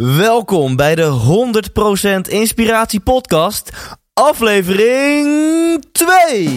Welkom 0.00 0.76
bij 0.76 0.94
de 0.94 1.12
100% 2.26 2.28
Inspiratie 2.28 3.00
Podcast, 3.00 3.70
aflevering 4.14 5.26
2. 5.92 6.52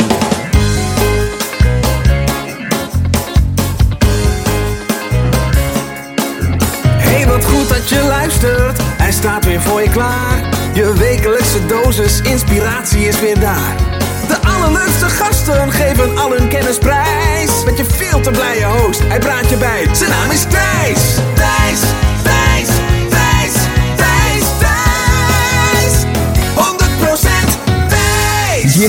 Hey, 6.97 7.27
wat 7.27 7.45
goed 7.45 7.69
dat 7.69 7.89
je 7.89 8.03
luistert. 8.07 8.77
Hij 8.81 9.11
staat 9.11 9.45
weer 9.45 9.61
voor 9.61 9.81
je 9.81 9.89
klaar. 9.89 10.49
Je 10.73 10.93
wekelijkse 10.97 11.65
dosis 11.65 12.21
inspiratie 12.21 13.07
is 13.07 13.19
weer 13.19 13.39
daar. 13.39 13.75
De 14.27 14.37
allerleukste 14.47 15.05
gasten 15.05 15.71
geven 15.71 16.17
al 16.17 16.31
hun 16.31 16.47
kennis 16.47 16.77
prijs. 16.77 17.63
Met 17.65 17.77
je 17.77 17.85
veel 17.85 18.21
te 18.21 18.31
blije 18.31 18.65
host, 18.65 18.99
hij 19.07 19.19
praat 19.19 19.49
je 19.49 19.57
bij. 19.57 19.87
Zijn 19.95 20.09
naam 20.09 20.31
is 20.31 20.43
Thijs. 20.43 21.15
Thijs, 21.35 21.81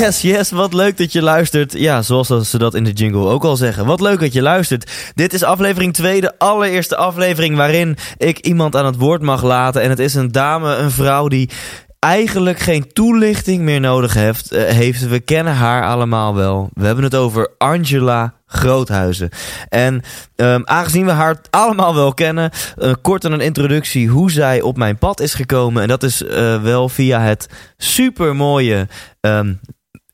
Yes, 0.01 0.21
yes, 0.23 0.51
wat 0.51 0.73
leuk 0.75 0.97
dat 0.97 1.13
je 1.13 1.23
luistert. 1.23 1.73
Ja, 1.73 2.03
zoals 2.03 2.29
ze 2.51 2.59
dat 2.59 2.75
in 2.75 2.85
de 2.85 2.93
jingle 2.93 3.29
ook 3.29 3.45
al 3.45 3.57
zeggen. 3.57 3.87
Wat 3.87 4.01
leuk 4.01 4.21
dat 4.21 4.33
je 4.33 4.43
luistert. 4.43 4.91
Dit 5.15 5.33
is 5.33 5.43
aflevering 5.43 5.95
2, 5.95 6.21
de 6.21 6.39
allereerste 6.39 6.97
aflevering 6.97 7.57
waarin 7.57 7.97
ik 8.17 8.39
iemand 8.39 8.77
aan 8.77 8.87
het 8.87 8.97
woord 8.97 9.23
mag 9.23 9.43
laten. 9.43 9.83
En 9.83 9.91
het 9.91 9.99
is 9.99 10.15
een 10.15 10.33
dame, 10.33 10.77
een 10.77 10.91
vrouw 10.91 11.29
die 11.29 11.51
eigenlijk 11.99 12.59
geen 12.59 12.93
toelichting 12.93 13.63
meer 13.63 13.81
nodig 13.81 14.15
heeft. 14.15 14.53
eh, 14.53 14.65
heeft. 14.65 15.09
We 15.09 15.21
kennen 15.21 15.55
haar 15.55 15.87
allemaal 15.87 16.35
wel. 16.35 16.71
We 16.75 16.87
hebben 16.87 17.05
het 17.05 17.15
over 17.15 17.51
Angela 17.59 18.35
Groothuizen. 18.47 19.29
En 19.69 20.03
ehm, 20.37 20.61
aangezien 20.65 21.05
we 21.05 21.11
haar 21.11 21.41
allemaal 21.51 21.95
wel 21.95 22.15
kennen, 22.15 22.51
eh, 22.77 22.93
kort 23.03 23.25
een 23.25 23.41
introductie 23.41 24.09
hoe 24.09 24.31
zij 24.31 24.61
op 24.61 24.77
mijn 24.77 24.99
pad 24.99 25.21
is 25.21 25.35
gekomen. 25.35 25.83
En 25.83 25.89
dat 25.89 26.03
is 26.03 26.25
eh, 26.25 26.63
wel 26.63 26.89
via 26.89 27.21
het 27.21 27.49
supermooie 27.77 28.89
ehm, 29.21 29.53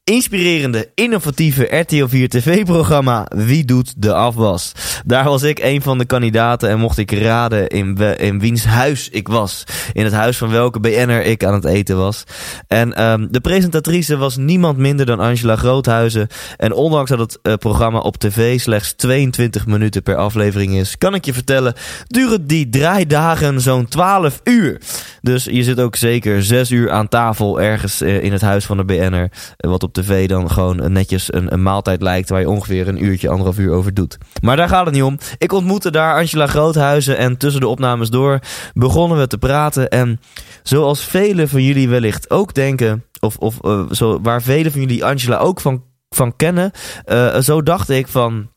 inspirerende, 0.08 0.90
innovatieve 0.94 1.76
RTL 1.76 2.06
4 2.06 2.28
TV-programma 2.28 3.26
Wie 3.34 3.64
doet 3.64 4.02
de 4.02 4.14
afwas? 4.14 4.72
Daar 5.04 5.24
was 5.24 5.42
ik 5.42 5.58
een 5.58 5.82
van 5.82 5.98
de 5.98 6.04
kandidaten 6.04 6.68
en 6.68 6.78
mocht 6.78 6.98
ik 6.98 7.12
raden 7.12 7.68
in, 7.68 7.96
in 7.96 8.38
wiens 8.38 8.64
huis 8.64 9.08
ik 9.08 9.28
was. 9.28 9.64
In 9.92 10.04
het 10.04 10.12
huis 10.12 10.36
van 10.36 10.50
welke 10.50 10.80
BN'er 10.80 11.24
ik 11.24 11.44
aan 11.44 11.54
het 11.54 11.64
eten 11.64 11.96
was. 11.96 12.24
En 12.66 12.94
ehm, 12.94 13.26
de 13.30 13.40
presentatrice 13.40 14.16
was 14.16 14.36
niemand 14.36 14.78
minder 14.78 15.06
dan 15.06 15.20
Angela 15.20 15.56
Groothuizen. 15.56 16.28
En 16.56 16.72
ondanks 16.72 17.10
dat 17.10 17.18
het 17.18 17.38
eh, 17.42 17.54
programma 17.54 17.98
op 17.98 18.16
tv 18.16 18.60
slechts 18.60 18.92
22 18.92 19.66
minuten 19.66 20.02
per 20.02 20.16
aflevering 20.16 20.74
is, 20.74 20.98
kan 20.98 21.14
ik 21.14 21.24
je 21.24 21.32
vertellen, 21.32 21.74
duren 22.06 22.46
die 22.46 22.68
draaidagen 22.68 23.60
zo'n 23.60 23.88
12 23.88 24.40
uur. 24.44 24.80
Dus 25.22 25.44
je 25.44 25.62
zit 25.62 25.80
ook 25.80 25.96
zeker 25.96 26.42
6 26.42 26.70
uur 26.70 26.90
aan 26.90 27.08
tafel 27.08 27.60
ergens 27.60 28.00
eh, 28.00 28.22
in 28.22 28.32
het 28.32 28.42
huis 28.42 28.64
van 28.64 28.76
de 28.76 28.84
BN'er. 28.84 29.30
eh, 29.56 29.70
Wat 29.70 29.82
op 29.82 29.96
dan 30.26 30.50
gewoon 30.50 30.92
netjes 30.92 31.32
een, 31.32 31.52
een 31.52 31.62
maaltijd 31.62 32.02
lijkt 32.02 32.28
waar 32.28 32.40
je 32.40 32.48
ongeveer 32.48 32.88
een 32.88 33.04
uurtje, 33.04 33.28
anderhalf 33.28 33.58
uur 33.58 33.72
over 33.72 33.94
doet. 33.94 34.18
Maar 34.42 34.56
daar 34.56 34.68
gaat 34.68 34.84
het 34.84 34.94
niet 34.94 35.02
om. 35.02 35.18
Ik 35.38 35.52
ontmoette 35.52 35.90
daar 35.90 36.14
Angela 36.14 36.46
Groothuizen 36.46 37.16
en 37.16 37.36
tussen 37.36 37.60
de 37.60 37.68
opnames 37.68 38.10
door 38.10 38.38
begonnen 38.74 39.18
we 39.18 39.26
te 39.26 39.38
praten. 39.38 39.88
En 39.88 40.20
zoals 40.62 41.04
velen 41.04 41.48
van 41.48 41.62
jullie 41.62 41.88
wellicht 41.88 42.30
ook 42.30 42.54
denken, 42.54 43.04
of, 43.20 43.36
of 43.36 43.60
eh, 43.60 43.90
zo, 43.90 44.20
waar 44.22 44.42
velen 44.42 44.72
van 44.72 44.80
jullie 44.80 45.04
Angela 45.04 45.36
ook 45.36 45.60
van, 45.60 45.84
van 46.08 46.36
kennen, 46.36 46.70
eh, 47.04 47.38
zo 47.40 47.62
dacht 47.62 47.88
ik 47.88 48.08
van... 48.08 48.48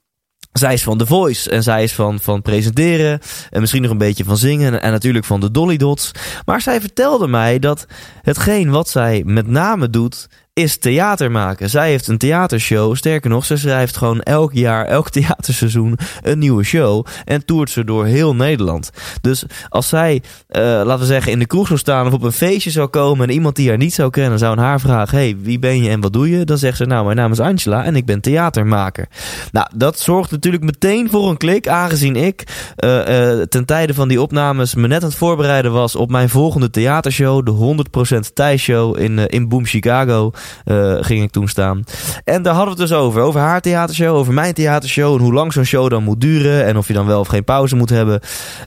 Zij 0.51 0.74
is 0.74 0.84
van 0.84 0.97
The 0.97 1.06
Voice 1.06 1.50
en 1.50 1.63
zij 1.63 1.84
is 1.84 1.94
van, 1.94 2.19
van 2.19 2.41
presenteren 2.41 3.19
en 3.50 3.59
misschien 3.59 3.81
nog 3.81 3.91
een 3.91 3.97
beetje 3.97 4.24
van 4.24 4.38
zingen 4.38 4.81
en 4.81 4.91
natuurlijk 4.91 5.25
van 5.25 5.40
de 5.40 5.51
Dolly 5.51 5.78
Dots. 5.78 6.12
Maar 6.46 6.62
zij 6.62 6.81
vertelde 6.81 7.28
mij 7.28 7.59
dat 7.59 7.85
hetgeen 8.22 8.69
wat 8.69 8.90
zij 8.90 9.24
met 9.25 9.47
name 9.47 9.90
doet 9.90 10.28
is 10.61 10.77
theater 10.77 11.31
maken. 11.31 11.69
Zij 11.69 11.89
heeft 11.89 12.07
een 12.07 12.17
theatershow. 12.17 12.95
Sterker 12.95 13.29
nog, 13.29 13.45
ze 13.45 13.57
schrijft 13.57 13.97
gewoon 13.97 14.22
elk 14.22 14.53
jaar, 14.53 14.85
elk 14.85 15.09
theaterseizoen 15.19 15.97
een 16.22 16.39
nieuwe 16.39 16.63
show. 16.63 17.05
En 17.25 17.45
toert 17.45 17.69
ze 17.69 17.83
door 17.83 18.05
heel 18.05 18.35
Nederland. 18.35 18.89
Dus 19.21 19.45
als 19.69 19.89
zij, 19.89 20.21
eh, 20.47 20.61
laten 20.61 21.00
we 21.00 21.05
zeggen, 21.05 21.31
in 21.31 21.39
de 21.39 21.45
kroeg 21.45 21.67
zou 21.67 21.79
staan 21.79 22.07
of 22.07 22.13
op 22.13 22.23
een 22.23 22.31
feestje 22.31 22.69
zou 22.69 22.88
komen 22.88 23.27
en 23.27 23.33
iemand 23.33 23.55
die 23.55 23.69
haar 23.69 23.77
niet 23.77 23.94
zou 23.94 24.09
kennen 24.09 24.39
zou 24.39 24.51
aan 24.51 24.63
haar 24.63 24.79
vragen: 24.79 25.17
Hey, 25.17 25.38
wie 25.41 25.59
ben 25.59 25.83
je 25.83 25.89
en 25.89 26.01
wat 26.01 26.13
doe 26.13 26.29
je? 26.29 26.45
Dan 26.45 26.57
zegt 26.57 26.77
ze: 26.77 26.85
Nou, 26.85 27.05
mijn 27.05 27.17
naam 27.17 27.31
is 27.31 27.39
Angela 27.39 27.83
en 27.83 27.95
ik 27.95 28.05
ben 28.05 28.21
theatermaker. 28.21 29.07
Nou, 29.51 29.67
dat 29.75 30.00
zorgt 30.00 30.31
natuurlijk 30.31 30.63
meteen 30.63 31.09
voor 31.09 31.29
een 31.29 31.38
klik, 31.38 31.67
aangezien 31.67 32.16
ik 32.16 32.44
eh, 32.75 33.39
eh, 33.39 33.47
ten 33.47 33.66
tijde 33.66 33.94
van 33.94 34.07
die 34.07 34.21
opnames 34.21 34.75
me 34.75 34.88
net 34.88 35.03
aan 35.03 35.09
het 35.09 35.17
voorbereiden 35.17 35.71
was 35.71 35.95
op 35.95 36.11
mijn 36.11 36.29
volgende 36.29 36.69
theatershow, 36.69 37.45
de 37.45 37.51
100% 38.25 38.33
Thijs 38.33 38.61
Show 38.61 39.00
in, 39.00 39.27
in 39.27 39.50
Boom 39.50 39.66
Chicago. 39.66 40.31
Eh, 40.63 40.97
ging 41.00 41.23
ik 41.23 41.31
toen 41.31 41.47
staan. 41.47 41.84
En 42.23 42.41
daar 42.41 42.53
hadden 42.53 42.75
we 42.75 42.81
het 42.81 42.89
dus 42.89 43.00
over. 43.00 43.22
Over 43.22 43.39
haar 43.39 43.62
theatershow, 43.62 44.16
over 44.16 44.34
mijn 44.34 44.53
theatershow. 44.53 45.13
En 45.16 45.22
hoe 45.22 45.34
lang 45.34 45.53
zo'n 45.53 45.63
show 45.63 45.89
dan 45.89 46.03
moet 46.03 46.22
duren. 46.22 46.66
En 46.66 46.78
of 46.78 46.88
je 46.88 46.94
dan 46.94 47.06
wel 47.06 47.19
of 47.19 47.28
geen 47.28 47.44
pauze 47.44 47.75
moet 47.75 47.89
hebben. 47.89 48.19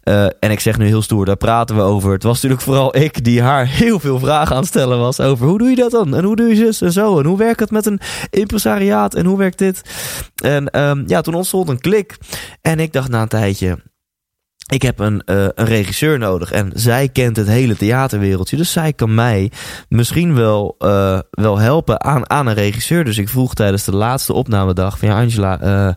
Eh, 0.03 0.25
en 0.25 0.51
ik 0.51 0.61
zeg 0.61 0.79
nu 0.79 0.87
heel 0.87 1.03
stoer, 1.03 1.25
daar 1.25 1.37
praten 1.37 1.77
we 1.77 1.83
over. 1.83 2.13
Het 2.13 2.23
was 2.23 2.35
natuurlijk 2.35 2.63
vooral 2.63 2.97
ik 2.97 3.25
die 3.25 3.43
haar 3.43 3.67
heel 3.83 4.01
veel 4.01 4.19
vragen 4.19 4.55
aan 4.55 4.61
het 4.61 4.71
stellen 4.71 4.99
was. 4.99 5.21
Over 5.21 5.47
hoe 5.47 5.59
doe 5.59 5.69
je 5.69 5.77
dat 5.77 5.91
dan? 5.91 6.15
En 6.15 6.25
hoe 6.25 6.37
doe 6.37 6.49
je 6.49 6.55
zus 6.55 6.81
en 6.81 6.93
zo? 6.93 7.19
En 7.19 7.27
hoe 7.27 7.39
werkt 7.39 7.61
het 7.61 7.71
met 7.71 7.87
een 7.87 8.01
impresariaat? 8.31 9.15
En 9.15 9.27
hoe 9.27 9.39
werkt 9.39 9.59
dit? 9.59 9.83
En 10.43 10.71
ehm, 10.71 11.03
ja, 11.07 11.21
toen 11.21 11.35
ontstond 11.35 11.69
een 11.69 11.81
klik. 11.81 12.17
En 12.61 12.81
ik 12.81 12.93
dacht 12.93 13.09
na 13.09 13.23
een 13.23 13.29
tijdje 13.29 13.79
ik 14.73 14.83
heb 14.83 14.99
een, 14.99 15.23
eh, 15.25 15.45
een 15.55 15.67
regisseur 15.67 16.19
nodig 16.19 16.53
en 16.53 16.71
zij 16.75 17.09
kent 17.09 17.37
het 17.37 17.47
hele 17.47 17.77
theaterwereldje. 17.77 18.57
Dus 18.57 18.73
zij 18.73 18.93
kan 18.93 19.15
mij 19.15 19.53
misschien 19.89 20.35
wel, 20.35 20.75
eh, 20.79 21.19
wel 21.31 21.59
helpen 21.59 22.05
aan, 22.05 22.31
aan 22.31 22.47
een 22.47 22.55
regisseur. 22.55 23.05
Dus 23.05 23.19
ik 23.19 23.29
vroeg 23.29 23.55
tijdens 23.55 23.85
de 23.85 23.95
laatste 23.95 24.33
opnamedag 24.33 24.99
van 24.99 25.09
ja, 25.09 25.21
Angela, 25.21 25.61
eh, 25.61 25.95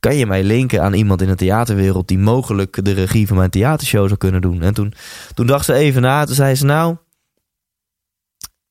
kan 0.00 0.16
je 0.16 0.26
mij 0.26 0.44
linken 0.44 0.82
aan 0.82 0.92
iemand 0.94 1.22
in 1.22 1.28
de 1.28 1.34
theaterwereld 1.34 2.08
die 2.08 2.18
mogelijk 2.18 2.84
de 2.84 2.92
regie 2.92 3.26
van 3.26 3.36
mijn 3.36 3.50
theatershow 3.50 4.06
zou 4.06 4.18
kunnen 4.18 4.40
doen? 4.40 4.62
En 4.62 4.74
toen, 4.74 4.94
toen 5.34 5.46
dacht 5.46 5.64
ze 5.64 5.74
even 5.74 6.02
na, 6.02 6.24
toen 6.24 6.34
zei 6.34 6.54
ze 6.54 6.64
nou, 6.64 6.96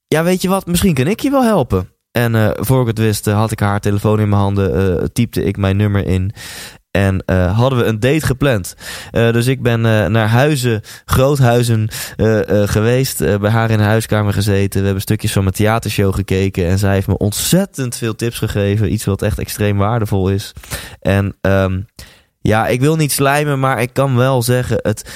ja 0.08 0.24
weet 0.24 0.42
je 0.42 0.50
wat, 0.50 0.66
misschien 0.66 0.94
kan 0.94 1.08
ik 1.08 1.20
je 1.20 1.30
wel 1.30 1.44
helpen. 1.44 1.90
En 2.16 2.36
eh, 2.36 2.50
voor 2.54 2.82
ik 2.82 2.88
het 2.88 2.98
wist, 2.98 3.26
had 3.26 3.52
ik 3.52 3.60
haar 3.60 3.80
telefoon 3.80 4.20
in 4.20 4.30
mijn 4.30 4.42
handen, 4.42 5.00
eh, 5.00 5.06
typte 5.14 5.44
ik 5.44 5.58
mijn 5.58 5.78
nummer 5.78 6.06
in. 6.06 6.32
En 6.96 7.24
eh, 7.26 7.58
hadden 7.58 7.80
we 7.80 7.86
een 7.86 8.00
date 8.00 8.26
gepland. 8.26 8.76
Eh, 9.12 9.32
dus 9.32 9.48
ik 9.48 9.62
ben 9.62 9.86
eh, 9.86 10.06
naar 10.06 10.28
Huizen, 10.28 10.82
Groothuizen 11.06 11.90
geweest. 12.66 13.40
bij 13.40 13.50
haar 13.50 13.70
in 13.72 13.78
de 13.78 13.84
huiskamer 13.84 14.34
gezeten. 14.34 14.80
We 14.80 14.86
hebben 14.86 15.02
stukjes 15.04 15.32
van 15.32 15.44
mijn 15.44 15.56
theatershow 15.56 16.16
gekeken. 16.16 16.66
En 16.66 16.78
zij 16.78 16.94
heeft 16.94 17.08
me 17.08 17.18
ontzettend 17.18 17.96
veel 17.96 18.16
tips 18.16 18.38
gegeven. 18.38 18.92
Iets 18.94 19.06
wat 19.06 19.22
echt 19.22 19.40
extreem 19.40 19.78
waardevol 19.78 20.30
is. 20.30 20.54
En 21.00 21.36
ehm, 21.42 21.82
ja, 22.46 22.68
ik 22.68 22.80
wil 22.80 22.96
niet 22.96 23.12
slijmen, 23.12 23.60
maar 23.60 23.82
ik 23.82 23.94
kan 23.94 24.16
wel 24.16 24.42
zeggen... 24.42 24.80
Het, 24.82 25.10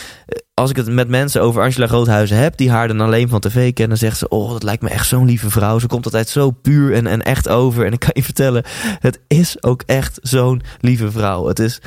als 0.53 0.69
ik 0.69 0.75
het 0.75 0.91
met 0.91 1.07
mensen 1.07 1.41
over 1.41 1.61
Angela 1.61 1.87
Groothuizen 1.87 2.37
heb... 2.37 2.57
die 2.57 2.69
haar 2.69 2.87
dan 2.87 3.01
alleen 3.01 3.29
van 3.29 3.39
tv 3.39 3.73
kennen... 3.73 3.97
zegt 3.97 4.17
ze, 4.17 4.27
oh, 4.27 4.51
dat 4.51 4.63
lijkt 4.63 4.81
me 4.81 4.89
echt 4.89 5.07
zo'n 5.07 5.25
lieve 5.25 5.49
vrouw. 5.49 5.79
Ze 5.79 5.87
komt 5.87 6.05
altijd 6.05 6.29
zo 6.29 6.51
puur 6.51 6.93
en, 6.93 7.07
en 7.07 7.21
echt 7.21 7.49
over. 7.49 7.85
En 7.85 7.93
ik 7.93 7.99
kan 7.99 8.09
je 8.13 8.23
vertellen, 8.33 8.63
het 8.99 9.19
is 9.27 9.63
ook 9.63 9.83
echt 9.85 10.19
zo'n 10.21 10.61
lieve 10.79 11.11
vrouw. 11.11 11.47
Het 11.47 11.59
is 11.59 11.81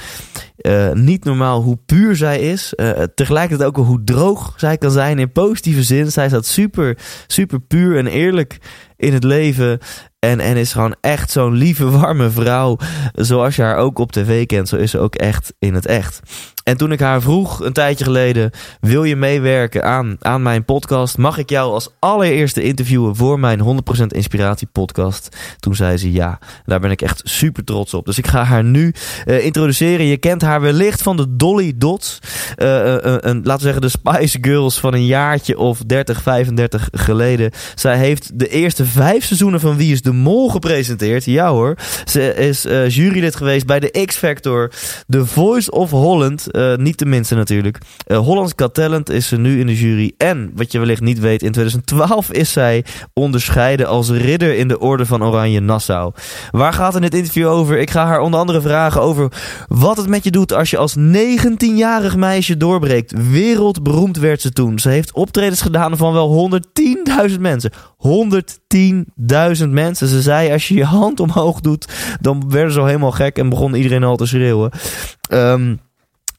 eh, 0.56 0.92
niet 0.92 1.24
normaal 1.24 1.62
hoe 1.62 1.78
puur 1.86 2.16
zij 2.16 2.40
is. 2.40 2.74
Eh, 2.74 3.02
tegelijkertijd 3.14 3.68
ook 3.68 3.86
hoe 3.86 4.04
droog 4.04 4.54
zij 4.56 4.78
kan 4.78 4.90
zijn 4.90 5.18
in 5.18 5.32
positieve 5.32 5.82
zin. 5.82 6.10
Zij 6.10 6.28
staat 6.28 6.46
super, 6.46 6.98
super 7.26 7.60
puur 7.60 7.96
en 7.96 8.06
eerlijk 8.06 8.58
in 8.96 9.12
het 9.12 9.24
leven. 9.24 9.78
En, 10.24 10.40
en 10.40 10.56
is 10.56 10.72
gewoon 10.72 10.94
echt 11.00 11.30
zo'n 11.30 11.52
lieve, 11.52 11.90
warme 11.90 12.30
vrouw. 12.30 12.78
Zoals 13.14 13.56
je 13.56 13.62
haar 13.62 13.76
ook 13.76 13.98
op 13.98 14.12
tv 14.12 14.46
kent, 14.46 14.68
zo 14.68 14.76
is 14.76 14.90
ze 14.90 14.98
ook 14.98 15.14
echt 15.14 15.52
in 15.58 15.74
het 15.74 15.86
echt. 15.86 16.20
En 16.64 16.76
toen 16.76 16.92
ik 16.92 17.00
haar 17.00 17.22
vroeg 17.22 17.60
een 17.64 17.72
tijdje 17.72 18.04
geleden: 18.04 18.50
wil 18.80 19.04
je 19.04 19.16
meewerken 19.16 19.84
aan, 19.84 20.16
aan 20.20 20.42
mijn 20.42 20.64
podcast? 20.64 21.18
Mag 21.18 21.38
ik 21.38 21.50
jou 21.50 21.72
als 21.72 21.88
allereerste 21.98 22.62
interviewen 22.62 23.16
voor 23.16 23.40
mijn 23.40 23.82
100% 24.00 24.06
Inspiratie 24.06 24.68
podcast? 24.72 25.36
Toen 25.58 25.74
zei 25.74 25.96
ze 25.96 26.12
ja. 26.12 26.38
Daar 26.64 26.80
ben 26.80 26.90
ik 26.90 27.02
echt 27.02 27.20
super 27.24 27.64
trots 27.64 27.94
op. 27.94 28.06
Dus 28.06 28.18
ik 28.18 28.26
ga 28.26 28.44
haar 28.44 28.64
nu 28.64 28.94
uh, 29.26 29.44
introduceren. 29.44 30.06
Je 30.06 30.16
kent 30.16 30.42
haar 30.42 30.60
wellicht 30.60 31.02
van 31.02 31.16
de 31.16 31.36
Dolly 31.36 31.72
Dots. 31.76 32.18
Uh, 32.56 32.94
een, 33.00 33.40
laten 33.44 33.66
we 33.66 33.72
zeggen 33.72 33.80
de 33.80 33.88
Spice 33.88 34.38
Girls 34.40 34.80
van 34.80 34.94
een 34.94 35.06
jaartje 35.06 35.58
of 35.58 35.78
30, 35.86 36.22
35 36.22 36.88
geleden. 36.92 37.50
Zij 37.74 37.98
heeft 37.98 38.38
de 38.38 38.48
eerste 38.48 38.84
vijf 38.84 39.24
seizoenen 39.24 39.60
van 39.60 39.76
Wie 39.76 39.92
is 39.92 40.02
de 40.02 40.11
Mol 40.12 40.50
gepresenteerd. 40.50 41.24
Ja 41.24 41.50
hoor. 41.50 41.76
Ze 42.04 42.34
is 42.34 42.62
jurylid 42.94 43.36
geweest 43.36 43.66
bij 43.66 43.80
de 43.80 44.04
X 44.06 44.16
Factor. 44.16 44.70
The 45.08 45.26
Voice 45.26 45.70
of 45.70 45.90
Holland. 45.90 46.46
Uh, 46.50 46.76
niet 46.76 46.98
de 46.98 47.06
minste 47.06 47.34
natuurlijk. 47.34 47.78
Uh, 48.06 48.18
Hollands 48.18 48.52
Got 48.56 48.74
Talent 48.74 49.10
is 49.10 49.28
ze 49.28 49.36
nu 49.36 49.60
in 49.60 49.66
de 49.66 49.76
jury. 49.76 50.12
En, 50.16 50.52
wat 50.54 50.72
je 50.72 50.78
wellicht 50.78 51.00
niet 51.00 51.18
weet, 51.18 51.42
in 51.42 51.52
2012 51.52 52.30
is 52.32 52.52
zij 52.52 52.84
onderscheiden 53.12 53.86
als 53.86 54.10
ridder 54.10 54.54
in 54.54 54.68
de 54.68 54.78
Orde 54.78 55.06
van 55.06 55.24
Oranje 55.24 55.60
Nassau. 55.60 56.12
Waar 56.50 56.72
gaat 56.72 56.94
in 56.94 57.00
dit 57.00 57.14
interview 57.14 57.48
over? 57.48 57.78
Ik 57.78 57.90
ga 57.90 58.06
haar 58.06 58.20
onder 58.20 58.40
andere 58.40 58.60
vragen 58.60 59.00
over 59.00 59.32
wat 59.68 59.96
het 59.96 60.08
met 60.08 60.24
je 60.24 60.30
doet 60.30 60.52
als 60.52 60.70
je 60.70 60.76
als 60.76 60.96
19-jarig 60.98 62.16
meisje 62.16 62.56
doorbreekt. 62.56 63.30
Wereldberoemd 63.30 64.18
werd 64.18 64.40
ze 64.40 64.52
toen. 64.52 64.78
Ze 64.78 64.88
heeft 64.88 65.12
optredens 65.12 65.60
gedaan 65.60 65.96
van 65.96 66.12
wel 66.12 66.50
110.000 67.30 67.40
mensen. 67.40 67.72
110.000 67.72 68.61
mensen. 69.72 70.08
Ze 70.08 70.22
zei 70.22 70.52
als 70.52 70.68
je 70.68 70.74
je 70.74 70.84
hand 70.84 71.20
omhoog 71.20 71.60
doet, 71.60 72.16
dan 72.20 72.50
werden 72.50 72.72
ze 72.72 72.80
al 72.80 72.86
helemaal 72.86 73.10
gek 73.10 73.38
en 73.38 73.48
begon 73.48 73.74
iedereen 73.74 74.04
al 74.04 74.16
te 74.16 74.26
schreeuwen. 74.26 74.70
Um, 75.30 75.80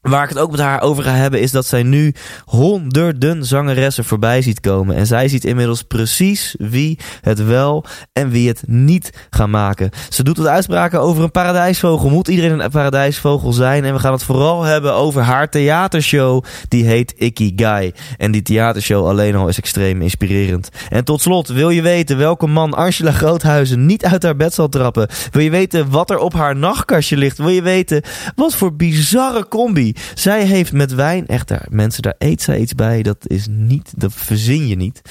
Waar 0.04 0.22
ik 0.22 0.28
het 0.28 0.38
ook 0.38 0.50
met 0.50 0.60
haar 0.60 0.80
over 0.80 1.02
ga 1.02 1.14
hebben 1.14 1.40
is 1.40 1.50
dat 1.50 1.66
zij 1.66 1.82
nu 1.82 2.14
honderden 2.44 3.44
zangeressen 3.44 4.04
voorbij 4.04 4.42
ziet 4.42 4.60
komen. 4.60 4.96
En 4.96 5.06
zij 5.06 5.28
ziet 5.28 5.44
inmiddels 5.44 5.82
precies 5.82 6.54
wie 6.58 6.98
het 7.20 7.44
wel 7.44 7.84
en 8.12 8.30
wie 8.30 8.48
het 8.48 8.62
niet 8.66 9.10
gaan 9.30 9.50
maken. 9.50 9.90
Ze 10.08 10.22
doet 10.22 10.36
wat 10.36 10.46
uitspraken 10.46 11.00
over 11.00 11.22
een 11.22 11.30
paradijsvogel. 11.30 12.10
Moet 12.10 12.28
iedereen 12.28 12.60
een 12.60 12.70
paradijsvogel 12.70 13.52
zijn? 13.52 13.84
En 13.84 13.92
we 13.92 13.98
gaan 13.98 14.12
het 14.12 14.22
vooral 14.22 14.62
hebben 14.62 14.94
over 14.94 15.22
haar 15.22 15.50
theatershow. 15.50 16.44
Die 16.68 16.84
heet 16.84 17.14
Ikigai. 17.16 17.92
En 18.16 18.30
die 18.30 18.42
theatershow 18.42 19.06
alleen 19.06 19.34
al 19.34 19.48
is 19.48 19.58
extreem 19.58 20.02
inspirerend. 20.02 20.68
En 20.88 21.04
tot 21.04 21.22
slot, 21.22 21.48
wil 21.48 21.70
je 21.70 21.82
weten 21.82 22.18
welke 22.18 22.46
man 22.46 22.74
Angela 22.74 23.12
Groothuizen 23.12 23.86
niet 23.86 24.04
uit 24.04 24.22
haar 24.22 24.36
bed 24.36 24.54
zal 24.54 24.68
trappen? 24.68 25.08
Wil 25.30 25.42
je 25.42 25.50
weten 25.50 25.90
wat 25.90 26.10
er 26.10 26.18
op 26.18 26.32
haar 26.34 26.56
nachtkastje 26.56 27.16
ligt? 27.16 27.38
Wil 27.38 27.48
je 27.48 27.62
weten 27.62 28.02
wat 28.34 28.54
voor 28.54 28.76
bizarre 28.76 29.48
combi 29.48 29.92
zij 30.14 30.44
heeft 30.44 30.72
met 30.72 30.94
wijn, 30.94 31.26
echt 31.26 31.48
daar, 31.48 31.66
mensen, 31.70 32.02
daar 32.02 32.14
eet 32.18 32.42
zij 32.42 32.58
iets 32.58 32.74
bij. 32.74 33.02
Dat 33.02 33.16
is 33.26 33.46
niet, 33.50 33.92
dat 33.96 34.12
verzin 34.14 34.66
je 34.66 34.76
niet. 34.76 35.02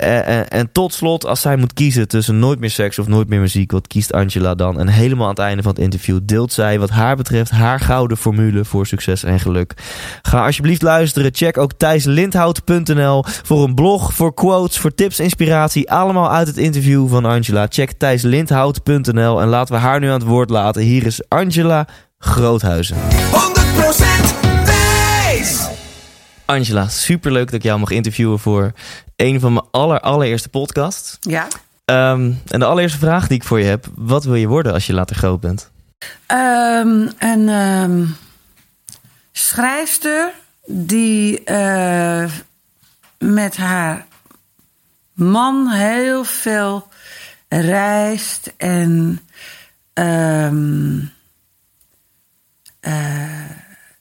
En, 0.00 0.48
en, 0.50 0.72
tot 0.72 0.94
slot, 0.94 1.26
als 1.26 1.40
zij 1.40 1.56
moet 1.56 1.72
kiezen 1.72 2.08
tussen 2.08 2.38
nooit 2.38 2.60
meer 2.60 2.70
seks 2.70 2.98
of 2.98 3.06
nooit 3.06 3.28
meer 3.28 3.40
muziek, 3.40 3.72
wat 3.72 3.86
kiest 3.86 4.12
Angela 4.12 4.54
dan? 4.54 4.78
En 4.78 4.88
helemaal 4.88 5.24
aan 5.24 5.30
het 5.30 5.38
einde 5.38 5.62
van 5.62 5.72
het 5.72 5.80
interview 5.80 6.18
deelt 6.22 6.52
zij 6.52 6.78
wat 6.78 6.90
haar 6.90 7.16
betreft 7.16 7.50
haar 7.50 7.80
gouden 7.80 8.16
formule 8.16 8.64
voor 8.64 8.86
succes 8.86 9.24
en 9.24 9.40
geluk. 9.40 9.74
Ga 10.22 10.44
alsjeblieft 10.44 10.82
luisteren. 10.82 11.34
Check 11.34 11.58
ook 11.58 11.72
thijslindhout.nl 11.72 13.24
voor 13.26 13.64
een 13.64 13.74
blog, 13.74 14.14
voor 14.14 14.34
quotes, 14.34 14.78
voor 14.78 14.94
tips, 14.94 15.20
inspiratie. 15.20 15.90
Allemaal 15.90 16.32
uit 16.32 16.46
het 16.46 16.56
interview 16.56 17.08
van 17.08 17.24
Angela. 17.24 17.66
Check 17.68 17.92
thijslindhout.nl 17.92 19.40
en 19.40 19.48
laten 19.48 19.74
we 19.74 19.80
haar 19.80 20.00
nu 20.00 20.06
aan 20.06 20.12
het 20.12 20.28
woord 20.28 20.50
laten. 20.50 20.82
Hier 20.82 21.06
is 21.06 21.28
Angela 21.28 21.86
Groothuizen. 22.22 22.96
100% 22.96 23.00
wijs! 24.64 25.68
Angela, 26.44 26.88
superleuk 26.88 27.44
dat 27.44 27.54
ik 27.54 27.62
jou 27.62 27.78
mag 27.78 27.90
interviewen 27.90 28.38
voor 28.38 28.72
een 29.16 29.40
van 29.40 29.52
mijn 29.52 29.64
aller, 29.70 30.00
allereerste 30.00 30.48
podcasts. 30.48 31.16
Ja. 31.20 31.46
Um, 31.84 32.40
en 32.46 32.58
de 32.58 32.64
allereerste 32.64 32.98
vraag 32.98 33.26
die 33.26 33.36
ik 33.36 33.44
voor 33.44 33.58
je 33.58 33.64
heb: 33.64 33.86
wat 33.94 34.24
wil 34.24 34.34
je 34.34 34.46
worden 34.46 34.72
als 34.72 34.86
je 34.86 34.92
later 34.92 35.16
groot 35.16 35.40
bent? 35.40 35.70
Um, 36.26 37.10
een 37.18 37.48
um, 37.48 38.16
schrijfster 39.32 40.32
die 40.66 41.40
uh, 41.44 42.24
met 43.18 43.56
haar 43.56 44.06
man 45.14 45.68
heel 45.68 46.24
veel 46.24 46.88
reist 47.48 48.52
en. 48.56 49.20
Um, 49.94 51.18
uh, 52.80 52.92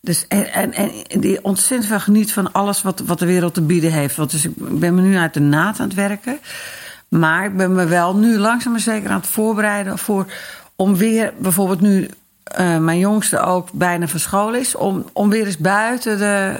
dus 0.02 0.28
en, 0.28 0.74
en, 0.74 0.92
die 1.20 1.44
ontzettend 1.44 1.90
veel 1.90 2.00
geniet 2.00 2.34
van 2.34 2.52
alles 2.52 2.82
wat, 2.82 3.00
wat 3.00 3.20
de 3.20 3.26
wereld 3.26 3.54
te 3.54 3.62
bieden 3.62 3.92
heeft. 3.92 4.16
Want 4.16 4.32
dus 4.32 4.46
ik 4.46 4.54
ben 4.56 4.96
me 4.96 5.02
nu 5.02 5.18
uit 5.18 5.34
de 5.34 5.40
naad 5.40 5.80
aan 5.80 5.88
het 5.88 5.96
werken. 5.96 6.40
Maar 7.08 7.46
ik 7.46 7.58
ben 7.58 7.74
me 7.74 7.86
wel 7.86 8.16
nu 8.16 8.38
langzaam 8.38 8.72
maar 8.72 8.82
zeker 8.82 9.10
aan 9.10 9.20
het 9.20 9.28
voorbereiden 9.28 9.98
voor 9.98 10.26
om 10.76 10.96
weer 10.96 11.34
bijvoorbeeld 11.38 11.82
nu 11.82 12.10
uh, 12.60 12.78
mijn 12.78 13.00
jongste 13.00 13.40
ook 13.40 13.72
bijna 13.72 14.08
van 14.08 14.20
school 14.20 14.54
is, 14.54 14.76
om, 14.76 15.10
om 15.14 15.30
weer 15.30 15.46
eens 15.46 15.58
buiten 15.58 16.18
de 16.18 16.60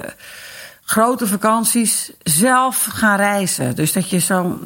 grote 0.84 1.26
vakanties 1.26 2.12
zelf 2.22 2.88
gaan 2.90 3.16
reizen. 3.16 3.76
Dus 3.76 3.92
dat 3.92 4.10
je 4.10 4.18
zo 4.18 4.58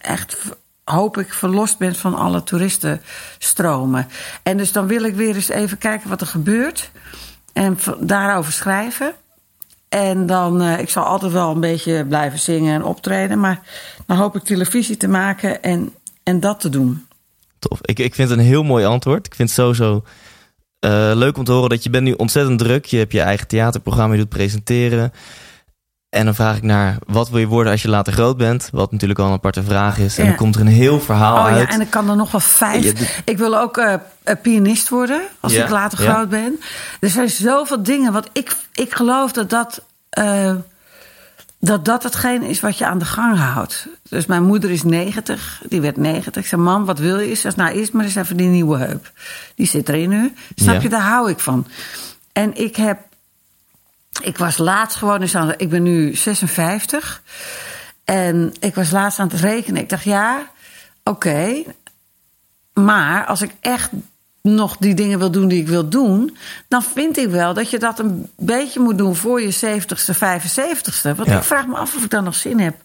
echt 0.00 0.36
hoop 0.84 1.18
ik 1.18 1.32
verlost 1.32 1.78
bent 1.78 1.96
van 1.96 2.14
alle 2.14 2.42
toeristenstromen. 2.42 4.08
En 4.42 4.56
dus 4.56 4.72
dan 4.72 4.86
wil 4.86 5.02
ik 5.02 5.14
weer 5.14 5.34
eens 5.34 5.48
even 5.48 5.78
kijken 5.78 6.08
wat 6.08 6.20
er 6.20 6.26
gebeurt. 6.26 6.90
En 7.52 7.78
daarover 8.00 8.52
schrijven. 8.52 9.14
En 9.88 10.26
dan, 10.26 10.62
uh, 10.62 10.78
ik 10.78 10.90
zal 10.90 11.04
altijd 11.04 11.32
wel 11.32 11.50
een 11.50 11.60
beetje 11.60 12.06
blijven 12.06 12.38
zingen 12.38 12.74
en 12.74 12.84
optreden. 12.84 13.40
Maar 13.40 13.60
dan 14.06 14.16
hoop 14.16 14.36
ik 14.36 14.42
televisie 14.42 14.96
te 14.96 15.08
maken 15.08 15.62
en, 15.62 15.92
en 16.22 16.40
dat 16.40 16.60
te 16.60 16.68
doen. 16.68 17.06
Tof. 17.58 17.78
Ik, 17.82 17.98
ik 17.98 18.14
vind 18.14 18.28
het 18.28 18.38
een 18.38 18.44
heel 18.44 18.62
mooi 18.62 18.84
antwoord. 18.84 19.26
Ik 19.26 19.34
vind 19.34 19.48
het 19.48 19.58
sowieso 19.58 20.04
uh, 20.84 21.10
leuk 21.14 21.36
om 21.36 21.44
te 21.44 21.52
horen 21.52 21.68
dat 21.68 21.82
je 21.82 21.90
bent 21.90 22.04
nu 22.04 22.12
ontzettend 22.12 22.58
druk. 22.58 22.84
Je 22.84 22.96
hebt 22.96 23.12
je 23.12 23.20
eigen 23.20 23.46
theaterprogramma, 23.46 24.14
je 24.14 24.20
doet 24.20 24.28
presenteren. 24.28 25.12
En 26.12 26.24
dan 26.24 26.34
vraag 26.34 26.56
ik 26.56 26.62
naar, 26.62 26.96
wat 27.06 27.28
wil 27.28 27.38
je 27.38 27.46
worden 27.46 27.72
als 27.72 27.82
je 27.82 27.88
later 27.88 28.12
groot 28.12 28.36
bent? 28.36 28.68
Wat 28.72 28.92
natuurlijk 28.92 29.20
al 29.20 29.26
een 29.26 29.32
aparte 29.32 29.62
vraag 29.62 29.98
is. 29.98 30.18
En 30.18 30.26
dan 30.26 30.36
komt 30.36 30.54
er 30.54 30.60
een 30.60 30.66
heel 30.66 31.00
verhaal 31.00 31.36
oh, 31.36 31.44
uit. 31.44 31.68
Ja, 31.68 31.74
en 31.74 31.80
ik 31.80 31.90
kan 31.90 32.10
er 32.10 32.16
nog 32.16 32.30
wel 32.30 32.40
vijf. 32.40 33.22
Ik 33.24 33.38
wil 33.38 33.58
ook 33.58 33.76
uh, 33.76 33.94
pianist 34.42 34.88
worden 34.88 35.22
als 35.40 35.52
ik 35.52 35.68
later 35.68 35.98
groot 35.98 36.28
ben. 36.28 36.60
Er 37.00 37.08
zijn 37.08 37.30
zoveel 37.30 37.82
dingen. 37.82 38.12
Want 38.12 38.28
ik, 38.32 38.56
ik 38.72 38.94
geloof 38.94 39.32
dat 39.32 39.50
dat, 39.50 39.82
uh, 40.18 40.54
dat 41.58 41.84
dat 41.84 42.02
hetgeen 42.02 42.42
is 42.42 42.60
wat 42.60 42.78
je 42.78 42.86
aan 42.86 42.98
de 42.98 43.04
gang 43.04 43.38
houdt. 43.38 43.86
Dus 44.08 44.26
mijn 44.26 44.42
moeder 44.42 44.70
is 44.70 44.82
90. 44.82 45.62
Die 45.68 45.80
werd 45.80 45.96
90. 45.96 46.42
Ik 46.42 46.48
zei, 46.48 46.62
mam, 46.62 46.84
wat 46.84 46.98
wil 46.98 47.18
je? 47.18 47.34
Ze 47.34 47.40
zei, 47.40 47.54
nou, 47.56 47.70
eerst 47.70 47.92
maar 47.92 48.04
eens 48.04 48.14
even 48.14 48.36
die 48.36 48.48
nieuwe 48.48 48.78
heup. 48.78 49.10
Die 49.54 49.66
zit 49.66 49.88
erin 49.88 50.08
nu. 50.08 50.34
Snap 50.54 50.82
je, 50.82 50.88
daar 50.88 51.00
hou 51.00 51.30
ik 51.30 51.40
van. 51.40 51.66
En 52.32 52.56
ik 52.56 52.76
heb 52.76 52.98
ik 54.20 54.38
was 54.38 54.58
laatst 54.58 54.96
gewoon 54.96 55.20
eens 55.20 55.34
aan. 55.34 55.54
Ik 55.56 55.68
ben 55.68 55.82
nu 55.82 56.14
56. 56.14 57.22
En 58.04 58.54
ik 58.60 58.74
was 58.74 58.90
laatst 58.90 59.18
aan 59.18 59.28
het 59.28 59.40
rekenen. 59.40 59.82
Ik 59.82 59.88
dacht, 59.88 60.04
ja, 60.04 60.50
oké. 61.04 61.62
maar 62.72 63.26
als 63.26 63.42
ik 63.42 63.54
echt 63.60 63.90
nog 64.42 64.76
die 64.76 64.94
dingen 64.94 65.18
wil 65.18 65.30
doen 65.30 65.48
die 65.48 65.60
ik 65.60 65.68
wil 65.68 65.88
doen, 65.88 66.36
dan 66.68 66.82
vind 66.82 67.18
ik 67.18 67.28
wel 67.28 67.54
dat 67.54 67.70
je 67.70 67.78
dat 67.78 67.98
een 67.98 68.30
beetje 68.36 68.80
moet 68.80 68.98
doen 68.98 69.16
voor 69.16 69.42
je 69.42 69.54
70ste, 69.54 70.14
75ste. 70.14 71.16
Want 71.16 71.28
ik 71.28 71.42
vraag 71.42 71.66
me 71.66 71.76
af 71.76 71.96
of 71.96 72.04
ik 72.04 72.10
dan 72.10 72.24
nog 72.24 72.34
zin 72.34 72.60
heb 72.60 72.76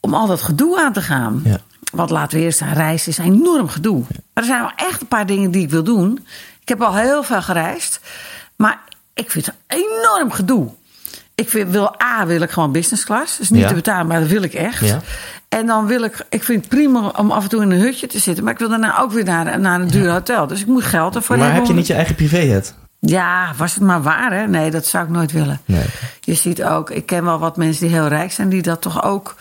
om 0.00 0.14
al 0.14 0.26
dat 0.26 0.42
gedoe 0.42 0.80
aan 0.80 0.92
te 0.92 1.02
gaan. 1.02 1.40
Ja. 1.44 1.58
Want 1.92 2.10
laten 2.10 2.38
we 2.38 2.44
eerst 2.44 2.60
aan 2.60 2.72
reizen 2.72 3.08
is 3.08 3.18
enorm 3.18 3.68
gedoe. 3.68 4.00
Maar 4.08 4.44
er 4.44 4.44
zijn 4.44 4.60
wel 4.60 4.72
echt 4.76 5.00
een 5.00 5.06
paar 5.06 5.26
dingen 5.26 5.50
die 5.50 5.62
ik 5.62 5.70
wil 5.70 5.84
doen. 5.84 6.26
Ik 6.60 6.68
heb 6.68 6.82
al 6.82 6.94
heel 6.94 7.22
veel 7.22 7.42
gereisd. 7.42 8.00
Maar 8.56 8.80
ik 9.14 9.30
vind 9.30 9.46
het 9.46 9.54
enorm 9.66 10.30
gedoe. 10.30 10.68
Ik 11.34 11.50
wil 11.50 12.02
A, 12.02 12.26
wil 12.26 12.40
ik 12.40 12.50
gewoon 12.50 12.72
business 12.72 13.04
class. 13.04 13.36
Dus 13.36 13.50
niet 13.50 13.68
te 13.68 13.74
betalen, 13.74 14.06
maar 14.06 14.20
dat 14.20 14.28
wil 14.28 14.42
ik 14.42 14.54
echt. 14.54 14.86
Ja. 14.86 15.00
En 15.48 15.66
dan 15.66 15.86
wil 15.86 16.02
ik, 16.02 16.26
ik 16.28 16.42
vind 16.42 16.60
het 16.60 16.68
prima 16.68 17.08
om 17.16 17.30
af 17.30 17.42
en 17.42 17.48
toe 17.48 17.62
in 17.62 17.70
een 17.70 17.80
hutje 17.80 18.06
te 18.06 18.18
zitten. 18.18 18.44
Maar 18.44 18.52
ik 18.52 18.58
wil 18.58 18.68
daarna 18.68 18.98
ook 18.98 19.12
weer 19.12 19.24
naar, 19.24 19.60
naar 19.60 19.80
een 19.80 19.90
duur 19.90 20.10
hotel. 20.10 20.46
Dus 20.46 20.60
ik 20.60 20.66
moet 20.66 20.84
geld 20.84 21.14
ervoor 21.14 21.36
maar 21.36 21.46
hebben. 21.46 21.62
Maar 21.62 21.68
heb 21.68 21.70
je 21.70 21.74
niet 21.74 21.86
je 21.86 21.94
eigen 21.94 22.14
privéjet? 22.14 22.74
Ja, 23.00 23.52
was 23.56 23.74
het 23.74 23.82
maar 23.82 24.02
waar, 24.02 24.32
hè? 24.32 24.46
Nee, 24.46 24.70
dat 24.70 24.86
zou 24.86 25.04
ik 25.04 25.10
nooit 25.10 25.32
willen. 25.32 25.60
Nee. 25.64 25.84
Je 26.20 26.34
ziet 26.34 26.64
ook, 26.64 26.90
ik 26.90 27.06
ken 27.06 27.24
wel 27.24 27.38
wat 27.38 27.56
mensen 27.56 27.86
die 27.86 27.96
heel 27.96 28.06
rijk 28.06 28.32
zijn, 28.32 28.48
die 28.48 28.62
dat 28.62 28.80
toch 28.80 29.04
ook 29.04 29.36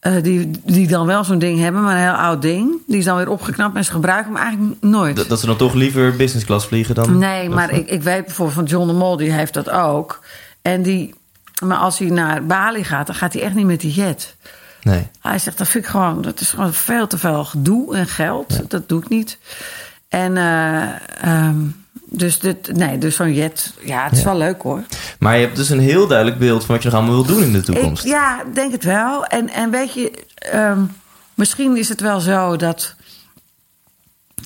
uh, 0.00 0.22
die, 0.22 0.50
die 0.64 0.88
dan 0.88 1.06
wel 1.06 1.24
zo'n 1.24 1.38
ding 1.38 1.58
hebben, 1.58 1.82
maar 1.82 1.96
een 1.96 2.02
heel 2.02 2.12
oud 2.12 2.42
ding. 2.42 2.76
Die 2.86 2.98
is 2.98 3.04
dan 3.04 3.16
weer 3.16 3.28
opgeknapt 3.28 3.76
en 3.76 3.84
ze 3.84 3.90
gebruiken 3.90 4.32
hem 4.32 4.42
eigenlijk 4.42 4.82
nooit. 4.82 5.16
Dat, 5.16 5.28
dat 5.28 5.40
ze 5.40 5.46
dan 5.46 5.56
toch 5.56 5.74
liever 5.74 6.16
business 6.16 6.44
class 6.44 6.66
vliegen 6.66 6.94
dan? 6.94 7.18
Nee, 7.18 7.48
maar 7.48 7.72
ik, 7.72 7.90
ik 7.90 8.02
weet 8.02 8.24
bijvoorbeeld 8.24 8.56
van 8.58 8.64
John 8.64 8.86
de 8.86 8.92
Mol, 8.92 9.16
die 9.16 9.32
heeft 9.32 9.54
dat 9.54 9.70
ook. 9.70 10.24
En 10.62 10.82
die, 10.82 11.14
maar 11.64 11.78
als 11.78 11.98
hij 11.98 12.08
naar 12.08 12.46
Bali 12.46 12.84
gaat, 12.84 13.06
dan 13.06 13.16
gaat 13.16 13.32
hij 13.32 13.42
echt 13.42 13.54
niet 13.54 13.66
met 13.66 13.80
die 13.80 13.92
jet. 13.92 14.36
Nee. 14.82 15.06
Hij 15.20 15.38
zegt, 15.38 15.58
dat 15.58 15.68
vind 15.68 15.84
ik 15.84 15.90
gewoon, 15.90 16.22
dat 16.22 16.40
is 16.40 16.50
gewoon 16.50 16.72
veel 16.72 17.06
te 17.06 17.18
veel 17.18 17.44
gedoe 17.44 17.96
en 17.96 18.06
geld. 18.06 18.70
Dat 18.70 18.88
doe 18.88 19.02
ik 19.02 19.08
niet. 19.08 19.38
En 20.08 20.36
uh, 20.36 21.48
dus, 22.10 22.38
dit, 22.38 22.76
nee, 22.76 22.98
dus 22.98 23.16
zo'n 23.16 23.34
jet, 23.34 23.72
ja, 23.84 24.04
het 24.04 24.12
is 24.16 24.22
wel 24.22 24.36
leuk 24.36 24.62
hoor. 24.62 24.82
Maar 25.18 25.36
je 25.36 25.44
hebt 25.44 25.56
dus 25.56 25.70
een 25.70 25.80
heel 25.80 26.06
duidelijk 26.06 26.38
beeld 26.38 26.64
van 26.64 26.74
wat 26.74 26.82
je 26.82 26.90
nog 26.90 26.98
allemaal 26.98 27.24
wil 27.24 27.34
doen 27.34 27.42
in 27.42 27.52
de 27.52 27.60
toekomst. 27.60 28.04
Ik, 28.04 28.10
ja, 28.10 28.44
denk 28.54 28.72
het 28.72 28.84
wel. 28.84 29.24
En, 29.24 29.48
en 29.48 29.70
weet 29.70 29.94
je, 29.94 30.12
um, 30.54 30.96
misschien 31.34 31.76
is 31.76 31.88
het 31.88 32.00
wel 32.00 32.20
zo 32.20 32.56
dat 32.56 32.94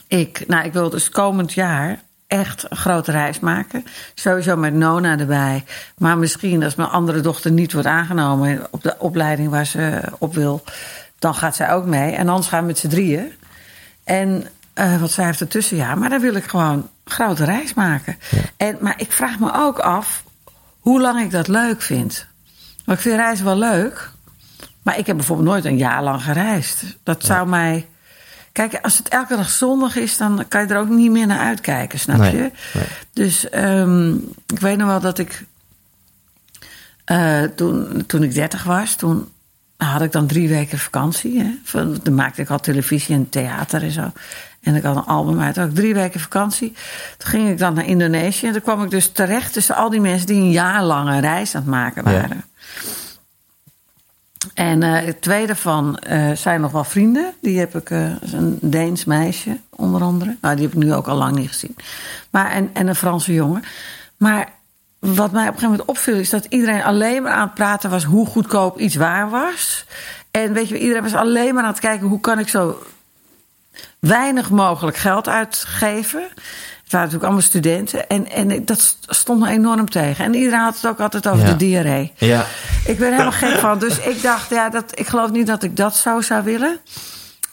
ik, 0.06 0.44
nou, 0.46 0.64
ik 0.64 0.72
wil 0.72 0.90
dus 0.90 1.08
komend 1.08 1.52
jaar 1.52 2.02
echt 2.26 2.66
een 2.68 2.76
grote 2.76 3.10
reis 3.10 3.40
maken. 3.40 3.84
Sowieso 4.14 4.56
met 4.56 4.74
Nona 4.74 5.18
erbij. 5.18 5.64
Maar 5.98 6.18
misschien 6.18 6.62
als 6.62 6.74
mijn 6.74 6.88
andere 6.88 7.20
dochter 7.20 7.50
niet 7.50 7.72
wordt 7.72 7.88
aangenomen 7.88 8.66
op 8.70 8.82
de 8.82 8.94
opleiding 8.98 9.50
waar 9.50 9.66
ze 9.66 10.00
op 10.18 10.34
wil, 10.34 10.62
dan 11.18 11.34
gaat 11.34 11.56
zij 11.56 11.72
ook 11.72 11.84
mee. 11.84 12.12
En 12.12 12.28
anders 12.28 12.48
gaan 12.48 12.60
we 12.60 12.66
met 12.66 12.78
z'n 12.78 12.88
drieën. 12.88 13.32
En 14.04 14.46
uh, 14.74 15.00
wat 15.00 15.10
zij 15.10 15.24
heeft 15.24 15.40
een 15.40 15.48
tussenjaar. 15.48 15.98
Maar 15.98 16.08
dan 16.08 16.20
wil 16.20 16.34
ik 16.34 16.44
gewoon 16.44 16.72
een 16.72 16.88
grote 17.04 17.44
reis 17.44 17.74
maken. 17.74 18.18
En, 18.56 18.76
maar 18.80 18.94
ik 18.96 19.12
vraag 19.12 19.38
me 19.38 19.52
ook 19.54 19.78
af 19.78 20.24
hoe 20.80 21.00
lang 21.00 21.20
ik 21.20 21.30
dat 21.30 21.48
leuk 21.48 21.82
vind. 21.82 22.26
Want 22.84 22.98
ik 22.98 23.04
vind 23.04 23.16
reizen 23.16 23.44
wel 23.44 23.58
leuk. 23.58 24.10
Maar 24.82 24.98
ik 24.98 25.06
heb 25.06 25.16
bijvoorbeeld 25.16 25.48
nooit 25.48 25.64
een 25.64 25.76
jaar 25.76 26.02
lang 26.02 26.22
gereisd. 26.22 26.84
Dat 27.02 27.24
zou 27.24 27.48
mij. 27.48 27.88
Kijk, 28.52 28.78
als 28.82 28.98
het 28.98 29.08
elke 29.08 29.36
dag 29.36 29.50
zondag 29.50 29.96
is, 29.96 30.16
dan 30.16 30.44
kan 30.48 30.60
je 30.66 30.74
er 30.74 30.80
ook 30.80 30.88
niet 30.88 31.10
meer 31.10 31.26
naar 31.26 31.38
uitkijken, 31.38 31.98
snap 31.98 32.32
je? 32.32 32.50
Dus 33.12 33.46
um, 33.54 34.14
ik 34.46 34.60
weet 34.60 34.76
nog 34.76 34.88
wel 34.88 35.00
dat 35.00 35.18
ik. 35.18 35.44
Uh, 37.06 37.42
toen, 37.42 38.04
toen 38.06 38.22
ik 38.22 38.34
dertig 38.34 38.62
was, 38.62 38.94
toen 38.94 39.28
had 39.76 40.02
ik 40.02 40.12
dan 40.12 40.26
drie 40.26 40.48
weken 40.48 40.78
vakantie. 40.78 41.38
Hè? 41.38 41.58
Van, 41.64 41.98
dan 42.02 42.14
maakte 42.14 42.42
ik 42.42 42.50
al 42.50 42.58
televisie 42.58 43.14
en 43.14 43.28
theater 43.28 43.82
en 43.82 43.90
zo. 43.90 44.12
En 44.60 44.74
ik 44.74 44.82
had 44.82 44.96
een 44.96 45.04
album 45.04 45.40
uit, 45.40 45.58
ook 45.58 45.74
drie 45.74 45.94
weken 45.94 46.20
vakantie. 46.20 46.72
Toen 47.16 47.30
ging 47.30 47.48
ik 47.48 47.58
dan 47.58 47.74
naar 47.74 47.86
Indonesië. 47.86 48.46
En 48.46 48.52
toen 48.52 48.62
kwam 48.62 48.82
ik 48.82 48.90
dus 48.90 49.08
terecht 49.08 49.52
tussen 49.52 49.74
al 49.74 49.90
die 49.90 50.00
mensen 50.00 50.26
die 50.26 50.40
een 50.40 50.50
jaar 50.50 50.82
lang 50.82 51.08
een 51.08 51.20
reis 51.20 51.54
aan 51.54 51.60
het 51.60 51.70
maken 51.70 52.04
waren. 52.04 52.44
En 54.54 54.82
uh, 54.82 54.98
twee 55.20 55.46
daarvan 55.46 56.02
uh, 56.10 56.32
zijn 56.32 56.60
nog 56.60 56.72
wel 56.72 56.84
vrienden. 56.84 57.32
Die 57.40 57.58
heb 57.58 57.74
ik, 57.74 57.90
uh, 57.90 58.12
een 58.32 58.58
Deens 58.60 59.04
meisje 59.04 59.58
onder 59.70 60.02
andere. 60.02 60.36
Nou, 60.40 60.54
die 60.54 60.64
heb 60.64 60.74
ik 60.74 60.82
nu 60.82 60.94
ook 60.94 61.06
al 61.06 61.16
lang 61.16 61.36
niet 61.36 61.48
gezien. 61.48 61.76
Maar, 62.30 62.50
en, 62.50 62.70
en 62.72 62.86
een 62.86 62.94
Franse 62.94 63.32
jongen. 63.32 63.62
Maar 64.16 64.52
wat 65.04 65.32
mij 65.32 65.48
op 65.48 65.54
een 65.54 65.60
gegeven 65.60 65.70
moment 65.70 65.88
opviel, 65.88 66.14
is 66.14 66.30
dat 66.30 66.46
iedereen 66.48 66.82
alleen 66.82 67.22
maar 67.22 67.32
aan 67.32 67.46
het 67.46 67.54
praten 67.54 67.90
was 67.90 68.04
hoe 68.04 68.26
goedkoop 68.26 68.78
iets 68.78 68.94
waar 68.94 69.30
was. 69.30 69.86
En 70.30 70.52
weet 70.52 70.68
je, 70.68 70.78
iedereen 70.78 71.02
was 71.02 71.14
alleen 71.14 71.54
maar 71.54 71.62
aan 71.62 71.70
het 71.70 71.80
kijken 71.80 72.06
hoe 72.06 72.20
kan 72.20 72.38
ik 72.38 72.48
zo 72.48 72.82
weinig 73.98 74.50
mogelijk 74.50 74.96
geld 74.96 75.28
uitgeven. 75.28 76.22
Het 76.22 76.92
waren 76.92 77.08
natuurlijk 77.08 77.24
allemaal 77.24 77.40
studenten. 77.40 78.08
En, 78.08 78.30
en 78.30 78.64
dat 78.64 78.96
stond 79.06 79.40
me 79.40 79.48
enorm 79.48 79.90
tegen. 79.90 80.24
En 80.24 80.34
iedereen 80.34 80.60
had 80.60 80.74
het 80.74 80.86
ook 80.86 81.00
altijd 81.00 81.28
over 81.28 81.44
de 81.44 81.56
diarree. 81.56 82.12
Ja. 82.16 82.46
Ik 82.86 82.98
ben 82.98 83.10
helemaal 83.10 83.32
gek 83.32 83.58
van. 83.58 83.78
Dus 83.78 83.98
ik 83.98 84.22
dacht, 84.22 84.50
ja, 84.50 84.68
dat, 84.68 84.98
ik 84.98 85.06
geloof 85.06 85.30
niet 85.30 85.46
dat 85.46 85.62
ik 85.62 85.76
dat 85.76 85.96
zo 85.96 86.20
zou 86.20 86.44
willen. 86.44 86.80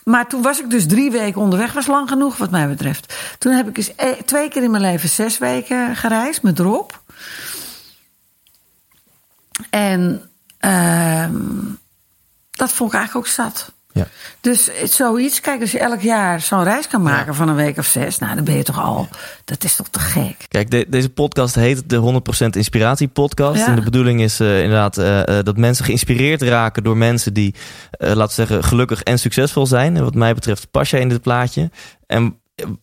Maar 0.04 0.26
toen 0.26 0.42
was 0.42 0.60
ik 0.60 0.70
dus 0.70 0.86
drie 0.86 1.10
weken 1.10 1.40
onderweg. 1.40 1.72
Was 1.72 1.86
lang 1.86 2.08
genoeg 2.08 2.36
wat 2.36 2.50
mij 2.50 2.68
betreft. 2.68 3.14
Toen 3.38 3.52
heb 3.52 3.68
ik 3.68 3.76
eens 3.76 3.92
e, 3.96 4.14
twee 4.24 4.48
keer 4.48 4.62
in 4.62 4.70
mijn 4.70 4.82
leven 4.82 5.08
zes 5.08 5.38
weken 5.38 5.96
gereisd 5.96 6.42
met 6.42 6.58
Rob. 6.58 6.90
En 9.70 10.30
uh, 10.60 11.28
dat 12.50 12.72
vond 12.72 12.92
ik 12.92 12.98
eigenlijk 12.98 13.26
ook 13.26 13.32
zat. 13.32 13.72
Ja. 13.92 14.06
Dus 14.40 14.70
zoiets, 14.84 15.40
kijk, 15.40 15.60
als 15.60 15.72
je 15.72 15.78
elk 15.78 16.00
jaar 16.00 16.40
zo'n 16.40 16.64
reis 16.64 16.88
kan 16.88 17.02
maken 17.02 17.34
van 17.34 17.48
een 17.48 17.54
week 17.54 17.78
of 17.78 17.86
zes, 17.86 18.18
nou, 18.18 18.34
dan 18.34 18.44
ben 18.44 18.56
je 18.56 18.62
toch 18.62 18.80
al, 18.80 19.08
dat 19.44 19.64
is 19.64 19.76
toch 19.76 19.88
te 19.88 19.98
gek. 19.98 20.36
Kijk, 20.48 20.90
deze 20.92 21.08
podcast 21.08 21.54
heet 21.54 21.90
de 21.90 22.22
100% 22.44 22.46
Inspiratie 22.50 23.08
Podcast. 23.08 23.66
En 23.66 23.74
de 23.74 23.82
bedoeling 23.82 24.20
is 24.20 24.40
uh, 24.40 24.62
inderdaad 24.62 24.98
uh, 24.98 25.38
dat 25.42 25.56
mensen 25.56 25.84
geïnspireerd 25.84 26.42
raken 26.42 26.82
door 26.82 26.96
mensen 26.96 27.34
die, 27.34 27.54
uh, 27.54 28.08
laten 28.08 28.26
we 28.26 28.46
zeggen, 28.46 28.64
gelukkig 28.64 29.02
en 29.02 29.18
succesvol 29.18 29.66
zijn. 29.66 29.96
En 29.96 30.04
wat 30.04 30.14
mij 30.14 30.34
betreft 30.34 30.70
pas 30.70 30.90
jij 30.90 31.00
in 31.00 31.08
dit 31.08 31.22
plaatje. 31.22 31.70
En 32.06 32.36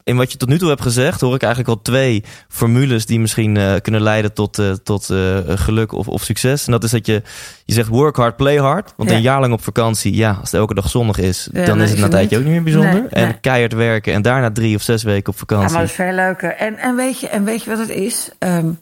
in 0.04 0.16
wat 0.16 0.32
je 0.32 0.38
tot 0.38 0.50
nu 0.50 0.58
toe 0.58 0.70
hebt 0.70 0.82
gezegd, 0.82 1.22
hoor 1.22 1.36
ik 1.36 1.42
eigenlijk 1.42 1.74
al 1.74 1.82
twee 1.82 2.24
formules 2.48 3.06
die 3.06 3.20
misschien 3.20 3.56
uh, 3.56 3.74
kunnen 3.82 4.02
leiden 4.02 4.34
tot, 4.34 4.60
uh, 4.60 4.72
tot 4.72 5.10
uh, 5.12 5.38
geluk 5.46 5.92
of, 5.92 6.08
of 6.08 6.24
succes. 6.24 6.66
En 6.66 6.72
dat 6.72 6.84
is 6.84 6.92
dat 6.92 7.06
je, 7.06 7.22
je 7.66 7.74
zegt 7.74 7.88
work 7.88 8.16
hard, 8.16 8.36
play 8.36 8.58
hard. 8.58 8.94
Want 8.98 9.10
ja. 9.10 9.16
een 9.16 9.22
jaar 9.22 9.40
lang 9.40 9.54
op 9.54 9.64
vakantie, 9.64 10.16
ja, 10.16 10.30
als 10.30 10.52
het 10.52 10.60
elke 10.60 10.74
dag 10.74 10.90
zonnig 10.90 11.18
is, 11.18 11.50
ja, 11.52 11.66
dan 11.66 11.82
is 11.82 11.90
het 11.90 12.00
na 12.00 12.06
een 12.06 12.12
tijdje 12.12 12.38
ook 12.38 12.44
niet 12.44 12.52
meer 12.52 12.64
bijzonder. 12.64 12.94
Nee, 12.94 13.08
en 13.10 13.24
nee. 13.24 13.40
keihard 13.40 13.74
werken 13.74 14.14
en 14.14 14.22
daarna 14.22 14.52
drie 14.52 14.76
of 14.76 14.82
zes 14.82 15.04
weken 15.04 15.34
op 15.34 15.40
vakantie. 15.40 15.68
Ja, 15.68 15.74
maar 15.74 15.82
dat 15.82 15.90
is 15.90 15.96
veel 15.96 16.14
leuker. 16.14 16.56
En, 16.56 16.78
en, 16.78 16.96
weet, 16.96 17.20
je, 17.20 17.28
en 17.28 17.44
weet 17.44 17.64
je 17.64 17.70
wat 17.70 17.80
het 17.80 17.90
is? 17.90 18.30
Um, 18.40 18.80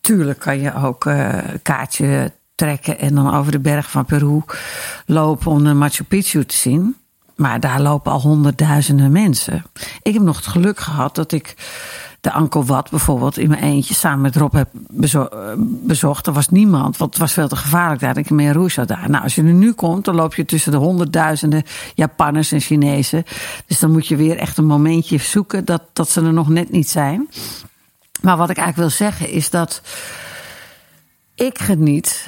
tuurlijk 0.00 0.38
kan 0.38 0.60
je 0.60 0.74
ook 0.74 1.04
een 1.04 1.62
kaartje 1.62 2.32
trekken 2.54 2.98
en 2.98 3.14
dan 3.14 3.34
over 3.34 3.52
de 3.52 3.60
berg 3.60 3.90
van 3.90 4.04
Peru 4.04 4.42
lopen 5.06 5.50
om 5.50 5.64
de 5.64 5.72
Machu 5.72 6.04
Picchu 6.04 6.44
te 6.44 6.56
zien. 6.56 6.96
Maar 7.36 7.60
daar 7.60 7.80
lopen 7.80 8.12
al 8.12 8.20
honderdduizenden 8.20 9.12
mensen. 9.12 9.64
Ik 10.02 10.12
heb 10.12 10.22
nog 10.22 10.36
het 10.36 10.46
geluk 10.46 10.78
gehad 10.78 11.14
dat 11.14 11.32
ik 11.32 11.54
de 12.20 12.32
Angkor 12.32 12.64
Wat 12.64 12.90
bijvoorbeeld 12.90 13.38
in 13.38 13.48
mijn 13.48 13.62
eentje 13.62 13.94
samen 13.94 14.20
met 14.20 14.36
Rob 14.36 14.52
heb 14.52 14.68
bezo 14.72 15.28
bezocht. 15.58 16.26
Er 16.26 16.32
was 16.32 16.48
niemand, 16.48 16.96
want 16.96 17.10
het 17.10 17.20
was 17.20 17.32
veel 17.32 17.48
te 17.48 17.56
gevaarlijk 17.56 18.00
daar. 18.00 18.16
Ik 18.16 18.30
meer 18.30 18.52
Roes 18.52 18.74
daar. 18.74 19.10
Nou, 19.10 19.22
als 19.22 19.34
je 19.34 19.42
er 19.42 19.52
nu 19.52 19.72
komt, 19.72 20.04
dan 20.04 20.14
loop 20.14 20.34
je 20.34 20.44
tussen 20.44 20.72
de 20.72 20.78
honderdduizenden 20.78 21.62
Japanners 21.94 22.52
en 22.52 22.60
Chinezen. 22.60 23.24
Dus 23.66 23.78
dan 23.78 23.92
moet 23.92 24.06
je 24.06 24.16
weer 24.16 24.36
echt 24.36 24.58
een 24.58 24.66
momentje 24.66 25.18
zoeken 25.18 25.64
dat, 25.64 25.82
dat 25.92 26.10
ze 26.10 26.22
er 26.22 26.32
nog 26.32 26.48
net 26.48 26.70
niet 26.70 26.88
zijn. 26.88 27.28
Maar 28.20 28.36
wat 28.36 28.50
ik 28.50 28.56
eigenlijk 28.56 28.88
wil 28.88 29.08
zeggen 29.08 29.30
is 29.30 29.50
dat 29.50 29.82
ik 31.34 31.58
geniet 31.58 32.26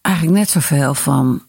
eigenlijk 0.00 0.36
net 0.36 0.50
zoveel 0.50 0.94
van 0.94 1.42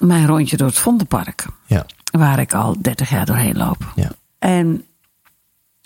mijn 0.00 0.26
rondje 0.26 0.56
door 0.56 0.66
het 0.66 0.78
Vondelpark. 0.78 1.46
Ja. 1.66 1.86
Waar 2.18 2.38
ik 2.38 2.54
al 2.54 2.76
30 2.80 3.10
jaar 3.10 3.26
doorheen 3.26 3.56
loop. 3.56 3.92
Ja. 3.94 4.10
En 4.38 4.84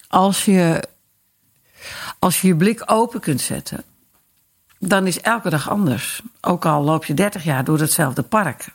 als 0.09 0.45
je, 0.45 0.83
als 2.19 2.41
je 2.41 2.49
je 2.49 2.57
blik 2.57 2.83
open 2.87 3.21
kunt 3.21 3.41
zetten, 3.41 3.85
dan 4.79 5.07
is 5.07 5.21
elke 5.21 5.51
dag 5.51 5.71
anders. 5.71 6.23
Ook 6.41 6.65
al 6.65 6.83
loop 6.83 7.05
je 7.05 7.15
30 7.15 7.45
jaar 7.45 7.65
door 7.65 7.79
hetzelfde 7.79 8.23
park. 8.23 8.69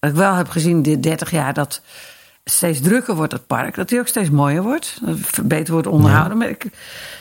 Wat 0.00 0.10
ik 0.10 0.16
wel 0.16 0.34
heb 0.34 0.48
gezien 0.48 0.82
dit 0.82 1.02
30 1.02 1.30
jaar, 1.30 1.54
dat 1.54 1.82
steeds 2.44 2.80
drukker 2.80 3.14
wordt 3.14 3.32
het 3.32 3.46
park. 3.46 3.74
Dat 3.74 3.90
hij 3.90 3.98
ook 3.98 4.06
steeds 4.06 4.30
mooier 4.30 4.62
wordt. 4.62 4.98
Dat 5.02 5.16
het 5.16 5.48
beter 5.48 5.72
wordt 5.72 5.88
onderhouden. 5.88 6.38
Maar 6.38 6.48
ik, 6.48 6.64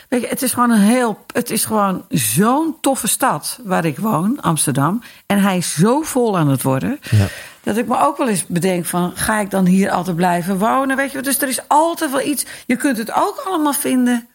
weet 0.10 0.22
je, 0.22 0.28
het 0.28 0.42
is 0.42 0.54
gewoon 0.54 0.72
een 0.72 0.80
heel. 0.80 1.26
Het 1.34 1.50
is 1.50 1.66
gewoon 1.66 2.06
zo'n 2.10 2.76
toffe 2.82 3.08
stad 3.08 3.60
waar 3.64 3.86
ik 3.86 3.98
woon, 3.98 4.42
Amsterdam. 4.42 5.02
En 5.26 5.42
hij 5.42 5.58
is 5.58 5.74
zo 5.74 6.02
vol 6.02 6.38
aan 6.38 6.48
het 6.48 6.62
worden. 6.62 7.00
Ja. 7.10 7.28
Dat 7.64 7.78
ik 7.78 7.88
me 7.88 8.00
ook 8.00 8.18
wel 8.18 8.30
eens 8.30 8.46
bedenk 8.48 8.86
van, 8.86 9.12
ga 9.16 9.40
ik 9.40 9.50
dan 9.50 9.66
hier 9.66 9.90
altijd 9.92 10.16
blijven 10.16 10.58
wonen? 10.58 10.96
Weet 10.98 11.12
je, 11.12 11.22
dus 11.22 11.42
er 11.42 11.48
is 11.48 11.60
altijd 11.68 12.12
wel 12.12 12.22
iets. 12.26 12.46
Je 12.66 12.76
kunt 12.76 12.98
het 12.98 13.12
ook 13.14 13.44
allemaal 13.48 13.74
vinden 13.74 14.28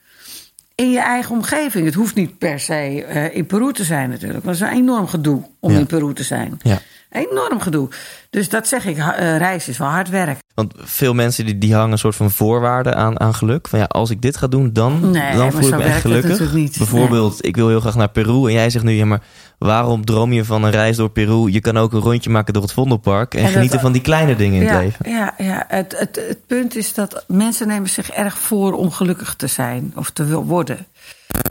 in 0.75 0.91
je 0.91 0.99
eigen 1.01 1.35
omgeving. 1.35 1.85
Het 1.85 1.95
hoeft 1.95 2.15
niet 2.15 2.39
per 2.39 2.61
se 2.61 3.07
uh, 3.09 3.35
in 3.37 3.47
Peru 3.47 3.73
te 3.73 3.85
zijn 3.85 4.11
natuurlijk. 4.11 4.45
Maar 4.45 4.55
het 4.55 4.63
is 4.63 4.69
een 4.69 4.75
enorm 4.77 5.07
gedoe 5.07 5.43
om 5.61 5.73
Ja. 5.73 5.79
in 5.79 5.87
Peru 5.87 6.15
te 6.15 6.23
zijn. 6.23 6.59
Ja. 6.63 6.79
Enorm 7.17 7.61
gedoe. 7.61 7.89
Dus 8.31 8.49
dat 8.49 8.69
zeg 8.69 8.85
ik, 8.85 8.97
eh, 8.97 9.37
reis 9.37 9.69
is 9.69 9.79
wel 9.79 9.89
hard 9.89 10.09
werk. 10.09 10.39
Want 10.55 10.75
veel 10.77 11.15
mensen 11.15 11.45
die, 11.47 11.59
die 11.59 11.75
hangen 11.75 11.93
een 11.93 11.99
soort 11.99 12.17
van 12.17 12.31
voorwaarden 12.31 12.97
aan, 12.97 13.21
aan 13.21 13.35
geluk. 13.35 13.69
Van 13.69 13.79
ja, 13.79 13.85
als 13.85 14.11
ik 14.11 14.23
dit 14.23 14.37
ga 14.37 14.47
doen, 14.47 14.73
dan, 14.73 15.11
Nee, 15.11 15.37
dan 15.37 15.53
voel 15.53 15.69
ik 15.69 15.77
me 15.77 15.83
echt 15.83 16.01
gelukkig. 16.01 16.53
niet. 16.53 16.79
Bijvoorbeeld, 16.79 17.45
ik 17.47 17.57
wil 17.57 17.69
heel 17.69 17.81
graag 17.81 17.95
naar 17.95 18.09
Peru. 18.09 18.47
En 18.47 18.53
jij 18.53 18.71
zegt 18.71 18.85
nu, 18.85 18.93
ja, 18.93 19.05
maar 19.05 19.23
waarom 19.59 20.05
droom 20.05 20.33
je 20.33 20.45
van 20.45 20.63
een 20.65 20.71
reis 20.71 20.97
door 20.97 21.11
Peru? 21.11 21.51
Je 21.53 21.61
kan 21.61 21.77
ook 21.77 21.93
een 21.93 22.01
rondje 22.01 22.31
maken 22.31 22.53
door 22.53 22.63
het 22.63 22.73
Vondelpark. 22.73 23.33
En, 23.35 23.39
En 23.39 23.45
dat- 23.45 23.53
genieten 23.55 23.81
van 23.81 23.93
die 23.93 24.03
kleine 24.03 24.37
dingen 24.37 24.61
in 24.63 24.69
het 24.69 24.81
leven. 24.83 25.11
Ja, 25.11 25.35
ja. 25.39 25.65
Het, 25.69 25.95
het, 25.99 26.17
het 26.29 26.47
punt 26.47 26.77
is 26.77 26.95
dat 26.95 27.25
mensen 27.29 27.69
nemen 27.69 27.89
zich 27.89 28.11
erg 28.11 28.39
voor 28.39 28.73
om 28.73 28.91
gelukkig 28.91 29.35
te 29.35 29.47
zijn 29.47 29.93
of 29.95 30.11
te 30.11 30.43
worden. 30.43 30.87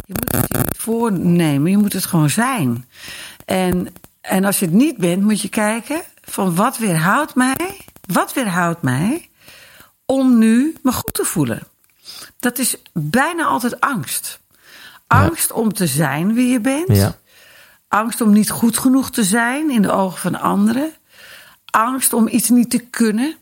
Je 0.06 0.14
moet 0.14 0.32
het 0.42 0.58
niet 0.58 0.78
voornemen, 0.78 1.72
je 1.72 1.78
moet 1.78 1.94
het 1.94 2.06
gewoon 2.06 2.30
zijn. 2.30 2.86
En, 3.46 3.88
en 4.28 4.46
als 4.46 4.60
je 4.60 4.66
het 4.66 4.74
niet 4.74 4.98
bent, 4.98 5.22
moet 5.22 5.42
je 5.42 5.50
kijken 5.50 6.02
van 6.22 6.56
wat 6.56 6.78
weerhoudt 6.78 7.36
mij, 7.36 7.78
wat 8.02 8.34
weerhoudt 8.34 8.82
mij 8.82 9.30
om 10.06 10.38
nu 10.38 10.76
me 10.84 10.92
goed 10.92 11.14
te 11.14 11.26
voelen. 11.26 11.68
Dat 12.40 12.58
is 12.58 12.76
bijna 12.94 13.44
altijd 13.44 13.80
angst. 13.80 14.40
Angst 15.08 15.52
om 15.52 15.74
te 15.74 15.88
zijn 15.88 16.34
wie 16.34 16.50
je 16.50 16.60
bent. 16.60 16.98
Ja. 16.98 17.18
Angst 17.88 18.22
om 18.22 18.32
niet 18.32 18.50
goed 18.50 18.78
genoeg 18.78 19.12
te 19.12 19.24
zijn 19.24 19.70
in 19.70 19.82
de 19.82 19.92
ogen 19.92 20.20
van 20.20 20.36
anderen. 20.36 20.92
Angst 21.66 22.14
om 22.14 22.28
iets 22.28 22.50
niet 22.50 22.70
te 22.70 22.80
kunnen. 22.80 23.36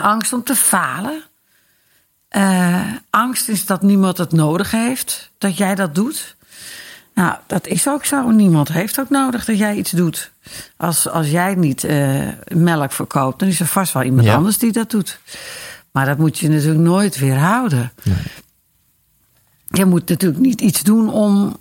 Angst 0.00 0.32
om 0.32 0.42
te 0.42 0.56
falen. 0.56 1.22
Eh, 2.28 2.92
angst 3.10 3.48
is 3.48 3.66
dat 3.66 3.82
niemand 3.82 4.18
het 4.18 4.32
nodig 4.32 4.70
heeft, 4.70 5.30
dat 5.38 5.56
jij 5.56 5.74
dat 5.74 5.94
doet. 5.94 6.36
Nou, 7.14 7.34
dat 7.46 7.66
is 7.66 7.88
ook 7.88 8.04
zo. 8.04 8.30
Niemand 8.30 8.68
heeft 8.68 9.00
ook 9.00 9.10
nodig 9.10 9.44
dat 9.44 9.58
jij 9.58 9.74
iets 9.74 9.90
doet. 9.90 10.32
Als, 10.76 11.08
als 11.08 11.30
jij 11.30 11.54
niet 11.54 11.84
uh, 11.84 12.28
melk 12.54 12.92
verkoopt, 12.92 13.38
dan 13.38 13.48
is 13.48 13.60
er 13.60 13.66
vast 13.66 13.92
wel 13.92 14.02
iemand 14.02 14.28
anders 14.28 14.58
die 14.58 14.72
dat 14.72 14.90
doet. 14.90 15.20
Maar 15.90 16.06
dat 16.06 16.18
moet 16.18 16.38
je 16.38 16.48
natuurlijk 16.48 16.80
nooit 16.80 17.18
weerhouden. 17.18 17.92
Nee. 18.02 18.16
Je 19.66 19.84
moet 19.84 20.08
natuurlijk 20.08 20.40
niet 20.40 20.60
iets 20.60 20.82
doen 20.82 21.12
om. 21.12 21.56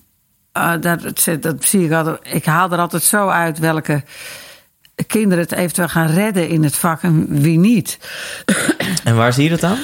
Uh, 0.57 0.73
dat, 0.79 1.01
dat 1.39 1.65
zie 1.65 1.85
ik 1.85 1.91
altijd. 1.91 2.19
Ik 2.23 2.45
haal 2.45 2.71
er 2.71 2.79
altijd 2.79 3.03
zo 3.03 3.27
uit 3.27 3.59
welke 3.59 4.03
kinderen 5.07 5.43
het 5.43 5.51
eventueel 5.51 5.87
gaan 5.87 6.07
redden 6.07 6.49
in 6.49 6.63
het 6.63 6.75
vak 6.75 7.03
en 7.03 7.41
wie 7.41 7.59
niet. 7.59 7.99
En 9.03 9.15
waar 9.15 9.33
zie 9.33 9.43
je 9.43 9.49
dat 9.49 9.63
aan? 9.63 9.77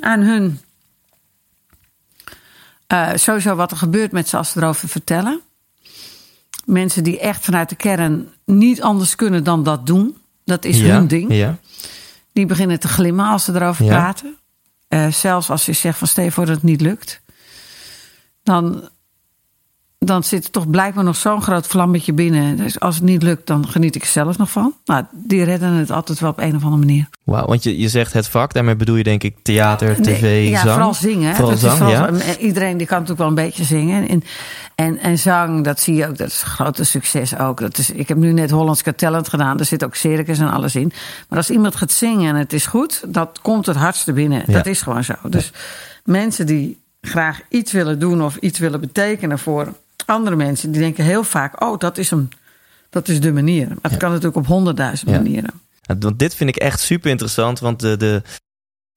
aan 0.00 0.20
hun. 0.20 0.60
Uh, 2.92 3.10
sowieso 3.14 3.54
wat 3.54 3.70
er 3.70 3.76
gebeurt 3.76 4.12
met 4.12 4.28
ze 4.28 4.36
als 4.36 4.50
ze 4.50 4.58
erover 4.58 4.88
vertellen. 4.88 5.40
Mensen 6.64 7.04
die 7.04 7.20
echt 7.20 7.44
vanuit 7.44 7.68
de 7.68 7.76
kern 7.76 8.28
niet 8.44 8.82
anders 8.82 9.16
kunnen 9.16 9.44
dan 9.44 9.62
dat 9.62 9.86
doen. 9.86 10.16
Dat 10.44 10.64
is 10.64 10.80
hun 10.80 11.06
ding. 11.06 11.32
Ja. 11.32 11.58
Die 12.32 12.46
beginnen 12.46 12.80
te 12.80 12.88
glimmen 12.88 13.26
als 13.26 13.44
ze 13.44 13.54
erover 13.54 13.86
praten. 13.86 14.36
Uh, 14.88 15.06
zelfs 15.12 15.50
als 15.50 15.66
je 15.66 15.72
zegt 15.72 15.98
van 15.98 16.08
stel 16.08 16.30
voor 16.30 16.46
dat 16.46 16.54
het 16.54 16.64
niet 16.64 16.80
lukt. 16.80 17.20
Dan 18.42 18.88
dan 20.06 20.22
zit 20.22 20.44
er 20.44 20.50
toch 20.50 20.70
blijkbaar 20.70 21.04
nog 21.04 21.16
zo'n 21.16 21.42
groot 21.42 21.66
vlammetje 21.66 22.12
binnen. 22.12 22.56
Dus 22.56 22.80
als 22.80 22.94
het 22.94 23.04
niet 23.04 23.22
lukt, 23.22 23.46
dan 23.46 23.68
geniet 23.68 23.94
ik 23.94 24.02
er 24.02 24.08
zelf 24.08 24.38
nog 24.38 24.50
van. 24.50 24.74
Nou, 24.84 25.04
die 25.12 25.44
redden 25.44 25.72
het 25.72 25.90
altijd 25.90 26.20
wel 26.20 26.30
op 26.30 26.38
een 26.38 26.56
of 26.56 26.64
andere 26.64 26.86
manier. 26.86 27.08
Wauw, 27.24 27.46
want 27.46 27.62
je, 27.62 27.78
je 27.78 27.88
zegt 27.88 28.12
het 28.12 28.28
vak, 28.28 28.52
daarmee 28.52 28.76
bedoel 28.76 28.96
je 28.96 29.02
denk 29.02 29.22
ik 29.22 29.36
theater, 29.42 30.02
tv, 30.02 30.20
nee, 30.20 30.48
ja, 30.48 30.60
zang? 30.60 30.72
vooral 30.72 30.94
zingen. 30.94 31.34
Vooral 31.34 31.56
zang, 31.56 31.90
ja. 31.90 32.10
Iedereen 32.38 32.76
die 32.76 32.86
kan 32.86 33.00
natuurlijk 33.00 33.18
wel 33.18 33.28
een 33.28 33.48
beetje 33.48 33.64
zingen. 33.64 34.08
En, 34.08 34.22
en, 34.74 34.98
en 34.98 35.18
zang, 35.18 35.64
dat 35.64 35.80
zie 35.80 35.94
je 35.94 36.08
ook, 36.08 36.16
dat 36.16 36.28
is 36.28 36.42
een 36.42 36.48
grote 36.48 36.84
succes 36.84 37.38
ook. 37.38 37.60
Dat 37.60 37.78
is, 37.78 37.90
ik 37.90 38.08
heb 38.08 38.16
nu 38.16 38.32
net 38.32 38.50
Hollands 38.50 38.82
Talent 38.96 39.28
gedaan, 39.28 39.58
er 39.58 39.64
zit 39.64 39.84
ook 39.84 39.94
circus 39.94 40.38
en 40.38 40.50
alles 40.50 40.74
in. 40.76 40.92
Maar 41.28 41.38
als 41.38 41.50
iemand 41.50 41.76
gaat 41.76 41.92
zingen 41.92 42.34
en 42.34 42.40
het 42.40 42.52
is 42.52 42.66
goed, 42.66 43.02
dat 43.06 43.38
komt 43.42 43.66
het 43.66 43.76
hardste 43.76 44.12
binnen. 44.12 44.42
Dat 44.46 44.66
is 44.66 44.82
gewoon 44.82 45.04
zo. 45.04 45.14
Dus 45.28 45.52
mensen 46.04 46.46
die 46.46 46.84
graag 47.00 47.40
iets 47.48 47.72
willen 47.72 47.98
doen 47.98 48.22
of 48.22 48.36
iets 48.36 48.58
willen 48.58 48.80
betekenen 48.80 49.38
voor 49.38 49.72
andere 50.06 50.36
mensen 50.36 50.70
die 50.70 50.80
denken 50.80 51.04
heel 51.04 51.24
vaak: 51.24 51.62
oh, 51.62 51.78
dat 51.78 51.98
is, 51.98 52.10
een, 52.10 52.30
dat 52.90 53.08
is 53.08 53.20
de 53.20 53.32
manier. 53.32 53.68
Maar 53.68 53.90
het 53.90 53.96
kan 53.96 54.10
natuurlijk 54.10 54.36
op 54.36 54.46
honderdduizend 54.46 55.10
manieren. 55.10 55.50
Want 55.98 56.18
dit 56.18 56.34
vind 56.34 56.50
ik 56.50 56.56
echt 56.56 56.80
super 56.80 57.10
interessant, 57.10 57.60
want 57.60 57.80
de, 57.80 57.96
de 57.96 58.22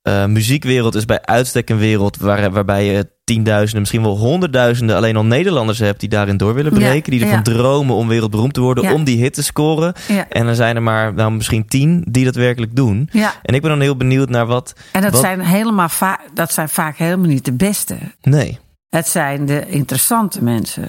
uh, 0.03 0.25
muziekwereld 0.25 0.95
is 0.95 1.05
bij 1.05 1.21
uitstek 1.21 1.69
een 1.69 1.77
wereld 1.77 2.17
waar, 2.17 2.51
waarbij 2.51 2.85
je 2.85 3.09
tienduizenden, 3.23 3.79
misschien 3.79 4.01
wel 4.01 4.17
honderdduizenden 4.17 4.95
alleen 4.95 5.15
al 5.15 5.25
Nederlanders 5.25 5.79
hebt 5.79 5.99
die 5.99 6.09
daarin 6.09 6.37
door 6.37 6.53
willen 6.53 6.73
breken. 6.73 7.11
die 7.11 7.25
ervan 7.25 7.43
dromen 7.43 7.95
om 7.95 8.07
wereldberoemd 8.07 8.53
te 8.53 8.61
worden, 8.61 8.93
om 8.93 9.03
die 9.03 9.21
hit 9.21 9.33
te 9.33 9.43
scoren. 9.43 9.93
En 10.29 10.45
dan 10.45 10.55
zijn 10.55 10.75
er 10.75 10.81
maar 10.81 11.13
nou, 11.13 11.31
misschien 11.31 11.67
tien 11.67 12.05
die 12.07 12.25
dat 12.25 12.35
werkelijk 12.35 12.75
doen. 12.75 13.09
En 13.43 13.53
ik 13.53 13.61
ben 13.61 13.69
dan 13.69 13.81
heel 13.81 13.97
benieuwd 13.97 14.29
naar 14.29 14.45
wat. 14.45 14.73
En 14.91 15.01
dat, 15.01 15.17
zijn, 15.17 15.39
helemaal 15.41 15.89
dat 16.33 16.53
zijn 16.53 16.69
vaak 16.69 16.97
helemaal 16.97 17.27
niet 17.27 17.45
de 17.45 17.53
beste. 17.53 17.97
Nee. 18.21 18.59
Het 18.89 19.07
zijn 19.07 19.45
de 19.45 19.67
interessante 19.67 20.43
mensen. 20.43 20.83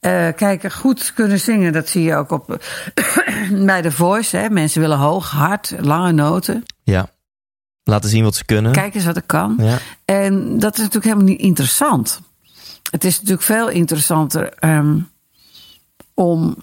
Uh, 0.00 0.28
kijk, 0.36 0.72
goed 0.72 1.12
kunnen 1.14 1.40
zingen, 1.40 1.72
dat 1.72 1.88
zie 1.88 2.02
je 2.02 2.14
ook 2.14 2.30
op, 2.30 2.64
bij 3.70 3.82
de 3.82 3.92
Voice. 3.92 4.36
Hè. 4.36 4.50
Mensen 4.50 4.80
willen 4.80 4.98
hoog, 4.98 5.30
hard, 5.30 5.74
lange 5.78 6.12
noten. 6.12 6.64
Ja, 6.82 7.10
laten 7.82 8.10
zien 8.10 8.24
wat 8.24 8.34
ze 8.34 8.44
kunnen. 8.44 8.72
Kijk 8.72 8.94
eens 8.94 9.04
wat 9.04 9.16
ik 9.16 9.26
kan. 9.26 9.56
Ja. 9.58 9.78
En 10.04 10.58
dat 10.58 10.72
is 10.72 10.78
natuurlijk 10.78 11.04
helemaal 11.04 11.32
niet 11.32 11.40
interessant. 11.40 12.20
Het 12.90 13.04
is 13.04 13.14
natuurlijk 13.14 13.42
veel 13.42 13.68
interessanter 13.68 14.52
um, 14.60 15.10
om 16.14 16.56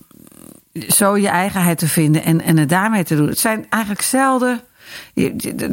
zo 0.73 1.17
je 1.17 1.27
eigenheid 1.27 1.77
te 1.77 1.87
vinden 1.87 2.23
en, 2.23 2.41
en 2.41 2.57
het 2.57 2.69
daarmee 2.69 3.03
te 3.03 3.15
doen. 3.15 3.27
Het 3.27 3.39
zijn 3.39 3.65
eigenlijk 3.69 4.01
zelden 4.01 4.61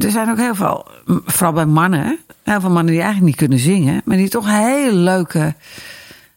er 0.00 0.10
zijn 0.10 0.30
ook 0.30 0.38
heel 0.38 0.54
veel, 0.54 0.86
vooral 1.24 1.52
bij 1.52 1.66
mannen, 1.66 2.18
heel 2.42 2.60
veel 2.60 2.70
mannen 2.70 2.92
die 2.92 3.02
eigenlijk 3.02 3.26
niet 3.26 3.36
kunnen 3.36 3.58
zingen, 3.58 4.02
maar 4.04 4.16
die 4.16 4.28
toch 4.28 4.46
hele 4.46 4.96
leuke, 4.96 5.54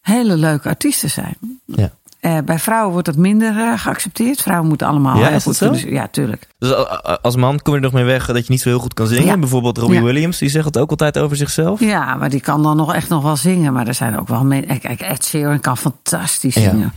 hele 0.02 0.36
leuke 0.36 0.70
artiesten 0.70 1.10
zijn. 1.10 1.38
Ja. 1.66 1.92
Uh, 2.22 2.38
bij 2.46 2.60
vrouwen 2.60 2.92
wordt 2.92 3.06
dat 3.06 3.16
minder 3.16 3.56
uh, 3.56 3.80
geaccepteerd. 3.80 4.42
Vrouwen 4.42 4.68
moeten 4.68 4.88
allemaal 4.88 5.18
ja, 5.18 5.28
heel 5.28 5.40
goed 5.40 5.58
kunnen 5.58 5.92
Ja, 5.92 6.08
tuurlijk. 6.08 6.48
Dus 6.58 6.74
als 7.22 7.36
man 7.36 7.60
kom 7.62 7.74
je 7.74 7.80
er 7.80 7.86
nog 7.86 7.94
mee 7.94 8.04
weg 8.04 8.26
dat 8.26 8.46
je 8.46 8.52
niet 8.52 8.62
zo 8.62 8.70
heel 8.70 8.80
goed 8.80 8.94
kan 8.94 9.08
zingen. 9.08 9.26
Ja. 9.26 9.38
Bijvoorbeeld 9.38 9.78
Robbie 9.78 10.00
ja. 10.00 10.06
Williams, 10.06 10.38
die 10.38 10.50
zegt 10.50 10.66
het 10.66 10.78
ook 10.78 10.90
altijd 10.90 11.18
over 11.18 11.38
zichzelf. 11.38 11.80
Ja, 11.80 12.16
maar 12.16 12.30
die 12.30 12.42
kan 12.42 12.64
dan 12.64 12.78
nog 12.78 12.94
echt 12.94 13.10
nog 13.10 13.24
wel 13.24 13.36
zingen. 13.36 13.74
Maar 13.74 13.88
er 13.88 13.94
zijn 13.94 14.20
ook 14.20 14.28
wel 14.28 14.44
mensen... 14.44 14.80
Kijk, 14.80 15.02
Ed 15.02 15.26
Sheeran 15.26 15.60
kan 15.60 15.78
fantastisch 15.78 16.54
zingen. 16.54 16.94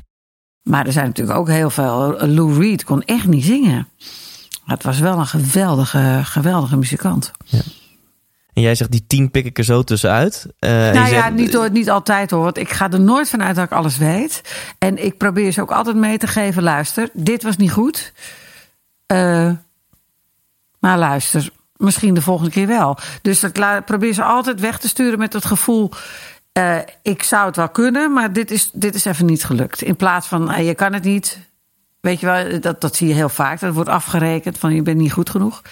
Maar 0.62 0.86
er 0.86 0.92
zijn 0.92 1.06
natuurlijk 1.06 1.38
ook 1.38 1.48
heel 1.48 1.70
veel... 1.70 2.16
Lou 2.20 2.60
Reed 2.60 2.84
kon 2.84 3.02
echt 3.02 3.26
niet 3.26 3.44
zingen. 3.44 3.88
Het 4.68 4.82
was 4.82 4.98
wel 4.98 5.18
een 5.18 5.26
geweldige, 5.26 6.20
geweldige 6.24 6.76
muzikant. 6.76 7.30
Ja. 7.44 7.60
En 8.52 8.62
jij 8.62 8.74
zegt, 8.74 8.90
die 8.90 9.04
tien 9.06 9.30
pik 9.30 9.44
ik 9.44 9.58
er 9.58 9.64
zo 9.64 9.82
tussenuit. 9.82 10.46
Uh, 10.60 10.70
nou 10.70 11.08
ja, 11.08 11.28
niet, 11.28 11.72
niet 11.72 11.90
altijd 11.90 12.30
hoor. 12.30 12.42
Want 12.42 12.58
ik 12.58 12.70
ga 12.70 12.90
er 12.90 13.00
nooit 13.00 13.28
vanuit 13.28 13.56
dat 13.56 13.64
ik 13.64 13.72
alles 13.72 13.96
weet. 13.96 14.42
En 14.78 15.04
ik 15.04 15.16
probeer 15.16 15.52
ze 15.52 15.60
ook 15.60 15.72
altijd 15.72 15.96
mee 15.96 16.18
te 16.18 16.26
geven. 16.26 16.62
Luister, 16.62 17.10
dit 17.12 17.42
was 17.42 17.56
niet 17.56 17.72
goed. 17.72 18.12
Uh, 19.12 19.52
maar 20.78 20.98
luister, 20.98 21.50
misschien 21.76 22.14
de 22.14 22.22
volgende 22.22 22.50
keer 22.50 22.66
wel. 22.66 22.98
Dus 23.22 23.42
ik 23.42 23.82
probeer 23.84 24.12
ze 24.12 24.22
altijd 24.22 24.60
weg 24.60 24.78
te 24.78 24.88
sturen 24.88 25.18
met 25.18 25.32
het 25.32 25.44
gevoel... 25.44 25.90
Uh, 26.52 26.78
ik 27.02 27.22
zou 27.22 27.46
het 27.46 27.56
wel 27.56 27.68
kunnen, 27.68 28.12
maar 28.12 28.32
dit 28.32 28.50
is, 28.50 28.70
dit 28.72 28.94
is 28.94 29.04
even 29.04 29.26
niet 29.26 29.44
gelukt. 29.44 29.82
In 29.82 29.96
plaats 29.96 30.26
van, 30.26 30.64
je 30.64 30.74
kan 30.74 30.92
het 30.92 31.04
niet, 31.04 31.38
Weet 32.08 32.20
je 32.20 32.26
wel, 32.26 32.60
dat, 32.60 32.80
dat 32.80 32.96
zie 32.96 33.08
je 33.08 33.14
heel 33.14 33.28
vaak. 33.28 33.60
Dat 33.60 33.74
wordt 33.74 33.88
afgerekend 33.88 34.58
van 34.58 34.74
je 34.74 34.82
bent 34.82 34.98
niet 34.98 35.12
goed 35.12 35.30
genoeg. 35.30 35.62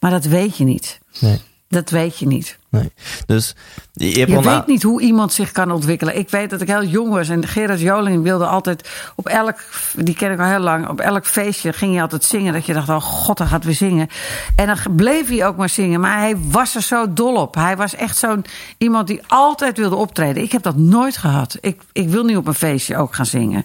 Maar 0.00 0.10
dat 0.10 0.24
weet 0.24 0.56
je 0.56 0.64
niet. 0.64 0.98
Nee. 1.18 1.40
Dat 1.68 1.90
weet 1.90 2.18
je 2.18 2.26
niet. 2.26 2.58
Nee. 2.68 2.92
Dus 3.26 3.54
je, 3.92 4.18
je 4.18 4.40
weet 4.40 4.66
niet 4.66 4.82
hoe 4.82 5.00
iemand 5.00 5.32
zich 5.32 5.52
kan 5.52 5.70
ontwikkelen. 5.70 6.16
Ik 6.18 6.30
weet 6.30 6.50
dat 6.50 6.60
ik 6.60 6.68
heel 6.68 6.84
jong 6.84 7.12
was 7.12 7.28
en 7.28 7.46
Gerard 7.46 7.80
Joling 7.80 8.22
wilde 8.22 8.46
altijd 8.46 8.88
op 9.14 9.26
elk, 9.26 9.58
die 9.94 10.14
ken 10.14 10.32
ik 10.32 10.38
al 10.38 10.46
heel 10.46 10.58
lang, 10.58 10.88
op 10.88 11.00
elk 11.00 11.26
feestje 11.26 11.72
ging 11.72 11.92
hij 11.92 12.02
altijd 12.02 12.24
zingen. 12.24 12.52
Dat 12.52 12.66
je 12.66 12.72
dacht, 12.72 12.88
oh 12.88 13.02
god, 13.02 13.36
dan 13.38 13.46
gaat 13.46 13.64
weer 13.64 13.74
zingen. 13.74 14.08
En 14.56 14.66
dan 14.66 14.96
bleef 14.96 15.28
hij 15.28 15.46
ook 15.46 15.56
maar 15.56 15.68
zingen. 15.68 16.00
Maar 16.00 16.18
hij 16.18 16.36
was 16.50 16.74
er 16.74 16.82
zo 16.82 17.12
dol 17.12 17.34
op. 17.34 17.54
Hij 17.54 17.76
was 17.76 17.94
echt 17.94 18.16
zo'n 18.16 18.44
iemand 18.78 19.06
die 19.06 19.20
altijd 19.26 19.76
wilde 19.76 19.96
optreden. 19.96 20.42
Ik 20.42 20.52
heb 20.52 20.62
dat 20.62 20.76
nooit 20.76 21.16
gehad. 21.16 21.58
Ik, 21.60 21.80
ik 21.92 22.08
wil 22.08 22.24
niet 22.24 22.36
op 22.36 22.46
een 22.46 22.54
feestje 22.54 22.96
ook 22.96 23.14
gaan 23.14 23.26
zingen. 23.26 23.64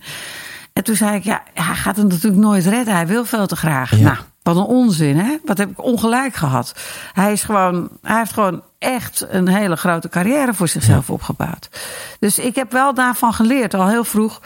En 0.74 0.84
toen 0.84 0.96
zei 0.96 1.16
ik, 1.16 1.24
ja, 1.24 1.44
hij 1.54 1.76
gaat 1.76 1.96
het 1.96 2.08
natuurlijk 2.08 2.42
nooit 2.42 2.66
redden. 2.66 2.96
Hij 2.96 3.08
wil 3.08 3.26
veel 3.26 3.48
te 3.48 3.56
graag. 3.56 3.92
Nou, 3.92 4.18
wat 4.44 4.56
een 4.56 4.64
onzin, 4.64 5.18
hè? 5.18 5.38
Wat 5.46 5.58
heb 5.58 5.70
ik 5.70 5.84
ongelijk 5.84 6.36
gehad. 6.36 6.76
Hij, 7.14 7.32
is 7.32 7.44
gewoon, 7.44 7.90
hij 8.02 8.18
heeft 8.18 8.34
gewoon 8.34 8.64
echt 8.78 9.26
een 9.30 9.48
hele 9.48 9.76
grote 9.76 10.10
carrière 10.10 10.54
voor 10.54 10.68
zichzelf 10.68 11.10
opgebouwd. 11.10 11.70
Dus 12.20 12.40
ik 12.40 12.56
heb 12.56 12.72
wel 12.72 12.94
daarvan 12.94 13.34
geleerd, 13.34 13.74
al 13.74 13.88
heel 13.88 14.04
vroeg. 14.04 14.42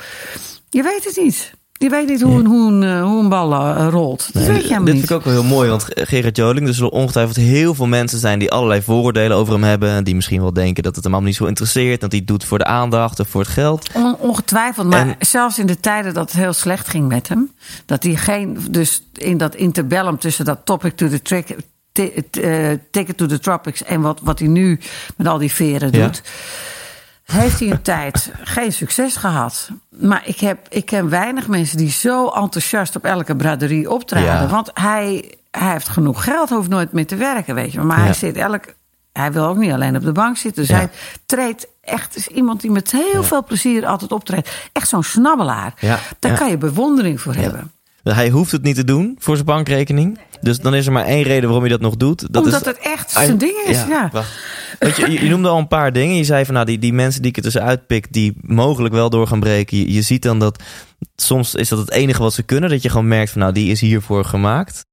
Je 0.70 0.84
weet 0.84 1.04
het 1.04 1.16
niet. 1.16 1.54
Je 1.78 1.90
weet 1.90 2.08
niet 2.08 2.22
hoe, 2.22 2.40
een, 2.40 2.46
hoe, 2.46 2.72
een, 2.72 2.84
eh, 2.84 3.04
hoe 3.04 3.24
een 3.24 3.30
bal 3.30 3.52
uh, 3.52 3.88
rolt. 3.90 4.30
Dat 4.34 4.44
weet 4.44 4.56
je 4.56 4.62
helemaal 4.62 4.86
dit 4.86 4.94
niet. 4.94 5.08
vind 5.08 5.10
ik 5.10 5.12
ook 5.12 5.24
wel 5.24 5.34
heel 5.34 5.56
mooi, 5.56 5.70
want 5.70 5.86
Gerard 5.90 6.38
Joling... 6.38 6.68
er 6.68 6.74
zullen 6.74 6.92
ongetwijfeld 6.92 7.36
heel 7.36 7.76
veel 7.76 7.88
mensen 7.88 8.20
zijn 8.20 8.40
die 8.40 8.52
allerlei 8.52 8.82
vooroordelen 8.82 9.38
over 9.38 9.54
hem 9.54 9.64
hebben... 9.64 10.04
die 10.04 10.16
misschien 10.16 10.42
wel 10.42 10.54
denken 10.54 10.84
dat 10.84 10.96
het 10.96 11.04
hem 11.04 11.14
allemaal 11.14 11.32
niet 11.32 11.40
zo 11.40 11.46
interesseert... 11.46 12.02
dat 12.02 12.12
hij 12.12 12.20
het 12.20 12.28
doet 12.28 12.44
voor 12.44 12.58
de 12.58 12.66
aandacht 12.66 13.20
of 13.20 13.30
voor 13.30 13.42
het 13.42 13.50
geld. 13.50 13.90
ongetwijfeld, 14.20 14.88
maar 14.88 15.16
zelfs 15.20 15.60
in 15.60 15.66
de 15.66 15.80
tijden 15.80 16.14
dat 16.14 16.32
het 16.32 16.42
heel 16.42 16.54
slecht 16.54 16.88
ging 16.88 17.08
met 17.08 17.28
hem... 17.28 17.52
dat 17.86 18.04
hij 18.04 18.16
geen, 18.16 18.58
dus 18.70 19.04
in 19.14 19.38
dat 19.38 19.56
interbellum 19.56 20.20
tussen 20.20 20.46
dat 20.46 20.60
topic 20.64 20.96
to 20.96 21.10
the 21.10 21.22
trick... 21.22 21.56
Uh, 22.00 22.72
Ticket 22.92 23.18
to 23.18 23.26
the 23.26 23.40
Tropics 23.40 23.84
en 23.84 24.02
wat, 24.02 24.20
wat 24.24 24.40
hij 24.40 24.48
nu 24.48 24.80
met 25.18 25.28
al 25.28 25.38
die 25.38 25.52
veren 25.52 25.92
doet... 25.92 26.22
Ja 26.24 26.32
heeft 27.26 27.60
hij 27.60 27.72
een 27.72 27.82
tijd 27.82 28.32
geen 28.44 28.74
succes 28.74 29.16
gehad. 29.16 29.70
Maar 29.90 30.22
ik, 30.26 30.40
heb, 30.40 30.68
ik 30.70 30.86
ken 30.86 31.10
weinig 31.10 31.48
mensen 31.48 31.78
die 31.78 31.92
zo 31.92 32.28
enthousiast 32.28 32.96
op 32.96 33.06
elke 33.06 33.36
braderie 33.36 33.92
optreden. 33.92 34.50
Want 34.50 34.72
hij, 34.74 35.36
hij 35.52 35.72
heeft 35.72 35.90
genoeg 35.90 36.24
geld, 36.24 36.50
hoeft 36.50 36.70
nooit 36.70 36.92
meer 36.92 37.08
te 37.08 37.16
werken, 37.16 37.56
weet 37.56 37.72
je. 37.72 37.82
Maar 37.82 37.98
hij 38.04 38.14
zit 38.14 38.36
elk. 38.36 38.64
Hij 39.14 39.32
wil 39.32 39.46
ook 39.46 39.58
niet 39.58 39.72
alleen 39.72 39.96
op 39.96 40.04
de 40.04 40.12
bank 40.12 40.38
zitten. 40.38 40.62
Dus 40.66 40.72
hij 40.72 40.90
treedt 41.26 41.68
echt, 41.82 42.16
is 42.16 42.28
iemand 42.28 42.62
die 42.62 42.72
met 42.72 42.92
heel 42.92 43.24
veel 43.24 43.44
plezier 43.44 43.86
altijd 43.86 44.12
optreedt. 44.12 44.70
Echt 44.72 44.88
zo'n 44.88 45.04
snabbelaar. 45.04 45.74
Daar 46.20 46.38
kan 46.38 46.50
je 46.50 46.58
bewondering 46.58 47.22
voor 47.22 47.34
hebben. 47.34 47.72
Hij 48.14 48.30
hoeft 48.30 48.52
het 48.52 48.64
niet 48.64 48.76
te 48.76 48.84
doen 48.84 49.16
voor 49.20 49.36
zijn 49.36 49.48
bankrekening. 49.48 50.20
Dus 50.42 50.60
dan 50.60 50.76
is 50.76 50.86
er 50.86 50.92
maar 50.92 51.06
één 51.06 51.24
reden 51.24 51.44
waarom 51.44 51.62
hij 51.62 51.72
dat 51.72 51.82
nog 51.82 51.98
doet. 51.98 52.34
Dat 52.34 52.44
Omdat 52.44 52.66
het 52.66 52.80
echt 52.80 53.12
zijn 53.12 53.38
ding 53.38 53.64
is, 53.68 53.86
ja. 53.88 54.12
je, 54.80 55.24
je, 55.24 55.30
noemde 55.30 55.48
al 55.48 55.58
een 55.58 55.68
paar 55.68 55.94
dingen. 55.94 56.16
Je 56.16 56.24
zei 56.24 56.46
van 56.46 56.54
nou, 56.54 56.66
die, 56.66 56.80
die 56.80 56.94
mensen 56.94 57.22
die 57.22 57.30
ik 57.30 57.38
er 57.38 57.44
tussenuit 57.44 57.88
pik, 57.88 58.14
die 58.14 58.38
mogelijk 58.42 58.94
wel 58.94 59.10
door 59.10 59.28
gaan 59.28 59.40
breken. 59.40 59.92
Je, 59.92 60.02
ziet 60.02 60.22
dan 60.22 60.40
dat 60.40 60.64
soms 61.16 61.56
is 61.56 61.70
dat 61.70 61.80
het 61.80 61.92
enige 61.92 62.22
wat 62.22 62.34
ze 62.34 62.44
kunnen. 62.44 62.70
Dat 62.70 62.82
je 62.82 62.90
gewoon 62.90 63.08
merkt 63.08 63.32
van 63.32 63.42
nou, 63.42 63.54
die 63.54 63.72
is 63.72 63.82
hiervoor 63.82 64.26
gemaakt. 64.26 64.86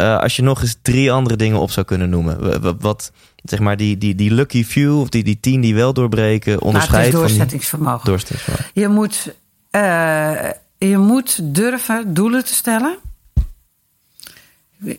Uh, 0.00 0.18
als 0.18 0.36
je 0.36 0.42
nog 0.42 0.62
eens 0.62 0.76
drie 0.82 1.12
andere 1.12 1.36
dingen 1.36 1.60
op 1.60 1.70
zou 1.70 1.86
kunnen 1.86 2.10
noemen. 2.10 2.60
Wat, 2.80 3.12
zeg 3.42 3.58
maar 3.58 3.76
die, 3.76 3.98
die, 3.98 4.14
die 4.14 4.30
lucky 4.30 4.64
few, 4.64 5.00
of 5.00 5.08
die, 5.08 5.24
die 5.24 5.40
tien 5.40 5.60
die 5.60 5.74
wel 5.74 5.92
doorbreken, 5.92 6.62
onderscheidt 6.62 7.12
nou, 7.12 7.26
doorzettingsvermogen. 7.26 8.06
doorzettingsvermogen. 8.06 8.70
Je 8.74 8.88
moet, 8.88 9.34
uh, 9.70 10.50
je 10.78 10.98
moet 10.98 11.54
durven 11.54 12.14
doelen 12.14 12.44
te 12.44 12.54
stellen. 12.54 12.96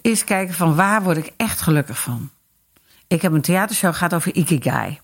Eerst 0.02 0.24
kijken 0.24 0.56
van 0.56 0.76
waar 0.76 1.04
word 1.04 1.18
ik 1.18 1.34
echt 1.38 1.62
gelukkig 1.62 2.00
van. 2.00 2.30
Ik 3.08 3.22
heb 3.22 3.32
een 3.32 3.42
theatershow 3.42 3.94
gaat 3.94 4.14
over 4.14 4.36
Ikigai. 4.36 5.00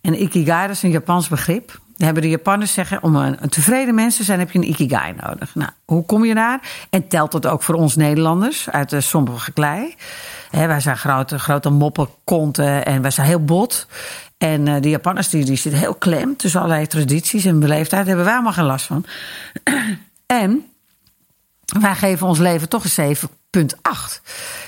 En 0.00 0.22
Ikigai 0.22 0.66
dat 0.66 0.76
is 0.76 0.82
een 0.82 0.90
Japans 0.90 1.28
begrip. 1.28 1.82
Daar 1.96 2.06
hebben 2.06 2.22
de 2.22 2.28
Japanners 2.28 2.72
zeggen, 2.72 3.02
om 3.02 3.16
een, 3.16 3.48
tevreden 3.48 3.94
mens 3.94 4.16
te 4.16 4.24
zijn 4.24 4.38
heb 4.38 4.50
je 4.50 4.58
een 4.58 4.68
Ikigai 4.68 5.14
nodig. 5.26 5.54
Nou, 5.54 5.70
hoe 5.84 6.04
kom 6.04 6.24
je 6.24 6.34
daar? 6.34 6.86
En 6.90 7.08
telt 7.08 7.32
dat 7.32 7.46
ook 7.46 7.62
voor 7.62 7.74
ons 7.74 7.96
Nederlanders 7.96 8.70
uit 8.70 8.90
de 8.90 9.00
sombere 9.00 9.52
klei? 9.52 9.94
wij 10.50 10.80
zijn 10.80 10.96
grote, 10.96 11.38
grote 11.38 11.70
moppenkonten 11.70 12.84
en 12.84 13.02
wij 13.02 13.10
zijn 13.10 13.26
heel 13.26 13.44
bot. 13.44 13.86
En 14.38 14.66
uh, 14.66 14.74
de 14.80 14.88
Japanners 14.88 15.28
die, 15.28 15.44
die 15.44 15.56
zitten 15.56 15.80
heel 15.80 15.94
klem 15.94 16.36
tussen 16.36 16.60
allerlei 16.60 16.86
tradities 16.86 17.44
en 17.44 17.60
beleefdheid. 17.60 17.90
Daar 17.90 18.06
hebben 18.06 18.24
wij 18.24 18.34
allemaal 18.34 18.52
geen 18.52 18.64
last 18.64 18.86
van. 18.86 19.04
en 20.26 20.64
wij 21.80 21.94
geven 21.94 22.26
ons 22.26 22.38
leven 22.38 22.68
toch 22.68 22.84
een 22.96 23.16
7,8. 23.16 23.28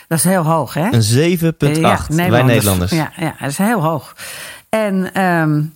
Dat 0.09 0.19
is 0.19 0.25
heel 0.25 0.45
hoog, 0.45 0.75
hè? 0.75 0.89
Een 0.93 1.39
7,8. 1.39 1.57
Ja, 1.79 2.31
wij 2.31 2.43
Nederlanders. 2.43 2.91
Ja, 2.91 3.13
ja, 3.17 3.35
dat 3.41 3.51
is 3.51 3.59
heel 3.59 3.83
hoog. 3.83 4.17
En, 4.69 5.23
um, 5.23 5.75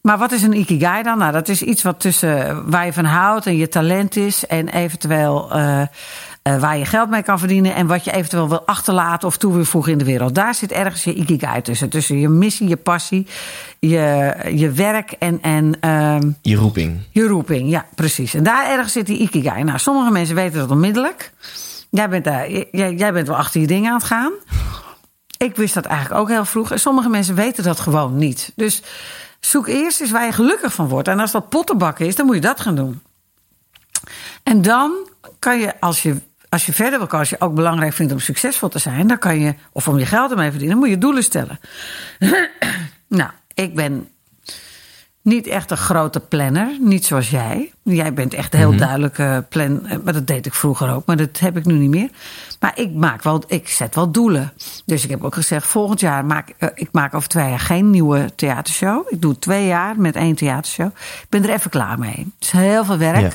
maar 0.00 0.18
wat 0.18 0.32
is 0.32 0.42
een 0.42 0.52
ikigai 0.52 1.02
dan? 1.02 1.18
Nou, 1.18 1.32
dat 1.32 1.48
is 1.48 1.62
iets 1.62 1.82
wat 1.82 2.00
tussen 2.00 2.70
waar 2.70 2.84
je 2.84 2.92
van 2.92 3.04
houdt 3.04 3.46
en 3.46 3.56
je 3.56 3.68
talent 3.68 4.16
is. 4.16 4.46
En 4.46 4.68
eventueel 4.68 5.56
uh, 5.56 5.82
uh, 6.48 6.60
waar 6.60 6.78
je 6.78 6.84
geld 6.84 7.10
mee 7.10 7.22
kan 7.22 7.38
verdienen. 7.38 7.74
En 7.74 7.86
wat 7.86 8.04
je 8.04 8.12
eventueel 8.12 8.48
wil 8.48 8.66
achterlaten 8.66 9.28
of 9.28 9.36
toe 9.36 9.54
wil 9.54 9.64
voegen 9.64 9.92
in 9.92 9.98
de 9.98 10.04
wereld. 10.04 10.34
Daar 10.34 10.54
zit 10.54 10.72
ergens 10.72 11.04
je 11.04 11.14
ikigai 11.14 11.62
tussen. 11.62 11.88
Tussen 11.88 12.18
je 12.18 12.28
missie, 12.28 12.68
je 12.68 12.76
passie, 12.76 13.26
je, 13.78 14.34
je 14.54 14.70
werk 14.70 15.12
en. 15.12 15.42
en 15.42 15.78
uh, 15.84 16.32
je 16.42 16.56
roeping. 16.56 17.00
Je 17.10 17.26
roeping, 17.26 17.70
ja, 17.70 17.86
precies. 17.94 18.34
En 18.34 18.42
daar 18.42 18.70
ergens 18.70 18.92
zit 18.92 19.06
die 19.06 19.18
ikigai. 19.18 19.64
Nou, 19.64 19.78
sommige 19.78 20.10
mensen 20.10 20.34
weten 20.34 20.58
dat 20.58 20.70
onmiddellijk. 20.70 21.32
Jij 21.90 22.08
bent, 22.08 22.24
daar, 22.24 22.50
jij, 22.50 22.94
jij 22.94 23.12
bent 23.12 23.26
wel 23.26 23.36
achter 23.36 23.60
je 23.60 23.66
dingen 23.66 23.90
aan 23.90 23.96
het 23.96 24.06
gaan. 24.06 24.32
Ik 25.36 25.56
wist 25.56 25.74
dat 25.74 25.84
eigenlijk 25.84 26.20
ook 26.20 26.28
heel 26.28 26.44
vroeg. 26.44 26.70
En 26.70 26.80
sommige 26.80 27.08
mensen 27.08 27.34
weten 27.34 27.64
dat 27.64 27.80
gewoon 27.80 28.16
niet. 28.16 28.52
Dus 28.56 28.82
zoek 29.40 29.66
eerst 29.66 30.00
eens 30.00 30.10
waar 30.10 30.24
je 30.24 30.32
gelukkig 30.32 30.72
van 30.72 30.88
wordt. 30.88 31.08
En 31.08 31.20
als 31.20 31.30
dat 31.30 31.48
pottenbakken 31.48 32.06
is, 32.06 32.16
dan 32.16 32.26
moet 32.26 32.34
je 32.34 32.40
dat 32.40 32.60
gaan 32.60 32.74
doen. 32.74 33.02
En 34.42 34.62
dan 34.62 34.92
kan 35.38 35.60
je, 35.60 35.80
als 35.80 36.02
je, 36.02 36.16
als 36.54 36.66
je 36.66 36.72
verder 36.72 36.98
wil, 36.98 37.08
als 37.08 37.30
je 37.30 37.40
ook 37.40 37.54
belangrijk 37.54 37.92
vindt 37.92 38.12
om 38.12 38.18
succesvol 38.18 38.68
te 38.68 38.78
zijn, 38.78 39.06
dan 39.06 39.18
kan 39.18 39.38
je, 39.38 39.54
of 39.72 39.88
om 39.88 39.98
je 39.98 40.06
geld 40.06 40.30
ermee 40.30 40.50
verdienen, 40.50 40.78
moet 40.78 40.88
je 40.88 40.98
doelen 40.98 41.22
stellen. 41.22 41.60
nou, 43.08 43.30
ik 43.54 43.74
ben 43.74 44.08
niet 45.22 45.46
echt 45.46 45.70
een 45.70 45.76
grote 45.76 46.20
planner, 46.20 46.76
niet 46.80 47.04
zoals 47.04 47.30
jij. 47.30 47.72
Jij 47.82 48.12
bent 48.12 48.34
echt 48.34 48.52
heel 48.52 48.72
mm 48.72 48.78
duidelijk 48.78 49.18
uh, 49.18 49.38
plan, 49.48 49.86
maar 50.04 50.12
dat 50.12 50.26
deed 50.26 50.46
ik 50.46 50.54
vroeger 50.54 50.90
ook, 50.90 51.06
maar 51.06 51.16
dat 51.16 51.38
heb 51.38 51.56
ik 51.56 51.64
nu 51.64 51.74
niet 51.74 51.90
meer. 51.90 52.08
Maar 52.64 52.78
ik 52.78 52.94
maak 52.94 53.22
wel, 53.22 53.42
ik 53.46 53.68
zet 53.68 53.94
wel 53.94 54.10
doelen. 54.10 54.52
Dus 54.84 55.04
ik 55.04 55.10
heb 55.10 55.24
ook 55.24 55.34
gezegd, 55.34 55.66
volgend 55.66 56.00
jaar 56.00 56.24
maak 56.24 56.52
uh, 56.58 56.68
ik 56.74 56.88
maak 56.92 57.14
over 57.14 57.28
twee 57.28 57.48
jaar 57.48 57.60
geen 57.60 57.90
nieuwe 57.90 58.34
theatershow. 58.34 59.06
Ik 59.08 59.22
doe 59.22 59.38
twee 59.38 59.66
jaar 59.66 60.00
met 60.00 60.16
één 60.16 60.34
theatershow. 60.34 60.86
Ik 61.22 61.26
ben 61.28 61.42
er 61.42 61.50
even 61.50 61.70
klaar 61.70 61.98
mee. 61.98 62.32
Het 62.38 62.44
is 62.44 62.50
heel 62.50 62.84
veel 62.84 62.98
werk. 62.98 63.20
Ja 63.20 63.30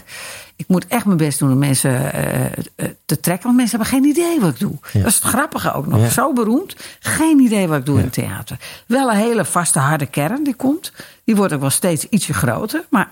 ik 0.59 0.67
moet 0.67 0.87
echt 0.87 1.05
mijn 1.05 1.17
best 1.17 1.39
doen 1.39 1.51
om 1.51 1.57
mensen 1.57 1.91
uh, 1.91 2.85
te 3.05 3.19
trekken. 3.19 3.43
Want 3.43 3.55
mensen 3.55 3.77
hebben 3.79 3.97
geen 3.97 4.09
idee 4.09 4.39
wat 4.39 4.49
ik 4.49 4.59
doe. 4.59 4.77
Dat 4.93 5.05
is 5.05 5.15
het 5.15 5.23
grappige 5.23 5.73
ook 5.73 5.87
nog. 5.87 6.11
Zo 6.11 6.33
beroemd. 6.33 6.75
Geen 6.99 7.39
idee 7.39 7.67
wat 7.67 7.77
ik 7.77 7.85
doe 7.85 7.99
in 7.99 8.09
theater. 8.09 8.57
Wel 8.85 9.09
een 9.09 9.15
hele 9.15 9.45
vaste, 9.45 9.79
harde 9.79 10.05
kern 10.05 10.43
die 10.43 10.53
komt. 10.53 10.91
Die 11.23 11.35
wordt 11.35 11.53
ook 11.53 11.59
wel 11.61 11.69
steeds 11.69 12.05
ietsje 12.05 12.33
groter. 12.33 12.85
Maar 12.89 13.09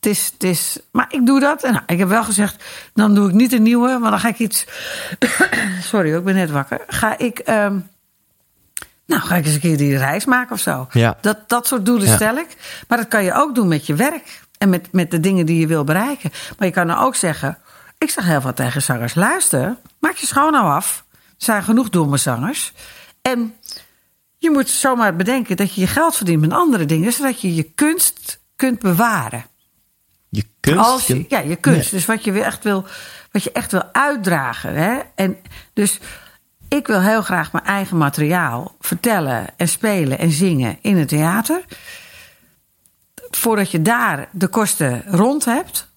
het 0.00 0.06
is, 0.06 0.30
het 0.32 0.42
is, 0.42 0.78
maar 0.90 1.06
ik 1.10 1.26
doe 1.26 1.40
dat. 1.40 1.62
En 1.62 1.72
nou, 1.72 1.84
ik 1.86 1.98
heb 1.98 2.08
wel 2.08 2.24
gezegd, 2.24 2.64
dan 2.94 3.14
doe 3.14 3.28
ik 3.28 3.34
niet 3.34 3.52
een 3.52 3.62
nieuwe. 3.62 3.98
Maar 3.98 4.10
dan 4.10 4.20
ga 4.20 4.28
ik 4.28 4.38
iets... 4.38 4.66
Sorry, 5.90 6.14
ik 6.14 6.24
ben 6.24 6.34
net 6.34 6.50
wakker. 6.50 6.80
Ga 6.86 7.18
ik... 7.18 7.42
Um, 7.46 7.88
nou, 9.06 9.22
ga 9.22 9.36
ik 9.36 9.44
eens 9.44 9.54
een 9.54 9.60
keer 9.60 9.76
die 9.76 9.96
reis 9.96 10.24
maken 10.24 10.54
of 10.54 10.60
zo. 10.60 10.88
Ja. 10.90 11.18
Dat, 11.20 11.48
dat 11.48 11.66
soort 11.66 11.86
doelen 11.86 12.08
stel 12.08 12.36
ik. 12.36 12.56
Maar 12.88 12.98
dat 12.98 13.08
kan 13.08 13.24
je 13.24 13.32
ook 13.34 13.54
doen 13.54 13.68
met 13.68 13.86
je 13.86 13.94
werk. 13.94 14.40
En 14.58 14.68
met, 14.68 14.92
met 14.92 15.10
de 15.10 15.20
dingen 15.20 15.46
die 15.46 15.60
je 15.60 15.66
wil 15.66 15.84
bereiken. 15.84 16.30
Maar 16.58 16.66
je 16.66 16.74
kan 16.74 16.86
nou 16.86 17.04
ook 17.04 17.14
zeggen. 17.14 17.58
Ik 17.98 18.10
zeg 18.10 18.24
heel 18.24 18.40
veel 18.40 18.52
tegen 18.52 18.82
zangers: 18.82 19.14
luister, 19.14 19.76
maak 20.00 20.16
je 20.16 20.26
schoon 20.26 20.52
nou 20.52 20.66
af. 20.66 21.04
Er 21.12 21.18
zijn 21.36 21.62
genoeg 21.62 21.88
domme 21.88 22.16
zangers. 22.16 22.72
En 23.22 23.54
je 24.36 24.50
moet 24.50 24.68
zomaar 24.68 25.16
bedenken 25.16 25.56
dat 25.56 25.74
je 25.74 25.80
je 25.80 25.86
geld 25.86 26.16
verdient 26.16 26.40
met 26.40 26.52
andere 26.52 26.84
dingen, 26.84 27.12
zodat 27.12 27.40
je 27.40 27.54
je 27.54 27.62
kunst 27.62 28.40
kunt 28.56 28.78
bewaren. 28.78 29.44
Je 30.28 30.44
kunst? 30.60 30.84
Als 30.84 31.06
je, 31.06 31.24
ja, 31.28 31.38
je 31.38 31.56
kunst. 31.56 31.90
Dus 31.90 32.06
wat 32.06 32.24
je 32.24 32.42
echt 32.42 32.64
wil, 32.64 32.86
wat 33.32 33.42
je 33.42 33.52
echt 33.52 33.72
wil 33.72 33.84
uitdragen. 33.92 34.74
Hè? 34.74 34.98
En 35.14 35.36
dus 35.72 36.00
ik 36.68 36.86
wil 36.86 37.00
heel 37.00 37.22
graag 37.22 37.52
mijn 37.52 37.64
eigen 37.64 37.96
materiaal 37.96 38.76
vertellen 38.80 39.46
en 39.56 39.68
spelen 39.68 40.18
en 40.18 40.30
zingen 40.30 40.78
in 40.80 40.96
het 40.96 41.08
theater 41.08 41.64
voordat 43.30 43.70
je 43.70 43.82
daar 43.82 44.28
de 44.32 44.48
kosten 44.48 45.02
rond 45.06 45.44
hebt, 45.44 45.90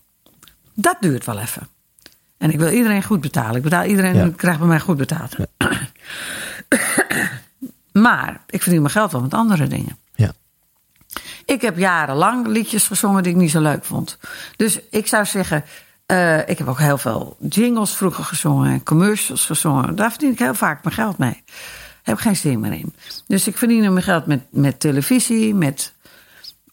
dat 0.73 0.97
duurt 0.99 1.25
wel 1.25 1.39
even. 1.39 1.67
En 2.37 2.51
ik 2.51 2.59
wil 2.59 2.69
iedereen 2.69 3.03
goed 3.03 3.21
betalen. 3.21 3.55
Ik 3.55 3.61
betaal 3.61 3.83
iedereen 3.83 4.15
ja. 4.15 4.29
krijgt 4.35 4.59
bij 4.59 4.67
mij 4.67 4.79
goed 4.79 4.97
betaald. 4.97 5.35
maar 7.91 8.41
ik 8.47 8.61
verdien 8.61 8.81
mijn 8.81 8.93
geld 8.93 9.11
wel 9.11 9.21
met 9.21 9.33
andere 9.33 9.67
dingen. 9.67 9.97
Ja. 11.51 11.55
Ik 11.55 11.61
heb 11.61 11.77
jarenlang 11.77 12.47
liedjes 12.47 12.87
gezongen 12.87 13.23
die 13.23 13.31
ik 13.31 13.37
niet 13.37 13.51
zo 13.51 13.61
leuk 13.61 13.85
vond. 13.85 14.17
Dus 14.55 14.79
ik 14.89 15.07
zou 15.07 15.25
zeggen, 15.25 15.63
uh, 16.07 16.49
ik 16.49 16.57
heb 16.57 16.67
ook 16.67 16.79
heel 16.79 16.97
veel 16.97 17.37
jingles 17.39 17.91
vroeger 17.93 18.23
gezongen 18.23 18.71
en 18.71 18.83
commercials 18.83 19.45
gezongen. 19.45 19.95
Daar 19.95 20.09
verdien 20.09 20.31
ik 20.31 20.39
heel 20.39 20.53
vaak 20.53 20.83
mijn 20.83 20.95
geld 20.95 21.17
mee. 21.17 21.43
Heb 22.03 22.15
ik 22.15 22.21
geen 22.21 22.35
zin 22.35 22.59
meer 22.59 22.73
in. 22.73 22.93
Dus 23.27 23.47
ik 23.47 23.57
verdien 23.57 23.93
mijn 23.93 24.05
geld 24.05 24.25
met, 24.25 24.41
met 24.49 24.79
televisie, 24.79 25.55
met 25.55 25.93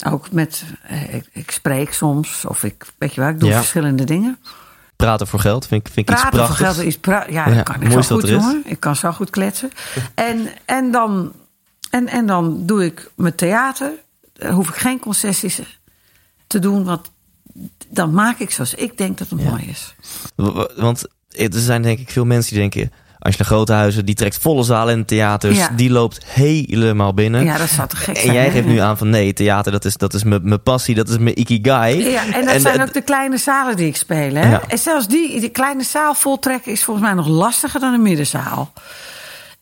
ook 0.07 0.31
met, 0.31 0.65
eh, 0.83 1.15
ik, 1.15 1.29
ik, 1.33 1.51
spreek 1.51 1.93
soms, 1.93 2.45
of 2.45 2.65
ik, 2.65 2.87
weet 2.99 3.15
je 3.15 3.21
wel, 3.21 3.31
ik 3.31 3.41
doe 3.41 3.53
verschillende 3.53 4.05
dingen. 4.05 4.39
Praten 4.97 5.27
voor 5.27 5.41
geld 5.41 5.67
vind 5.67 5.87
ik, 5.87 5.93
vind 5.93 6.09
ik 6.09 6.15
Praten 6.15 6.29
iets 6.29 6.37
prachtigs. 6.37 6.59
voor 6.59 6.75
geld 6.75 6.87
is, 6.87 6.99
pra 6.99 7.27
ja, 7.29 7.45
dat 7.45 7.63
kan 7.63 7.83
ik 7.83 8.03
zo 8.03 8.17
goed, 8.17 8.29
jongen. 8.29 8.63
Ik 8.65 8.81
kan 8.81 8.97
zo 8.97 9.13
goed 9.13 9.31
kletsen. 9.31 9.71
en, 10.15 10.49
en, 10.65 10.91
dan, 10.91 11.33
en, 11.91 12.09
en 12.09 12.27
dan 12.27 12.67
doe 12.67 12.85
ik 12.85 13.11
mijn 13.15 13.35
theater. 13.35 13.91
Daar 14.39 14.53
hoef 14.53 14.69
ik 14.69 14.75
geen 14.75 14.99
concessies 14.99 15.61
te 16.47 16.59
doen, 16.59 16.85
want 16.85 17.11
dan 17.89 18.13
maak 18.13 18.39
ik 18.39 18.51
zoals 18.51 18.75
ik 18.75 18.99
denk 18.99 19.19
dat 19.19 19.29
het 19.29 19.45
mooi 19.45 19.65
is. 19.65 19.95
Want 20.77 21.07
er 21.31 21.49
zijn 21.51 21.83
denk 21.83 21.99
ik 21.99 22.11
veel 22.11 22.25
mensen 22.25 22.53
die 22.53 22.61
denken 22.61 22.93
Angela 23.19 23.45
Groothuizen, 23.45 24.05
die 24.05 24.15
trekt 24.15 24.39
volle 24.39 24.63
zalen 24.63 24.95
in 24.95 25.05
theaters. 25.05 25.59
Die 25.77 25.91
loopt 25.91 26.25
helemaal 26.25 27.15
binnen. 27.15 27.45
Ja, 27.45 27.59
dat 27.59 27.69
zou 27.69 27.89
te 27.89 27.97
gek 27.97 28.17
En 28.17 28.33
jij 28.33 28.51
geeft 28.51 28.67
nu 28.67 28.79
aan 28.79 28.99
van 28.99 29.11
nee, 29.11 29.33
theater 29.33 29.73
dat 29.73 29.85
is, 29.85 29.97
dat 29.97 30.15
is 30.15 30.25
mijn 30.25 30.63
passie, 30.63 30.95
dat 30.95 31.09
is 31.09 31.19
mijn 31.19 31.41
ikigai. 31.41 32.11
Ja, 32.11 32.33
en 32.33 32.47
dat 32.47 32.61
zijn 32.61 32.83
ook 32.83 32.93
de 32.93 33.03
kleine 33.03 33.37
zalen 33.37 33.77
die 33.77 33.87
ik 33.87 33.97
speel. 33.97 34.35
Hè? 34.35 34.57
En 34.57 34.79
zelfs 34.79 35.09
die, 35.09 35.41
die 35.41 35.51
kleine 35.51 35.83
zaal 35.83 36.15
voltrekken 36.15 36.73
is 36.73 36.85
volgens 36.85 37.07
mij 37.07 37.15
nog 37.15 37.27
lastiger 37.27 37.81
dan 37.81 37.93
een 37.93 38.03
middenzaal. 38.03 38.73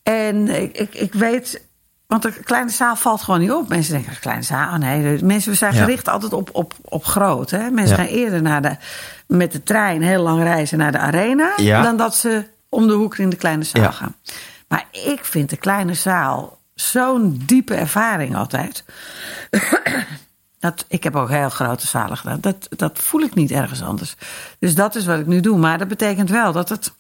En 0.03 0.49
ik, 0.49 0.77
ik, 0.79 0.95
ik 0.95 1.13
weet, 1.15 1.63
want 2.07 2.23
de 2.23 2.33
kleine 2.33 2.71
zaal 2.71 2.97
valt 2.97 3.23
gewoon 3.23 3.41
niet 3.41 3.53
op. 3.53 3.69
Mensen 3.69 3.93
denken, 3.93 4.19
kleine 4.21 4.43
zaal, 4.43 4.73
oh 4.73 4.79
nee. 4.79 5.25
Mensen 5.25 5.57
zijn 5.57 5.73
gericht 5.73 6.09
altijd 6.09 6.33
op, 6.33 6.51
op, 6.53 6.75
op 6.83 7.05
groot. 7.05 7.51
Hè? 7.51 7.71
Mensen 7.71 7.97
gaan 7.97 8.07
eerder 8.07 8.43
naar 8.43 8.63
de, 8.63 8.77
met 9.27 9.53
de 9.53 9.63
trein 9.63 10.03
heel 10.03 10.23
lang 10.23 10.43
reizen 10.43 10.79
naar 10.79 10.93
de 10.93 10.99
arena... 10.99 11.57
dan 11.83 11.97
dat 11.97 12.15
ze 12.15 12.47
om 12.69 12.87
de 12.87 12.93
hoek 12.93 13.19
in 13.19 13.31
de 13.31 13.37
kleine 13.37 13.65
zaal 13.65 13.93
gaan. 13.93 14.15
Maar 14.69 14.87
ik 14.91 15.25
vind 15.25 15.51
de 15.51 15.57
kleine 15.57 15.95
zaal 15.95 16.59
zo'n 16.75 17.43
diepe 17.47 17.75
ervaring 17.75 18.37
altijd. 18.37 18.85
dat, 20.59 20.85
ik 20.89 21.05
heb 21.05 21.17
ook 21.17 21.29
heel 21.29 21.49
grote 21.49 21.87
zalen 21.87 22.17
gedaan. 22.17 22.41
Dat, 22.41 22.69
dat 22.71 22.99
voel 22.99 23.21
ik 23.21 23.35
niet 23.35 23.51
ergens 23.51 23.83
anders. 23.83 24.17
Dus 24.59 24.75
dat 24.75 24.95
is 24.95 25.07
wat 25.07 25.19
ik 25.19 25.27
nu 25.27 25.41
doe. 25.41 25.59
Maar 25.59 25.79
dat 25.79 25.89
betekent 25.89 26.31
wel 26.31 26.53
dat 26.53 26.69
het, 26.69 26.93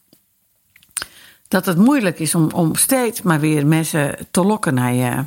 dat 1.49 1.67
het 1.67 1.77
moeilijk 1.77 2.19
is 2.19 2.35
om, 2.35 2.51
om 2.55 2.75
steeds 2.75 3.23
maar 3.23 3.41
weer 3.41 3.67
mensen 3.67 4.17
te 4.31 4.45
lokken 4.45 4.75
naar 4.75 4.95
je. 4.95 5.25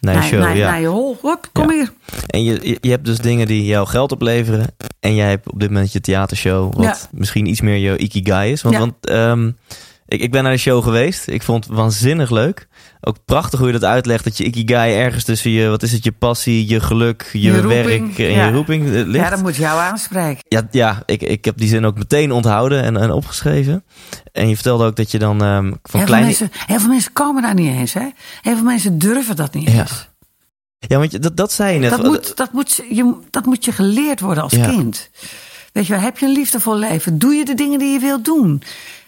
Naar 0.00 0.14
je 0.14 0.22
show, 0.22 0.40
naar, 0.40 0.56
ja. 0.56 0.70
naar 0.70 0.80
je 0.80 0.86
hol. 0.86 1.16
Hop, 1.20 1.48
kom 1.52 1.70
hier. 1.70 1.92
En 2.26 2.44
je, 2.44 2.78
je 2.80 2.90
hebt 2.90 3.04
dus 3.04 3.18
dingen 3.18 3.46
die 3.46 3.64
jouw 3.64 3.84
geld 3.84 4.12
opleveren. 4.12 4.66
En 5.00 5.14
jij 5.14 5.28
hebt 5.28 5.52
op 5.52 5.60
dit 5.60 5.70
moment 5.70 5.92
je 5.92 6.00
theatershow. 6.00 6.74
Wat 6.74 7.08
misschien 7.12 7.46
iets 7.46 7.60
meer 7.60 7.76
je 7.76 7.96
ikigai 7.96 8.52
is. 8.52 8.62
Want, 8.62 8.76
want 8.76 9.10
um, 9.10 9.56
Ik, 10.06 10.20
ik 10.20 10.30
ben 10.30 10.42
naar 10.42 10.52
de 10.52 10.58
show 10.58 10.82
geweest. 10.82 11.28
Ik 11.28 11.42
vond 11.42 11.64
het 11.64 11.74
waanzinnig 11.74 12.30
leuk. 12.30 12.68
Ook 13.08 13.24
prachtig 13.24 13.58
hoe 13.58 13.68
je 13.68 13.72
dat 13.72 13.84
uitlegt. 13.84 14.24
Dat 14.24 14.36
je 14.36 14.44
ikigai 14.44 14.94
ergens 14.94 15.24
tussen 15.24 15.50
je, 15.50 15.68
wat 15.68 15.82
is 15.82 15.92
het, 15.92 16.04
je 16.04 16.12
passie, 16.12 16.68
je 16.68 16.80
geluk, 16.80 17.30
je, 17.32 17.66
werk 17.66 18.18
en 18.18 18.30
je 18.30 18.50
roeping 18.50 18.86
eh, 18.86 18.92
ligt. 18.92 19.24
Ja, 19.24 19.30
dat 19.30 19.42
moet 19.42 19.56
jou 19.56 19.80
aanspreken. 19.80 20.44
Ja, 20.48 20.68
ja 20.70 21.02
ik, 21.06 21.22
ik 21.22 21.44
heb 21.44 21.58
die 21.58 21.68
zin 21.68 21.84
ook 21.84 21.98
meteen 21.98 22.32
onthouden 22.32 22.82
en, 22.82 22.96
en 22.96 23.10
opgeschreven. 23.10 23.84
En 24.32 24.48
je 24.48 24.54
vertelde 24.54 24.84
ook 24.84 24.96
dat 24.96 25.10
je 25.10 25.18
dan 25.18 25.42
um, 25.42 25.78
van 25.82 26.00
heel 26.00 26.08
kleine... 26.08 26.34
Veel 26.34 26.46
mensen, 26.48 26.66
heel 26.66 26.78
veel 26.78 26.88
mensen 26.88 27.12
komen 27.12 27.42
daar 27.42 27.54
niet 27.54 27.74
eens, 27.74 27.92
hè? 27.92 28.08
Heel 28.42 28.54
veel 28.54 28.64
mensen 28.64 28.98
durven 28.98 29.36
dat 29.36 29.54
niet 29.54 29.68
eens. 29.68 30.08
Ja, 30.78 30.98
want 30.98 31.12
je, 31.12 31.18
dat, 31.18 31.36
dat 31.36 31.52
zei 31.52 31.74
je 31.74 31.78
net. 31.78 31.90
Dat 31.90 32.02
moet, 32.02 32.36
dat 32.36 32.52
moet, 32.52 32.82
je, 32.90 33.14
dat 33.30 33.44
moet 33.44 33.64
je 33.64 33.72
geleerd 33.72 34.20
worden 34.20 34.42
als 34.42 34.52
kind. 34.52 35.10
Weet 35.72 35.86
je 35.86 35.92
wel, 35.92 36.02
heb 36.02 36.18
je 36.18 36.26
een 36.26 36.32
liefdevol 36.32 36.76
leven? 36.76 37.18
Doe 37.18 37.34
je 37.34 37.44
de 37.44 37.54
dingen 37.54 37.78
die 37.78 37.92
je 37.92 37.98
wilt 37.98 38.24
doen? 38.24 38.62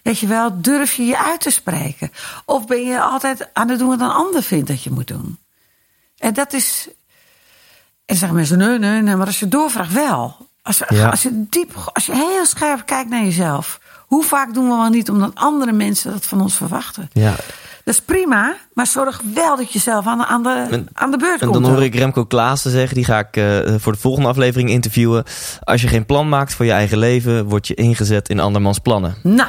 Weet 0.09 0.19
je 0.19 0.27
wel, 0.27 0.61
durf 0.61 0.93
je 0.93 1.05
je 1.05 1.19
uit 1.19 1.41
te 1.41 1.51
spreken? 1.51 2.13
Of 2.45 2.67
ben 2.67 2.85
je 2.85 3.01
altijd 3.01 3.49
aan 3.53 3.69
het 3.69 3.79
doen 3.79 3.89
wat 3.89 4.01
een 4.01 4.11
ander 4.11 4.43
vindt 4.43 4.69
dat 4.69 4.83
je 4.83 4.91
moet 4.91 5.07
doen? 5.07 5.39
En 6.19 6.35
dat 6.35 6.53
is. 6.53 6.89
En 8.05 8.17
zeggen 8.17 8.37
mensen: 8.37 8.59
nee, 8.59 8.79
nee, 8.79 9.03
nee, 9.03 9.17
maar 9.17 9.27
als 9.27 9.39
je 9.39 9.49
doorvraagt, 9.49 9.93
wel. 9.93 10.37
Als, 10.63 10.87
als, 10.87 11.23
je 11.23 11.45
diep, 11.51 11.91
als 11.93 12.07
je 12.07 12.15
heel 12.15 12.47
scherp 12.47 12.87
kijkt 12.87 13.11
naar 13.11 13.23
jezelf. 13.23 13.81
Hoe 14.07 14.25
vaak 14.25 14.55
doen 14.55 14.69
we 14.69 14.77
wel 14.77 14.89
niet 14.89 15.11
omdat 15.11 15.31
andere 15.35 15.73
mensen 15.73 16.13
dat 16.13 16.27
van 16.27 16.41
ons 16.41 16.57
verwachten? 16.57 17.11
Ja. 17.13 17.35
Dat 17.85 17.95
is 17.95 18.01
prima, 18.01 18.57
maar 18.75 18.87
zorg 18.87 19.23
wel 19.35 19.57
dat 19.57 19.73
je 19.73 19.79
zelf 19.79 20.07
aan 20.07 20.19
de, 20.19 20.27
aan 20.27 20.43
de, 20.43 20.85
aan 20.93 21.11
de 21.11 21.17
beurt 21.17 21.41
komt. 21.41 21.55
En 21.55 21.63
dan 21.63 21.71
hoor 21.71 21.83
ik 21.83 21.95
Remco 21.95 22.25
Klaassen 22.25 22.71
zeggen, 22.71 22.95
die 22.95 23.05
ga 23.05 23.19
ik 23.19 23.37
uh, 23.37 23.75
voor 23.79 23.93
de 23.93 23.99
volgende 23.99 24.29
aflevering 24.29 24.71
interviewen. 24.71 25.25
Als 25.61 25.83
je 25.83 25.89
geen 25.89 26.07
plan 26.07 26.29
maakt 26.29 26.55
voor 26.55 26.65
je 26.65 26.73
eigen 26.73 26.99
leven, 26.99 27.45
word 27.45 27.67
je 27.67 27.75
ingezet 27.75 28.29
in 28.29 28.41
andermans 28.41 28.79
plannen. 28.79 29.17
Nou, 29.23 29.49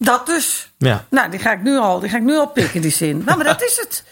dat 0.00 0.26
dus. 0.26 0.70
Ja. 0.78 1.04
Nou, 1.10 1.30
die 1.30 1.40
ga 1.40 1.52
ik 1.52 1.62
nu 1.62 1.78
al, 1.78 2.00
die 2.00 2.10
ga 2.10 2.16
ik 2.16 2.22
nu 2.22 2.36
al 2.36 2.48
pikken, 2.48 2.80
die 2.80 2.90
zin. 2.90 3.22
Nou, 3.24 3.36
maar 3.36 3.46
dat 3.46 3.62
is 3.68 3.76
het. 3.76 4.04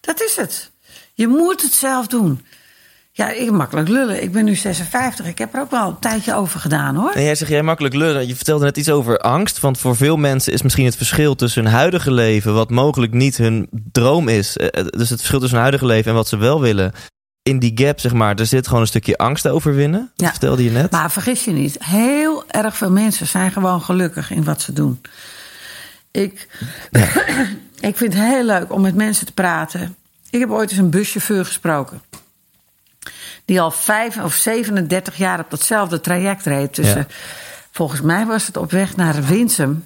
Dat 0.00 0.20
is 0.22 0.36
het. 0.36 0.70
Je 1.14 1.26
moet 1.28 1.62
het 1.62 1.72
zelf 1.72 2.06
doen. 2.06 2.44
Ja, 3.14 3.30
ik 3.30 3.50
makkelijk 3.50 3.88
lullen. 3.88 4.22
Ik 4.22 4.32
ben 4.32 4.44
nu 4.44 4.54
56. 4.54 5.26
Ik 5.26 5.38
heb 5.38 5.54
er 5.54 5.60
ook 5.60 5.70
wel 5.70 5.88
een 5.88 5.98
tijdje 5.98 6.34
over 6.34 6.60
gedaan 6.60 6.96
hoor. 6.96 7.10
En 7.10 7.22
jij 7.22 7.34
zegt 7.34 7.50
jij 7.50 7.62
makkelijk 7.62 7.94
lullen. 7.94 8.26
Je 8.26 8.36
vertelde 8.36 8.64
net 8.64 8.76
iets 8.76 8.90
over 8.90 9.18
angst. 9.18 9.60
Want 9.60 9.78
voor 9.78 9.96
veel 9.96 10.16
mensen 10.16 10.52
is 10.52 10.62
misschien 10.62 10.84
het 10.84 10.96
verschil 10.96 11.34
tussen 11.34 11.62
hun 11.62 11.72
huidige 11.72 12.10
leven, 12.12 12.54
wat 12.54 12.70
mogelijk 12.70 13.12
niet 13.12 13.36
hun 13.36 13.68
droom 13.70 14.28
is. 14.28 14.56
Eh, 14.56 14.66
eh, 14.80 14.86
dus 14.86 15.10
het 15.10 15.18
verschil 15.18 15.38
tussen 15.38 15.58
hun 15.58 15.66
huidige 15.66 15.86
leven 15.86 16.10
en 16.10 16.16
wat 16.16 16.28
ze 16.28 16.36
wel 16.36 16.60
willen. 16.60 16.92
In 17.42 17.58
die 17.58 17.72
gap, 17.74 18.00
zeg 18.00 18.12
maar, 18.12 18.36
er 18.36 18.46
zit 18.46 18.66
gewoon 18.66 18.80
een 18.80 18.86
stukje 18.86 19.16
angst 19.16 19.48
overwinnen. 19.48 20.00
Dat 20.00 20.26
ja. 20.26 20.30
vertelde 20.30 20.64
je 20.64 20.70
net. 20.70 20.90
Maar 20.90 21.10
vergis 21.10 21.44
je 21.44 21.50
niet, 21.50 21.84
heel 21.84 22.44
erg 22.50 22.76
veel 22.76 22.90
mensen 22.90 23.26
zijn 23.26 23.52
gewoon 23.52 23.82
gelukkig 23.82 24.30
in 24.30 24.44
wat 24.44 24.60
ze 24.60 24.72
doen. 24.72 25.00
Ik, 26.10 26.48
ik 27.90 27.96
vind 27.96 28.14
het 28.14 28.22
heel 28.22 28.44
leuk 28.44 28.72
om 28.72 28.80
met 28.80 28.94
mensen 28.94 29.26
te 29.26 29.32
praten. 29.32 29.96
Ik 30.30 30.40
heb 30.40 30.50
ooit 30.50 30.70
eens 30.70 30.78
een 30.78 30.90
buschauffeur 30.90 31.44
gesproken 31.44 32.02
die 33.44 33.60
al 33.60 33.70
vijf 33.70 34.18
of 34.18 34.34
37 34.34 35.16
jaar 35.16 35.40
op 35.40 35.50
datzelfde 35.50 36.00
traject 36.00 36.46
reed. 36.46 36.74
Tussen, 36.74 37.08
Volgens 37.70 38.00
mij 38.00 38.26
was 38.26 38.46
het 38.46 38.56
op 38.56 38.70
weg 38.70 38.96
naar 38.96 39.22
Winsum. 39.24 39.84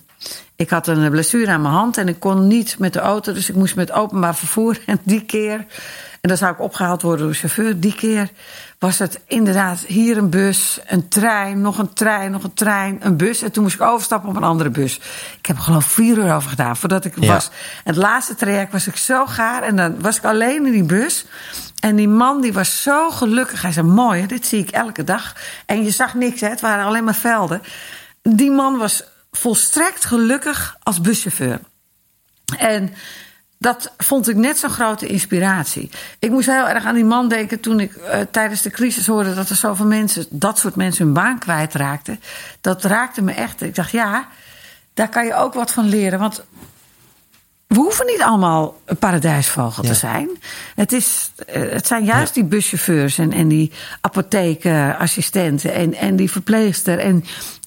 Ik 0.57 0.71
had 0.71 0.87
een 0.87 1.11
blessure 1.11 1.51
aan 1.51 1.61
mijn 1.61 1.75
hand 1.75 1.97
en 1.97 2.09
ik 2.09 2.21
kon 2.21 2.47
niet 2.47 2.79
met 2.79 2.93
de 2.93 2.99
auto, 2.99 3.33
dus 3.33 3.49
ik 3.49 3.55
moest 3.55 3.77
met 3.77 3.93
openbaar 3.93 4.37
vervoer. 4.37 4.79
En 4.87 5.01
die 5.03 5.25
keer, 5.25 5.67
en 6.27 6.33
dan 6.33 6.41
zou 6.41 6.53
ik 6.53 6.61
opgehaald 6.61 7.03
worden 7.03 7.21
door 7.21 7.33
de 7.33 7.39
chauffeur, 7.39 7.81
die 7.81 7.95
keer 7.95 8.31
was 8.79 8.99
het 8.99 9.21
inderdaad 9.27 9.79
hier 9.81 10.17
een 10.17 10.31
bus, 10.31 10.81
een 10.87 11.09
trein, 11.09 11.61
nog 11.61 11.79
een 11.79 11.93
trein, 11.93 12.31
nog 12.31 12.43
een 12.43 12.55
trein, 12.55 12.99
een 13.01 13.17
bus. 13.17 13.43
En 13.43 13.53
toen 13.53 13.63
moest 13.63 13.75
ik 13.75 13.81
overstappen 13.81 14.29
op 14.29 14.37
een 14.37 14.43
andere 14.43 14.71
bus. 14.71 14.97
Ik 15.39 15.47
heb 15.47 15.57
er 15.57 15.63
geloof 15.63 15.85
vier 15.85 16.19
uur 16.19 16.35
over 16.35 16.51
gedaan 16.51 16.77
voordat 16.77 17.05
ik 17.05 17.21
ja. 17.21 17.33
was. 17.33 17.51
Het 17.85 17.97
laatste 17.97 18.35
traject 18.35 18.73
was 18.73 18.87
ik 18.87 18.97
zo 18.97 19.27
gaar 19.27 19.63
en 19.63 19.77
dan 19.77 20.01
was 20.01 20.17
ik 20.17 20.25
alleen 20.25 20.67
in 20.67 20.73
die 20.73 20.85
bus. 20.85 21.25
En 21.81 21.97
die 21.97 22.09
man 22.09 22.41
die 22.41 22.53
was 22.53 22.83
zo 22.83 23.11
gelukkig. 23.11 23.63
Hij 23.63 23.73
zei, 23.73 23.87
mooi, 23.87 24.27
dit 24.27 24.47
zie 24.47 24.61
ik 24.61 24.71
elke 24.71 25.05
dag. 25.05 25.35
En 25.67 25.85
je 25.85 25.91
zag 25.91 26.15
niks, 26.15 26.41
hè? 26.41 26.49
het 26.49 26.61
waren 26.61 26.85
alleen 26.85 27.05
maar 27.05 27.15
velden. 27.15 27.63
Die 28.23 28.51
man 28.51 28.77
was 28.77 29.05
volstrekt 29.31 30.05
gelukkig 30.05 30.77
als 30.83 31.01
buschauffeur. 31.01 31.61
En 32.59 32.95
dat 33.59 33.93
vond 33.97 34.29
ik 34.29 34.37
net 34.37 34.59
zo'n 34.59 34.71
grote 34.71 35.07
inspiratie. 35.07 35.91
Ik 36.19 36.31
moest 36.31 36.47
heel 36.47 36.69
erg 36.69 36.85
aan 36.85 36.95
die 36.95 37.05
man 37.05 37.29
denken 37.29 37.61
toen 37.61 37.81
ik 37.81 37.97
uh, 37.97 38.21
tijdens 38.31 38.63
de 38.63 38.71
crisis 38.71 39.07
hoorde 39.07 39.35
dat 39.35 39.49
er 39.49 39.57
zoveel 39.57 39.87
mensen, 39.87 40.27
dat 40.31 40.59
soort 40.59 40.77
mensen 40.77 41.05
hun 41.05 41.15
baan 41.15 41.39
kwijtraakten. 41.39 42.21
Dat 42.61 42.85
raakte 42.85 43.23
me 43.23 43.33
echt. 43.33 43.63
Ik 43.63 43.75
dacht, 43.75 43.91
ja, 43.91 44.29
daar 44.95 45.09
kan 45.09 45.27
je 45.27 45.35
ook 45.35 45.55
wat 45.55 45.73
van 45.73 45.89
leren. 45.89 46.19
Want 46.19 46.45
we 47.67 47.75
hoeven 47.75 48.07
niet 48.07 48.23
allemaal 48.23 48.81
een 48.85 48.97
paradijsvogel 48.97 49.83
te 49.83 49.95
zijn. 49.95 50.29
Het, 50.75 50.93
is, 50.93 51.33
eh, 51.47 51.71
het 51.71 51.87
zijn 51.87 52.05
juist 52.05 52.35
die 52.35 52.45
buschauffeurs 52.45 53.19
en, 53.19 53.33
en 53.33 53.49
die 53.49 53.73
apotheekassistenten 54.01 55.75
en, 55.75 55.95
en 55.95 56.17
die 56.17 56.31
verpleegster 56.31 56.99
en, 56.99 57.25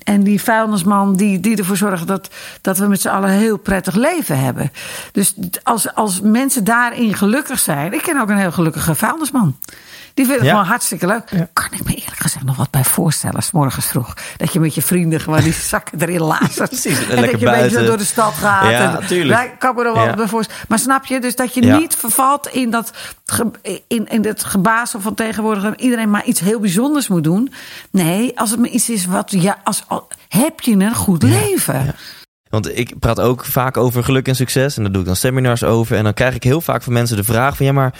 en 0.10 0.24
die 0.24 0.42
vuilnisman 0.42 1.16
die, 1.16 1.40
die 1.40 1.58
ervoor 1.58 1.78
zorgen 1.78 2.08
dat, 2.08 2.30
dat 2.62 2.78
we 2.78 2.88
met 2.88 3.02
z'n 3.02 3.08
allen 3.08 3.30
een 3.30 3.38
heel 3.38 3.58
prettig 3.58 3.96
leven 3.96 4.40
hebben. 4.40 4.72
Dus 5.12 5.34
als, 5.64 5.96
als 5.96 6.22
mensen 6.22 6.64
daarin 6.64 7.14
gelukkig 7.14 7.60
zijn. 7.60 7.94
Ik 7.94 8.02
ken 8.02 8.22
ook 8.22 8.30
een 8.30 8.38
heel 8.38 8.52
gelukkige 8.52 8.96
vuilnisman. 8.96 9.58
Die 10.20 10.28
vind 10.28 10.40
ik 10.40 10.46
ja. 10.46 10.52
gewoon 10.52 10.66
hartstikke 10.66 11.08
leuk. 11.08 11.48
Kan 11.54 11.66
ik 11.72 11.84
me 11.84 11.94
eerlijk 11.94 12.20
gezegd 12.20 12.46
nog 12.46 12.56
wat 12.56 12.72
bij 12.72 12.84
voorstellen, 12.84 13.44
s 13.44 13.52
morgens 13.52 13.86
vroeg. 13.86 14.14
Dat 14.38 14.54
je 14.54 14.60
met 14.60 14.76
je 14.76 14.82
vrienden 14.82 15.20
gewoon 15.20 15.42
die 15.42 15.54
zakken 15.74 16.02
erin 16.02 16.22
lazert. 16.22 16.70
Precies, 16.70 17.08
en 17.08 17.16
dat 17.16 17.40
je 17.40 17.46
een 17.48 17.62
beetje 17.62 17.86
door 17.86 17.98
de 17.98 18.04
stad 18.04 18.34
gaat. 18.34 18.70
Ja, 18.70 19.00
tuurlijk. 19.08 19.30
Daar 19.30 19.58
kan 19.58 19.72
ik 19.72 19.78
me 19.78 19.84
nog 19.84 20.06
wel 20.06 20.16
bij 20.16 20.28
voorstellen. 20.28 20.66
Maar 20.68 20.80
snap 20.80 21.06
je, 21.06 21.20
dus 21.20 21.36
dat 21.36 21.54
je 21.54 21.62
niet 21.62 21.96
vervalt 21.96 22.48
in 22.48 22.70
dat, 22.70 22.92
in, 23.88 24.08
in 24.08 24.34
gebazel 24.38 25.02
van 25.02 25.16
tegenwoordig... 25.16 25.64
dat 25.64 25.82
iedereen 25.82 26.10
maar 26.10 26.26
iets 26.26 26.40
heel 26.40 26.60
bijzonders 26.60 27.08
moet 27.08 27.24
doen. 27.24 27.54
Nee, 27.92 28.40
als 28.40 28.50
het 28.50 28.60
maar 28.60 28.70
iets 28.70 28.90
is 28.90 29.06
wat... 29.06 29.32
Ja, 29.32 29.58
als, 29.64 29.86
heb 30.28 30.60
je 30.60 30.72
een 30.72 30.96
goed 30.96 31.24
leven. 31.24 31.96
Want 32.50 32.78
ik 32.78 33.00
praat 33.00 33.20
ook 33.20 33.46
vaak 33.46 33.78
over 33.78 34.04
geluk 34.04 34.28
en 34.28 34.36
succes. 34.36 34.78
En 34.78 34.84
daar 34.84 34.92
doe 34.92 35.02
ik 35.02 35.08
dan 35.08 35.16
seminars 35.16 35.64
over. 35.64 35.98
En 35.98 36.04
dan 36.04 36.14
krijg 36.14 36.36
ik 36.36 36.44
heel 36.44 36.62
vaak 36.62 36.84
van 36.84 36.94
mensen 36.94 37.18
de 37.18 37.24
vraag 37.24 37.58
van... 37.58 37.66
ja, 37.66 37.72
maar 37.72 37.94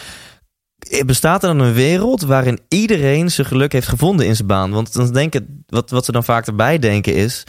bestaat 1.06 1.44
er 1.44 1.50
dan 1.50 1.60
een 1.60 1.74
wereld 1.74 2.22
waarin 2.22 2.60
iedereen 2.68 3.32
zijn 3.32 3.48
geluk 3.48 3.72
heeft 3.72 3.88
gevonden 3.88 4.26
in 4.26 4.36
zijn 4.36 4.48
baan? 4.48 4.72
Want 4.72 4.94
dan 4.94 5.14
denken, 5.14 5.64
wat, 5.68 5.90
wat 5.90 6.06
ze 6.06 6.12
dan 6.12 6.24
vaak 6.24 6.48
erbij 6.48 6.80
denken 6.80 7.16
is... 7.16 7.44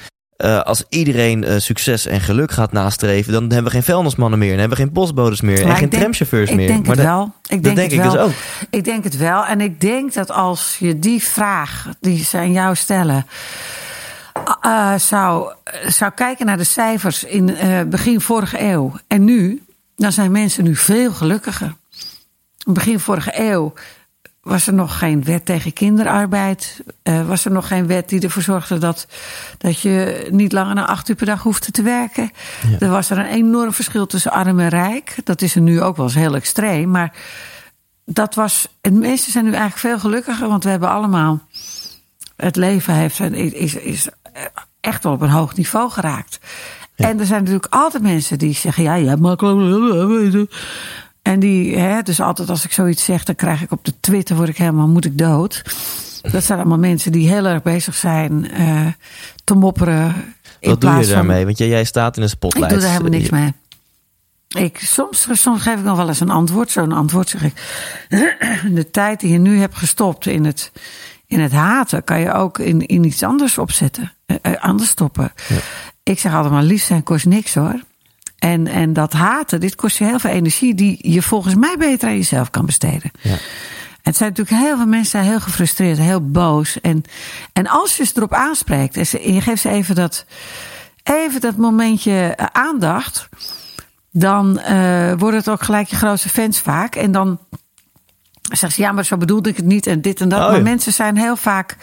Uh, 0.45 0.61
als 0.61 0.85
iedereen 0.89 1.43
uh, 1.43 1.59
succes 1.59 2.07
en 2.07 2.21
geluk 2.21 2.51
gaat 2.51 2.73
nastreven, 2.73 3.33
dan 3.33 3.43
hebben 3.43 3.65
we 3.65 3.71
geen 3.71 3.83
vuilnismannen 3.83 4.39
meer, 4.39 4.51
dan 4.51 4.59
hebben 4.59 4.79
we 4.79 4.85
geen 4.85 4.93
postbodes 4.93 5.41
meer 5.41 5.63
en 5.63 5.77
geen 5.77 5.89
denk, 5.89 5.93
tramchauffeurs 5.93 6.51
ik 6.51 6.57
meer. 6.57 6.67
Denk 6.67 6.87
maar 6.87 6.97
het 6.97 7.05
wel. 7.05 7.33
Ik 7.49 7.63
denk, 7.63 7.77
denk 7.77 7.91
het 7.91 7.93
ik 7.93 8.01
wel. 8.01 8.13
dus 8.13 8.21
ook. 8.21 8.33
Ik 8.71 8.85
denk 8.85 9.05
het 9.05 9.17
wel. 9.17 9.45
En 9.45 9.61
ik 9.61 9.81
denk 9.81 10.13
dat 10.15 10.31
als 10.31 10.77
je 10.79 10.99
die 10.99 11.23
vraag 11.23 11.87
die 12.01 12.25
ze 12.25 12.37
aan 12.37 12.53
jou 12.53 12.75
stellen, 12.75 13.27
uh, 14.67 14.95
zou, 14.95 15.53
zou 15.87 16.13
kijken 16.15 16.47
naar 16.47 16.57
de 16.57 16.65
cijfers 16.65 17.25
in 17.25 17.57
begin 17.89 18.21
vorige 18.21 18.63
eeuw 18.63 18.93
en 19.07 19.25
nu, 19.25 19.63
dan 19.97 20.13
zijn 20.13 20.33
mensen 20.33 20.65
nu 20.65 20.77
veel 20.77 21.13
gelukkiger. 21.13 21.75
Begin 22.73 23.01
vorige 23.01 23.33
eeuw 23.35 23.73
was 24.41 24.67
er 24.67 24.75
nog 24.75 24.99
geen 24.99 25.25
wet 25.25 25.45
tegen 25.45 25.73
kinderarbeid. 25.73 26.83
Uh, 27.05 27.27
was 27.27 27.45
er 27.45 27.51
nog 27.51 27.67
geen 27.67 27.87
wet 27.87 28.09
die 28.09 28.21
ervoor 28.21 28.43
zorgde 28.43 28.79
dat, 28.79 29.07
dat 29.59 29.81
je 29.81 30.27
niet 30.31 30.53
langer 30.53 30.75
dan 30.75 30.87
acht 30.87 31.09
uur 31.09 31.17
per 31.17 31.27
dag 31.27 31.43
hoefde 31.43 31.71
te 31.71 31.83
werken. 31.83 32.31
Ja. 32.69 32.79
Er 32.79 32.91
was 32.91 33.11
er 33.11 33.19
een 33.19 33.27
enorm 33.27 33.73
verschil 33.73 34.07
tussen 34.07 34.33
arm 34.33 34.61
en 34.61 34.69
rijk. 34.69 35.17
Dat 35.25 35.43
is 35.43 35.55
er 35.55 35.61
nu 35.61 35.83
ook 35.83 35.97
wel 35.97 36.07
eens 36.07 36.15
heel 36.15 36.35
extreem. 36.35 36.91
Maar 36.91 37.13
dat 38.05 38.35
was. 38.35 38.69
En 38.81 38.99
mensen 38.99 39.33
zijn 39.33 39.45
nu 39.45 39.51
eigenlijk 39.51 39.81
veel 39.81 39.99
gelukkiger, 39.99 40.49
want 40.49 40.65
we 40.65 40.71
hebben 40.71 40.91
allemaal. 40.91 41.41
Het 42.37 42.57
leven 42.57 42.95
heeft, 42.95 43.21
is, 43.21 43.75
is 43.75 44.09
echt 44.81 45.03
wel 45.03 45.13
op 45.13 45.21
een 45.21 45.29
hoog 45.29 45.57
niveau 45.57 45.91
geraakt. 45.91 46.39
Ja. 46.95 47.09
En 47.09 47.21
er 47.21 47.27
zijn 47.27 47.41
natuurlijk 47.41 47.75
altijd 47.75 48.03
mensen 48.03 48.39
die 48.39 48.55
zeggen: 48.55 48.83
ja, 48.83 48.95
ja, 48.95 49.17
makkelijk. 49.17 50.51
En 51.23 51.41
die, 51.41 51.77
hè, 51.77 52.03
dus 52.03 52.21
altijd 52.21 52.51
als 52.51 52.65
ik 52.65 52.73
zoiets 52.73 53.05
zeg, 53.05 53.25
dan 53.25 53.35
krijg 53.35 53.63
ik 53.63 53.71
op 53.71 53.85
de 53.85 53.93
Twitter, 54.01 54.37
word 54.37 54.49
ik 54.49 54.57
helemaal, 54.57 54.89
moet 54.89 55.05
ik 55.05 55.19
dood. 55.19 55.63
Dat 56.23 56.45
zijn 56.45 56.59
allemaal 56.59 56.79
mensen 56.79 57.13
die 57.13 57.29
heel 57.29 57.47
erg 57.47 57.63
bezig 57.63 57.95
zijn 57.95 58.61
uh, 58.61 58.87
te 59.45 59.55
mopperen. 59.55 60.35
Wat 60.61 60.81
doe 60.81 60.91
je 60.91 61.07
daarmee? 61.07 61.45
Want 61.45 61.59
jij, 61.59 61.69
jij 61.69 61.85
staat 61.85 62.17
in 62.17 62.23
een 62.23 62.29
spotlight. 62.29 62.73
Ik 62.73 62.79
doe 62.79 62.87
daar 62.87 62.97
helemaal 62.97 63.19
niks 63.19 63.31
mee. 63.31 63.53
Ik, 64.49 64.79
soms, 64.79 65.29
soms 65.33 65.63
geef 65.63 65.79
ik 65.79 65.85
nog 65.85 65.97
wel 65.97 66.09
eens 66.09 66.21
een 66.21 66.31
antwoord. 66.31 66.71
Zo'n 66.71 66.93
antwoord 66.93 67.29
zeg 67.29 67.43
ik. 67.43 67.55
De 68.79 68.91
tijd 68.91 69.21
die 69.21 69.33
je 69.33 69.39
nu 69.39 69.59
hebt 69.59 69.77
gestopt 69.77 70.27
in 70.27 70.45
het, 70.45 70.73
in 71.27 71.41
het 71.41 71.53
haten, 71.53 72.05
kan 72.05 72.21
je 72.21 72.33
ook 72.33 72.59
in, 72.59 72.87
in 72.87 73.05
iets 73.05 73.23
anders 73.23 73.59
opzetten. 73.59 74.13
Uh, 74.27 74.37
anders 74.61 74.91
stoppen. 74.91 75.33
Ja. 75.49 75.57
Ik 76.03 76.19
zeg 76.19 76.35
altijd 76.35 76.53
maar, 76.53 76.63
lief 76.63 76.83
zijn 76.83 77.03
kost 77.03 77.27
niks 77.27 77.55
hoor. 77.55 77.81
En, 78.41 78.67
en 78.67 78.93
dat 78.93 79.13
haten, 79.13 79.61
dit 79.61 79.75
kost 79.75 79.99
je 79.99 80.05
heel 80.05 80.19
veel 80.19 80.31
energie 80.31 80.75
die 80.75 81.13
je 81.13 81.23
volgens 81.23 81.55
mij 81.55 81.75
beter 81.79 82.09
aan 82.09 82.15
jezelf 82.15 82.51
kan 82.51 82.67
besteden. 82.67 83.11
Ja. 83.21 83.37
Het 84.03 84.17
zijn 84.17 84.29
natuurlijk 84.29 84.63
heel 84.63 84.77
veel 84.77 84.87
mensen 84.87 85.11
zijn 85.11 85.25
heel 85.25 85.41
gefrustreerd, 85.41 85.99
heel 85.99 86.31
boos. 86.31 86.81
En, 86.81 87.03
en 87.53 87.67
als 87.67 87.97
je 87.97 88.05
ze 88.05 88.13
erop 88.17 88.35
aanspreekt 88.35 88.97
en, 88.97 89.07
ze, 89.07 89.21
en 89.21 89.35
je 89.35 89.41
geeft 89.41 89.61
ze 89.61 89.69
even 89.69 89.95
dat, 89.95 90.25
even 91.03 91.41
dat 91.41 91.57
momentje 91.57 92.37
aandacht, 92.53 93.29
dan 94.11 94.61
wordt 95.19 95.37
het 95.37 95.49
ook 95.49 95.63
gelijk 95.63 95.89
je 95.89 95.97
grootste 95.97 96.29
fans 96.29 96.61
vaak. 96.61 96.95
En 96.95 97.13
dan 97.13 97.39
zeggen 98.43 98.73
ze, 98.73 98.83
ja, 98.83 98.93
maar 98.93 99.05
zo 99.05 99.17
bedoelde 99.17 99.49
ik 99.49 99.57
het 99.57 99.67
niet 99.67 99.87
en 99.87 100.01
dit 100.01 100.21
en 100.21 100.29
dat. 100.29 100.41
Oh, 100.41 100.51
maar 100.51 100.63
mensen 100.63 100.93
zijn 100.93 101.17
heel 101.17 101.37
vaak 101.37 101.77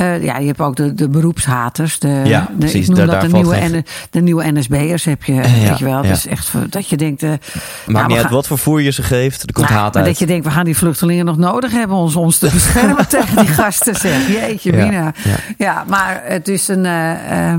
uh, 0.00 0.22
ja, 0.22 0.38
je 0.38 0.46
hebt 0.46 0.60
ook 0.60 0.76
de, 0.76 0.94
de 0.94 1.08
beroepshaters. 1.08 1.98
De, 1.98 2.22
ja, 2.24 2.48
de, 2.50 2.56
precies, 2.56 2.80
ik 2.80 2.86
noem 2.86 2.96
daar, 2.96 3.06
dat 3.06 3.30
de 3.30 3.36
nieuwe, 3.36 3.84
de 4.10 4.20
nieuwe 4.20 4.52
NSB'ers 4.52 5.04
heb 5.04 5.24
je, 5.24 5.32
uh, 5.32 5.68
weet 5.68 5.78
je 5.78 5.84
wel. 5.84 6.02
Ja. 6.02 6.08
Dus 6.08 6.26
echt 6.26 6.52
dat 6.68 6.88
je 6.88 6.96
denkt... 6.96 7.22
Uh, 7.22 7.30
Maakt 7.30 7.40
nou, 7.86 8.06
niet 8.06 8.16
uit 8.16 8.30
wat 8.30 8.46
voor 8.46 8.58
voer 8.58 8.82
je 8.82 8.90
ze 8.90 9.02
geeft, 9.02 9.42
er 9.42 9.52
komt 9.52 9.68
nou, 9.68 9.80
haat 9.80 9.96
uit. 9.96 10.04
Dat 10.04 10.18
je 10.18 10.26
denkt, 10.26 10.44
we 10.44 10.50
gaan 10.50 10.64
die 10.64 10.76
vluchtelingen 10.76 11.24
nog 11.24 11.36
nodig 11.36 11.72
hebben... 11.72 11.96
om 11.96 12.16
ons 12.16 12.38
te 12.38 12.50
beschermen 12.52 13.08
tegen 13.08 13.36
die 13.36 13.54
gasten, 13.54 13.94
zeg. 13.94 14.28
Jeetje, 14.28 14.76
ja, 14.76 14.84
Mina. 14.84 15.14
Ja. 15.58 15.84
maar 15.88 16.22
het 16.24 16.48
is 16.48 16.68
een... 16.68 16.84
Uh, 16.84 17.54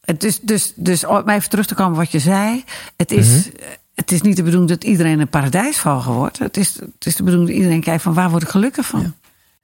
het 0.00 0.24
is 0.24 0.40
dus, 0.40 0.72
dus 0.76 1.06
om 1.06 1.28
even 1.28 1.50
terug 1.50 1.66
te 1.66 1.74
komen 1.74 1.98
wat 1.98 2.10
je 2.10 2.18
zei. 2.18 2.64
Het 2.96 3.12
is... 3.12 3.26
Mm 3.26 3.32
-hmm 3.32 3.76
het 3.98 4.12
is 4.12 4.20
niet 4.20 4.36
de 4.36 4.42
bedoeling 4.42 4.70
dat 4.70 4.84
iedereen 4.84 5.20
een 5.20 5.28
paradijsvogel 5.28 6.14
wordt. 6.14 6.38
Het 6.38 6.56
is, 6.56 6.74
het 6.74 7.06
is 7.06 7.16
de 7.16 7.22
bedoeling 7.22 7.48
dat 7.48 7.58
iedereen 7.58 7.80
kijkt 7.80 8.02
van 8.02 8.14
waar 8.14 8.30
word 8.30 8.42
ik 8.42 8.48
gelukkig 8.48 8.86
van. 8.86 9.00
Ja. 9.00 9.12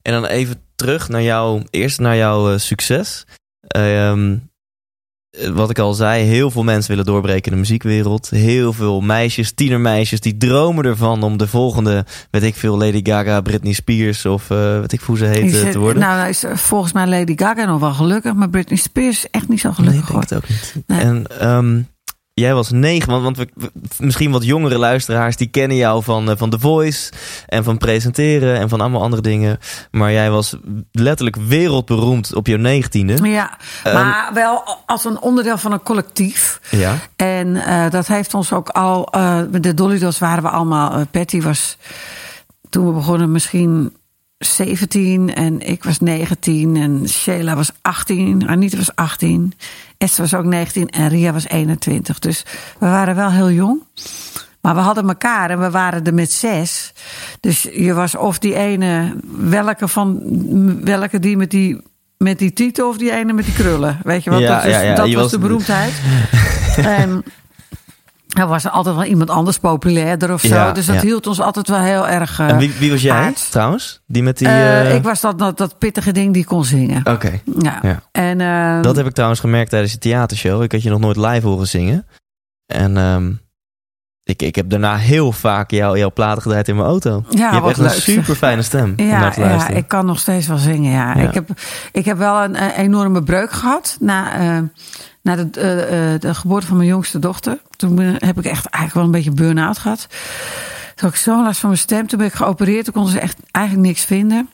En 0.03 0.12
dan 0.12 0.27
even 0.27 0.63
terug 0.77 1.09
naar 1.09 1.23
jouw, 1.23 1.63
eerst 1.71 2.01
naar 2.01 2.17
jouw 2.17 2.53
uh, 2.53 2.59
succes. 2.59 3.25
Uh, 3.77 4.33
wat 5.53 5.71
ik 5.71 5.79
al 5.79 5.95
zei, 5.95 6.23
heel 6.23 6.51
veel 6.51 6.63
mensen 6.63 6.91
willen 6.91 7.05
doorbreken 7.05 7.45
in 7.45 7.53
de 7.53 7.59
muziekwereld. 7.59 8.31
Heel 8.31 8.73
veel 8.73 9.01
meisjes, 9.01 9.53
tienermeisjes, 9.53 10.21
die 10.21 10.37
dromen 10.37 10.85
ervan 10.85 11.23
om 11.23 11.37
de 11.37 11.47
volgende, 11.47 12.05
weet 12.31 12.43
ik 12.43 12.55
veel, 12.55 12.79
Lady 12.79 13.01
Gaga, 13.03 13.41
Britney 13.41 13.73
Spears 13.73 14.27
of 14.27 14.51
uh, 14.51 14.81
weet 14.81 14.93
ik 14.93 15.01
hoe 15.01 15.17
ze 15.17 15.25
heet 15.25 15.53
zit, 15.53 15.73
te 15.73 15.79
worden. 15.79 16.03
Nou, 16.03 16.29
is 16.29 16.45
volgens 16.49 16.93
mij 16.93 17.07
Lady 17.07 17.33
Gaga 17.37 17.65
nog 17.65 17.81
wel 17.81 17.95
gelukkig, 17.95 18.35
maar 18.35 18.51
Britney 18.51 18.79
Spears 18.79 19.17
is 19.17 19.31
echt 19.31 19.49
niet 19.49 19.61
zo 19.61 19.73
gelukkig. 19.73 20.13
Nee, 20.13 20.23
ik 20.23 20.29
denk 20.29 20.31
het 20.31 20.35
ook 20.35 20.49
niet. 20.49 20.75
Nee. 20.87 21.01
En 21.01 21.49
um, 21.49 21.89
Jij 22.35 22.55
was 22.55 22.70
negen, 22.70 23.11
want, 23.11 23.23
want 23.23 23.37
we, 23.37 23.70
misschien 23.99 24.31
wat 24.31 24.44
jongere 24.44 24.79
luisteraars 24.79 25.37
die 25.37 25.47
kennen 25.47 25.77
jou 25.77 26.03
van, 26.03 26.31
uh, 26.31 26.37
van 26.37 26.51
The 26.51 26.59
Voice 26.59 27.12
en 27.47 27.64
van 27.64 27.79
presenteren 27.79 28.59
en 28.59 28.68
van 28.68 28.81
allemaal 28.81 29.03
andere 29.03 29.23
dingen. 29.23 29.59
Maar 29.90 30.12
jij 30.12 30.31
was 30.31 30.57
letterlijk 30.92 31.37
wereldberoemd 31.37 32.35
op 32.35 32.47
je 32.47 32.59
negentiende. 32.59 33.29
Ja, 33.29 33.59
um, 33.87 33.92
maar 33.92 34.31
wel 34.35 34.62
als 34.87 35.05
een 35.05 35.20
onderdeel 35.20 35.59
van 35.59 35.73
een 35.73 35.83
collectief. 35.83 36.61
Ja. 36.70 36.99
En 37.16 37.49
uh, 37.49 37.90
dat 37.90 38.07
heeft 38.07 38.35
ons 38.35 38.53
ook 38.53 38.68
al, 38.68 39.09
uh, 39.16 39.40
de 39.51 39.75
Dolly 39.75 39.99
Dolls 39.99 40.18
waren 40.18 40.42
we 40.42 40.49
allemaal, 40.49 41.07
Patty 41.11 41.40
was 41.40 41.77
toen 42.70 42.87
we 42.87 42.92
begonnen 42.92 43.33
misschien 43.33 43.92
17 44.46 45.35
en 45.35 45.61
ik 45.61 45.85
was 45.85 46.00
19 46.00 46.76
en 46.76 47.09
Sheila 47.09 47.54
was 47.54 47.70
18, 47.83 48.48
Anita 48.48 48.76
was 48.76 48.94
18, 48.94 49.52
Esther 49.98 50.22
was 50.22 50.35
ook 50.35 50.44
19 50.44 50.88
en 50.88 51.09
Ria 51.09 51.33
was 51.33 51.48
21. 51.48 52.18
Dus 52.18 52.42
we 52.78 52.87
waren 52.87 53.14
wel 53.14 53.30
heel 53.30 53.50
jong. 53.50 53.83
Maar 54.61 54.74
we 54.74 54.80
hadden 54.80 55.09
elkaar 55.09 55.50
en 55.50 55.61
we 55.61 55.70
waren 55.70 56.04
er 56.04 56.14
met 56.14 56.33
zes. 56.33 56.92
Dus 57.40 57.62
je 57.62 57.94
was 57.94 58.16
of 58.16 58.38
die 58.38 58.54
ene, 58.54 59.16
welke 59.37 59.88
van 59.88 60.20
welke 60.85 61.18
die 61.18 61.37
met 61.37 61.50
die, 61.50 61.80
met 62.18 62.38
die 62.38 62.52
titel 62.52 62.88
of 62.88 62.96
die 62.98 63.12
ene 63.12 63.33
met 63.33 63.44
die 63.44 63.54
krullen. 63.54 64.00
Weet 64.02 64.24
je 64.24 64.30
wat? 64.30 64.40
Ja, 64.40 64.57
dat 64.57 64.64
is, 64.64 64.72
ja, 64.72 64.80
ja. 64.80 64.94
dat 64.94 65.09
je 65.09 65.16
was 65.16 65.30
de 65.30 65.38
beroemdheid. 65.38 65.92
en 66.98 67.24
er 68.35 68.47
was 68.47 68.64
er 68.64 68.70
altijd 68.70 68.94
wel 68.94 69.05
iemand 69.05 69.31
anders 69.31 69.59
populairder 69.59 70.33
of 70.33 70.40
zo. 70.40 70.55
Ja, 70.55 70.73
dus 70.73 70.87
dat 70.87 70.94
ja. 70.94 71.01
hield 71.01 71.27
ons 71.27 71.40
altijd 71.40 71.68
wel 71.68 71.81
heel 71.81 72.09
erg. 72.09 72.40
Uh, 72.40 72.49
en 72.49 72.59
wie, 72.59 72.73
wie 72.79 72.90
was 72.90 73.03
jij 73.03 73.12
aard. 73.16 73.51
trouwens? 73.51 74.03
Die 74.07 74.23
met 74.23 74.38
die. 74.38 74.49
Uh, 74.49 74.85
uh... 74.85 74.94
Ik 74.94 75.03
was 75.03 75.20
dat, 75.20 75.38
dat, 75.38 75.57
dat 75.57 75.79
pittige 75.79 76.12
ding 76.12 76.33
die 76.35 76.44
kon 76.44 76.64
zingen. 76.64 76.99
Oké. 76.99 77.11
Okay. 77.11 77.42
Ja. 77.59 77.79
ja. 77.83 78.03
En, 78.12 78.40
uh, 78.40 78.83
dat 78.83 78.97
heb 78.97 79.07
ik 79.07 79.12
trouwens 79.12 79.40
gemerkt 79.40 79.70
tijdens 79.70 79.92
je 79.92 79.99
theatershow. 79.99 80.62
Ik 80.62 80.73
had 80.73 80.83
je 80.83 80.90
nog 80.90 81.01
nooit 81.01 81.16
live 81.16 81.47
horen 81.47 81.68
zingen. 81.68 82.07
En 82.66 82.97
um, 82.97 83.40
ik, 84.25 84.43
ik 84.43 84.55
heb 84.55 84.71
daarna 84.71 84.97
heel 84.97 85.33
vaak 85.33 85.71
jou, 85.71 85.99
jouw 85.99 86.13
platen 86.13 86.43
gedraaid 86.43 86.69
in 86.69 86.77
mijn 86.77 86.89
auto. 86.89 87.25
Ja, 87.31 87.49
je 87.49 87.55
hebt 87.55 87.67
echt 87.67 87.79
leuk, 87.79 87.95
een 87.95 88.01
super 88.01 88.35
fijne 88.35 88.63
stem. 88.63 88.95
Ja, 89.03 89.33
ja, 89.37 89.69
ik 89.69 89.89
kan 89.89 90.07
nog 90.07 90.19
steeds 90.19 90.47
wel 90.47 90.57
zingen. 90.57 90.91
Ja. 90.93 91.19
ja. 91.19 91.29
Ik, 91.29 91.35
heb, 91.35 91.49
ik 91.93 92.05
heb 92.05 92.19
wel 92.19 92.43
een, 92.43 92.63
een 92.63 92.71
enorme 92.71 93.23
breuk 93.23 93.53
gehad 93.53 93.97
na, 94.01 94.41
uh, 94.41 94.63
na 95.23 95.37
de, 95.37 95.45
uh, 95.45 96.21
de 96.21 96.35
geboorte 96.35 96.67
van 96.67 96.77
mijn 96.77 96.89
jongste 96.89 97.19
dochter. 97.19 97.59
Toen 97.77 97.99
heb 97.99 98.39
ik 98.39 98.45
echt 98.45 98.67
eigenlijk 98.67 98.95
wel 98.95 99.05
een 99.05 99.11
beetje 99.11 99.31
burn-out 99.31 99.79
gehad. 99.79 100.07
Toen 100.95 101.09
had 101.09 101.11
ik 101.11 101.17
zo 101.17 101.43
last 101.43 101.61
van 101.61 101.69
mijn 101.69 101.81
stem. 101.81 102.07
Toen 102.07 102.19
ben 102.19 102.27
ik 102.27 102.35
geopereerd. 102.35 102.85
Toen 102.85 102.95
konden 102.95 103.13
ze 103.13 103.21
echt 103.21 103.39
eigenlijk 103.51 103.87
niks 103.87 104.05
vinden. 104.05 104.49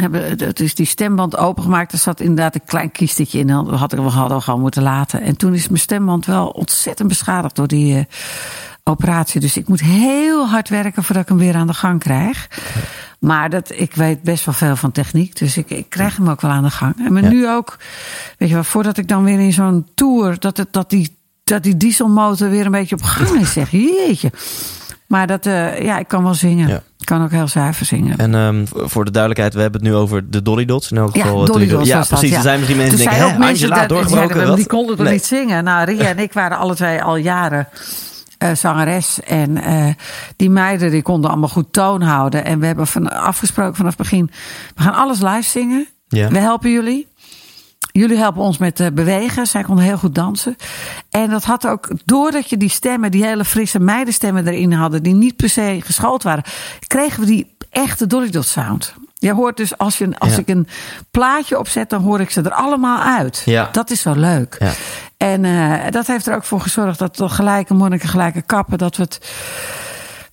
Hebben 0.00 0.54
dus 0.54 0.74
die 0.74 0.86
stemband 0.86 1.36
opengemaakt. 1.36 1.92
Er 1.92 1.98
zat 1.98 2.20
inderdaad 2.20 2.54
een 2.54 2.64
klein 2.64 2.92
kiestetje 2.92 3.38
in. 3.38 3.46
Dat 3.46 3.68
had 3.68 3.92
ik 3.92 3.98
wel 3.98 4.12
hadden 4.12 4.42
gewoon 4.42 4.60
moeten 4.60 4.82
laten. 4.82 5.20
En 5.20 5.36
toen 5.36 5.54
is 5.54 5.68
mijn 5.68 5.80
stemband 5.80 6.26
wel 6.26 6.48
ontzettend 6.48 7.08
beschadigd 7.08 7.56
door 7.56 7.66
die 7.66 8.06
operatie. 8.84 9.40
Dus 9.40 9.56
ik 9.56 9.68
moet 9.68 9.80
heel 9.80 10.48
hard 10.48 10.68
werken 10.68 11.04
voordat 11.04 11.22
ik 11.22 11.28
hem 11.28 11.38
weer 11.38 11.54
aan 11.54 11.66
de 11.66 11.74
gang 11.74 12.00
krijg. 12.00 12.48
Maar 13.18 13.50
dat, 13.50 13.72
ik 13.74 13.94
weet 13.94 14.22
best 14.22 14.44
wel 14.44 14.54
veel 14.54 14.76
van 14.76 14.92
techniek. 14.92 15.38
Dus 15.38 15.56
ik, 15.56 15.70
ik 15.70 15.88
krijg 15.88 16.16
hem 16.16 16.28
ook 16.28 16.40
wel 16.40 16.50
aan 16.50 16.62
de 16.62 16.70
gang. 16.70 16.94
En 17.04 17.12
maar 17.12 17.22
ja. 17.22 17.28
nu 17.28 17.48
ook, 17.48 17.76
weet 18.38 18.48
je 18.48 18.54
wel, 18.54 18.64
voordat 18.64 18.96
ik 18.98 19.08
dan 19.08 19.24
weer 19.24 19.40
in 19.40 19.52
zo'n 19.52 19.86
tour. 19.94 20.38
Dat, 20.38 20.56
het, 20.56 20.72
dat, 20.72 20.90
die, 20.90 21.18
dat 21.44 21.62
die 21.62 21.76
dieselmotor 21.76 22.50
weer 22.50 22.64
een 22.64 22.72
beetje 22.72 22.96
op 22.96 23.02
gang 23.02 23.40
is. 23.40 23.52
Zeg 23.52 23.70
jeetje. 23.70 24.32
Maar 25.06 25.26
dat, 25.26 25.46
uh, 25.46 25.80
ja, 25.82 25.98
ik 25.98 26.08
kan 26.08 26.22
wel 26.22 26.34
zingen. 26.34 26.68
Ja. 26.68 26.82
Ik 26.98 27.06
kan 27.06 27.22
ook 27.22 27.30
heel 27.30 27.48
zuiver 27.48 27.86
zingen. 27.86 28.18
En 28.18 28.34
um, 28.34 28.64
voor 28.72 29.04
de 29.04 29.10
duidelijkheid, 29.10 29.54
we 29.54 29.60
hebben 29.60 29.80
het 29.80 29.90
nu 29.90 29.96
over 29.96 30.30
de 30.30 30.42
Dolly 30.42 30.64
Dots. 30.64 30.90
In 30.90 30.96
elk 30.96 31.12
geval. 31.12 31.40
Ja, 31.40 31.46
Dolly 31.46 31.68
Dots 31.68 31.88
ja 31.88 32.04
precies. 32.04 32.30
Ja. 32.30 32.36
Er 32.36 32.42
zijn 32.42 32.58
misschien 32.58 32.78
mensen 32.78 32.98
die 32.98 33.08
denken, 33.08 33.38
mensen 33.38 33.70
Angela, 33.70 33.86
dat, 33.86 33.88
doorgebroken. 33.88 34.46
Ja, 34.46 34.54
die 34.54 34.66
konden 34.66 34.96
toch 34.96 35.04
nee. 35.04 35.14
niet 35.14 35.24
zingen? 35.24 35.64
Nou, 35.64 35.84
Ria 35.84 36.04
en 36.04 36.18
ik 36.18 36.32
waren 36.32 36.58
alle 36.58 36.74
twee 36.74 37.02
al 37.02 37.16
jaren 37.16 37.68
uh, 38.42 38.54
zangeres. 38.54 39.20
En 39.20 39.50
uh, 39.50 39.88
die 40.36 40.50
meiden 40.50 40.90
die 40.90 41.02
konden 41.02 41.30
allemaal 41.30 41.48
goed 41.48 41.72
toon 41.72 42.02
houden. 42.02 42.44
En 42.44 42.58
we 42.58 42.66
hebben 42.66 42.86
van, 42.86 43.10
afgesproken 43.10 43.74
vanaf 43.74 43.96
het 43.96 44.02
begin, 44.02 44.30
we 44.74 44.82
gaan 44.82 44.94
alles 44.94 45.20
live 45.20 45.42
zingen. 45.42 45.86
Ja. 46.08 46.28
We 46.28 46.38
helpen 46.38 46.70
jullie. 46.70 47.10
Jullie 47.92 48.16
helpen 48.16 48.42
ons 48.42 48.58
met 48.58 48.80
uh, 48.80 48.86
bewegen. 48.92 49.46
Zij 49.46 49.62
konden 49.62 49.84
heel 49.84 49.98
goed 49.98 50.14
dansen. 50.14 50.56
En 51.10 51.30
dat 51.30 51.44
had 51.44 51.66
ook, 51.66 51.88
doordat 52.04 52.50
je 52.50 52.56
die 52.56 52.68
stemmen, 52.68 53.10
die 53.10 53.24
hele 53.24 53.44
frisse 53.44 53.80
meidenstemmen 53.80 54.46
erin 54.46 54.72
hadden, 54.72 55.02
die 55.02 55.14
niet 55.14 55.36
per 55.36 55.48
se 55.48 55.80
geschoold 55.84 56.22
waren, 56.22 56.44
kregen 56.86 57.20
we 57.20 57.26
die 57.26 57.56
echte 57.70 58.06
Dolly 58.06 58.30
Dot 58.30 58.46
sound. 58.46 58.94
Je 59.14 59.32
hoort 59.32 59.56
dus, 59.56 59.78
als, 59.78 59.98
je, 59.98 60.18
als 60.18 60.32
ja. 60.32 60.38
ik 60.38 60.48
een 60.48 60.68
plaatje 61.10 61.58
opzet, 61.58 61.90
dan 61.90 62.02
hoor 62.02 62.20
ik 62.20 62.30
ze 62.30 62.42
er 62.42 62.52
allemaal 62.52 63.00
uit. 63.00 63.42
Ja. 63.44 63.68
Dat 63.72 63.90
is 63.90 64.00
zo 64.00 64.12
leuk. 64.12 64.56
Ja. 64.58 64.72
En 65.22 65.44
uh, 65.44 65.90
dat 65.90 66.06
heeft 66.06 66.26
er 66.26 66.34
ook 66.34 66.44
voor 66.44 66.60
gezorgd 66.60 66.98
dat 66.98 67.16
we 67.16 67.28
gelijke 67.28 67.74
monniken, 67.74 68.08
gelijke 68.08 68.42
kappen, 68.42 68.78
dat 68.78 68.96
we 68.96 69.02
het. 69.02 69.32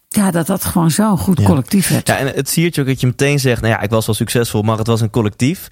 Ja, 0.08 0.32
dat 0.32 0.48
dat 0.48 0.66
gewoon 0.66 0.92
zo'n 0.92 1.18
goed 1.18 1.40
ja. 1.40 1.46
collectief 1.46 1.90
werd. 1.90 2.08
Ja, 2.08 2.18
en 2.18 2.28
het 2.28 2.50
siertje 2.50 2.82
ook 2.82 2.88
dat 2.88 3.00
je 3.00 3.08
meteen 3.08 3.40
zegt, 3.40 3.62
nou 3.62 3.74
ja, 3.74 3.80
ik 3.80 3.90
was 3.90 4.06
wel 4.06 4.16
succesvol, 4.16 4.62
maar 4.62 4.78
het 4.78 4.88
was 4.88 5.02
een 5.02 5.10
collectief. 5.10 5.68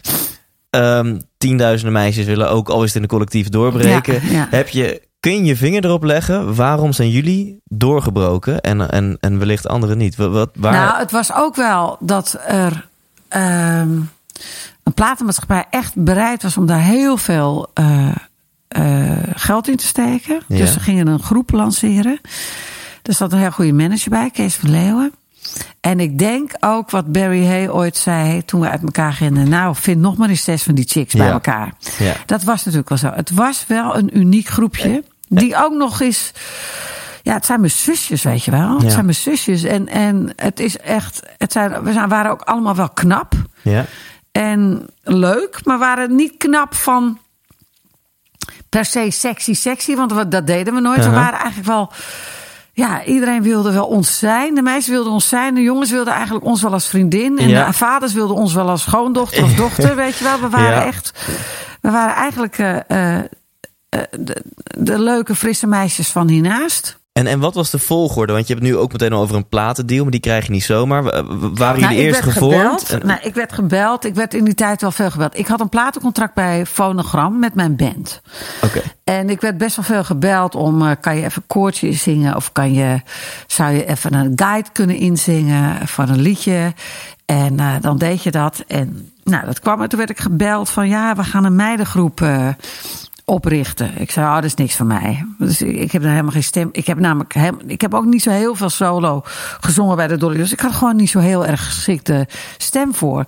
Um, 0.70 1.22
tienduizenden 1.38 1.94
meisjes 1.94 2.26
willen 2.26 2.50
ook 2.50 2.70
al 2.70 2.84
is 2.84 2.88
het 2.88 2.96
in 2.96 3.02
een 3.02 3.08
collectief 3.08 3.50
doorbreken. 3.50 4.14
Ja, 4.14 4.32
ja. 4.32 4.48
Heb 4.50 4.68
je, 4.68 5.08
kun 5.20 5.36
je 5.36 5.44
je 5.44 5.56
vinger 5.56 5.86
erop 5.86 6.04
leggen? 6.04 6.56
Waarom 6.56 6.94
zijn 6.94 7.10
jullie 7.10 7.62
doorgebroken 7.64 8.62
en, 8.62 8.90
en, 8.90 9.18
en 9.20 9.40
wellicht 9.40 9.68
anderen 9.68 9.98
niet? 9.98 10.16
Wat, 10.16 10.50
waar... 10.56 10.74
Nou, 10.74 10.98
het 11.00 11.12
was 11.12 11.34
ook 11.34 11.56
wel 11.56 11.98
dat 12.00 12.40
er 12.48 12.88
um, 13.30 14.10
een 14.84 14.94
platenmaatschappij 14.94 15.66
echt 15.70 15.94
bereid 15.96 16.44
was 16.44 16.58
om 16.58 16.66
daar 16.66 16.82
heel 16.82 17.18
veel 17.18 17.72
uh, 17.80 18.16
uh, 18.78 19.12
geld 19.36 19.68
in 19.68 19.76
te 19.76 19.86
steken. 19.86 20.40
Ja. 20.48 20.58
Dus 20.58 20.74
ze 20.74 20.80
gingen 20.80 21.08
een 21.08 21.24
groep 21.24 21.52
lanceren. 21.52 22.20
Er 23.04 23.14
zat 23.14 23.32
een 23.32 23.40
heel 23.40 23.52
goede 23.52 23.74
manager 23.74 24.10
bij, 24.10 24.30
Kees 24.30 24.56
van 24.56 24.70
Leeuwen. 24.70 25.12
En 25.80 26.00
ik 26.00 26.20
denk 26.20 26.52
ook 26.60 26.92
wat 26.92 27.12
Barry 27.12 27.46
Hay 27.46 27.68
ooit 27.68 27.98
zei 27.98 28.46
toen 28.46 28.62
we 28.62 28.70
uit 28.70 28.84
elkaar 28.84 29.14
gingen. 29.14 29.50
Nou, 29.50 29.76
vind 29.76 30.02
nog 30.02 30.18
maar 30.18 30.30
eens 30.30 30.44
zes 30.44 30.64
van 30.64 30.76
die 30.76 30.88
chicks 30.88 31.14
bij 31.14 31.30
elkaar. 31.30 31.74
Ja. 31.98 32.14
Dat 32.26 32.44
was 32.44 32.58
natuurlijk 32.64 32.90
wel 32.90 32.98
zo. 32.98 33.12
Het 33.12 33.32
was 33.32 33.66
wel 33.68 33.98
een 33.98 34.18
uniek 34.18 34.48
groepje. 34.48 35.04
Die 35.28 35.56
ook 35.64 35.74
nog 35.74 36.02
eens. 36.02 36.32
Ja, 37.24 37.34
het 37.34 37.46
zijn 37.46 37.60
mijn 37.60 37.72
zusjes, 37.72 38.24
weet 38.24 38.44
je 38.44 38.52
wel. 38.52 38.74
Het 38.74 38.82
Ja. 38.84 38.90
zijn 38.90 39.06
mijn 39.06 39.18
zusjes. 39.18 39.64
En, 39.64 39.88
en 39.88 40.34
het 40.36 40.60
is 40.60 40.78
echt. 40.78 41.22
Het 41.38 41.52
zijn, 41.52 41.84
we 41.84 41.92
zijn, 41.94 42.10
waren 42.10 42.32
ook 42.32 42.42
allemaal 42.42 42.76
wel 42.76 42.90
knap. 42.90 43.34
Ja, 43.62 43.86
En 44.32 44.86
leuk, 45.04 45.60
maar 45.64 45.78
waren 45.80 46.16
niet 46.16 46.34
knap 46.38 46.76
van. 46.76 47.20
Per 48.70 48.86
se 48.86 49.12
sexy, 49.12 49.54
sexy. 49.54 49.96
Want 49.96 50.32
dat 50.32 50.48
deden 50.48 50.74
we 50.74 50.80
nooit. 50.80 50.98
We 51.00 51.04
Uh-huh. 51.06 51.20
waren 51.24 51.40
eigenlijk 51.40 51.68
wel. 51.68 51.92
Ja, 52.74 53.04
iedereen 53.04 53.42
wilde 53.44 53.72
wel 53.72 53.86
ons 53.88 54.18
zijn. 54.20 54.56
De 54.56 54.62
meisjes 54.62 54.88
wilden 54.88 55.12
ons 55.12 55.28
zijn. 55.28 55.56
De 55.56 55.62
jongens 55.62 55.92
wilden 55.92 56.14
eigenlijk 56.14 56.46
ons 56.46 56.62
wel 56.62 56.72
als 56.74 56.88
vriendin. 56.88 57.38
En 57.40 57.48
Ja. 57.50 57.66
de 57.66 57.74
vaders 57.74 58.14
wilden 58.14 58.36
ons 58.36 58.54
wel 58.54 58.70
als 58.70 58.82
schoondochter 58.82 59.44
of 59.44 59.54
dochter. 59.64 59.96
Weet 59.96 60.18
je 60.18 60.24
wel. 60.24 60.40
We 60.40 60.50
waren 60.50 60.76
Ja. 60.80 60.86
echt. 60.86 61.12
We 61.82 61.92
waren 61.92 62.16
eigenlijk 62.16 62.58
uh, 62.58 62.76
uh, 62.88 63.20
de, 64.20 64.44
de 64.78 65.00
leuke, 65.00 65.36
frisse 65.36 65.68
meisjes 65.68 66.10
van 66.10 66.28
hiernaast. 66.28 66.98
En, 67.18 67.28
en 67.28 67.40
wat 67.40 67.54
was 67.54 67.70
de 67.70 67.80
volgorde? 67.80 68.34
Want 68.34 68.48
je 68.48 68.54
hebt 68.54 68.66
het 68.66 68.76
nu 68.76 68.80
ook 68.80 68.92
meteen 68.92 69.14
al 69.14 69.22
over 69.22 69.36
een 69.36 69.48
platendeal, 69.48 70.02
maar 70.02 70.12
die 70.12 70.20
krijg 70.20 70.46
je 70.46 70.52
niet 70.52 70.64
zomaar. 70.64 71.04
Waren 71.54 71.80
jullie 71.80 71.98
eerst 71.98 72.22
gevormd? 72.22 73.04
Nou, 73.04 73.20
ik 73.22 73.34
werd 73.34 73.54
gebeld. 73.54 74.06
Ik 74.06 74.16
werd 74.16 74.34
in 74.34 74.44
die 74.44 74.54
tijd 74.54 74.82
wel 74.82 74.92
veel 74.92 75.12
gebeld. 75.12 75.38
Ik 75.38 75.48
had 75.48 75.60
een 75.60 75.70
platencontract 75.70 76.34
bij 76.34 76.66
Phonogram 76.66 77.40
met 77.40 77.54
mijn 77.54 77.76
band. 77.76 78.22
Oké. 78.62 78.82
En 79.04 79.30
ik 79.30 79.42
werd 79.42 79.58
best 79.58 79.76
wel 79.76 79.86
veel 79.86 80.04
gebeld 80.04 80.56
om, 80.56 80.82
uh, 80.82 80.92
kan 81.02 81.16
je 81.16 81.24
even 81.24 81.44
koortje 81.48 81.94
zingen? 81.94 82.36
Of 82.36 82.52
kan 82.52 82.74
je, 82.74 83.02
zou 83.48 83.72
je 83.72 83.86
even 83.86 84.14
een 84.14 84.32
guide 84.36 84.70
kunnen 84.72 84.96
inzingen 84.96 85.88
van 85.88 86.10
een 86.10 86.22
liedje? 86.22 86.74
En 87.26 87.54
uh, 87.54 87.76
dan 87.82 87.98
deed 87.98 88.24
je 88.24 88.32
dat. 88.32 88.64
En 88.68 89.12
nou, 89.24 89.46
dat 89.46 89.60
kwam 89.60 89.82
en 89.82 89.90
toen 89.90 90.00
werd 90.00 90.12
ik 90.12 90.20
gebeld 90.20 90.70
van 90.70 90.88
ja, 90.88 91.16
we 91.16 91.24
gaan 91.24 91.44
een 91.44 91.56
meidengroep 91.56 92.22
uh, 92.22 92.48
oprichten. 93.30 93.92
Ik 94.02 94.12
zei, 94.12 94.28
oh, 94.28 94.36
dat 94.36 94.44
is 94.44 94.54
niks 94.54 94.76
van 94.76 94.88
mij. 94.88 95.26
Dus 95.38 95.62
ik 95.62 95.92
heb 95.92 96.02
daar 96.02 96.12
helemaal 96.12 96.32
geen 96.32 96.44
stem. 96.44 96.70
Ik 96.72 96.88
heb 96.88 97.00
namelijk 97.00 97.36
ik 97.68 97.82
heb 97.82 97.94
ook 97.94 98.06
niet 98.06 98.22
zo 98.22 98.30
heel 98.30 98.56
veel 98.56 98.70
solo 98.70 99.22
gezongen 99.60 99.96
bij 99.96 100.08
de 100.08 100.18
Dolly. 100.18 100.38
Dus 100.38 100.52
ik 100.52 100.60
had 100.60 100.74
gewoon 100.74 100.96
niet 100.96 101.10
zo 101.10 101.20
heel 101.20 101.46
erg 101.46 101.66
geschikte 101.66 102.28
stem 102.58 102.94
voor. 102.96 103.26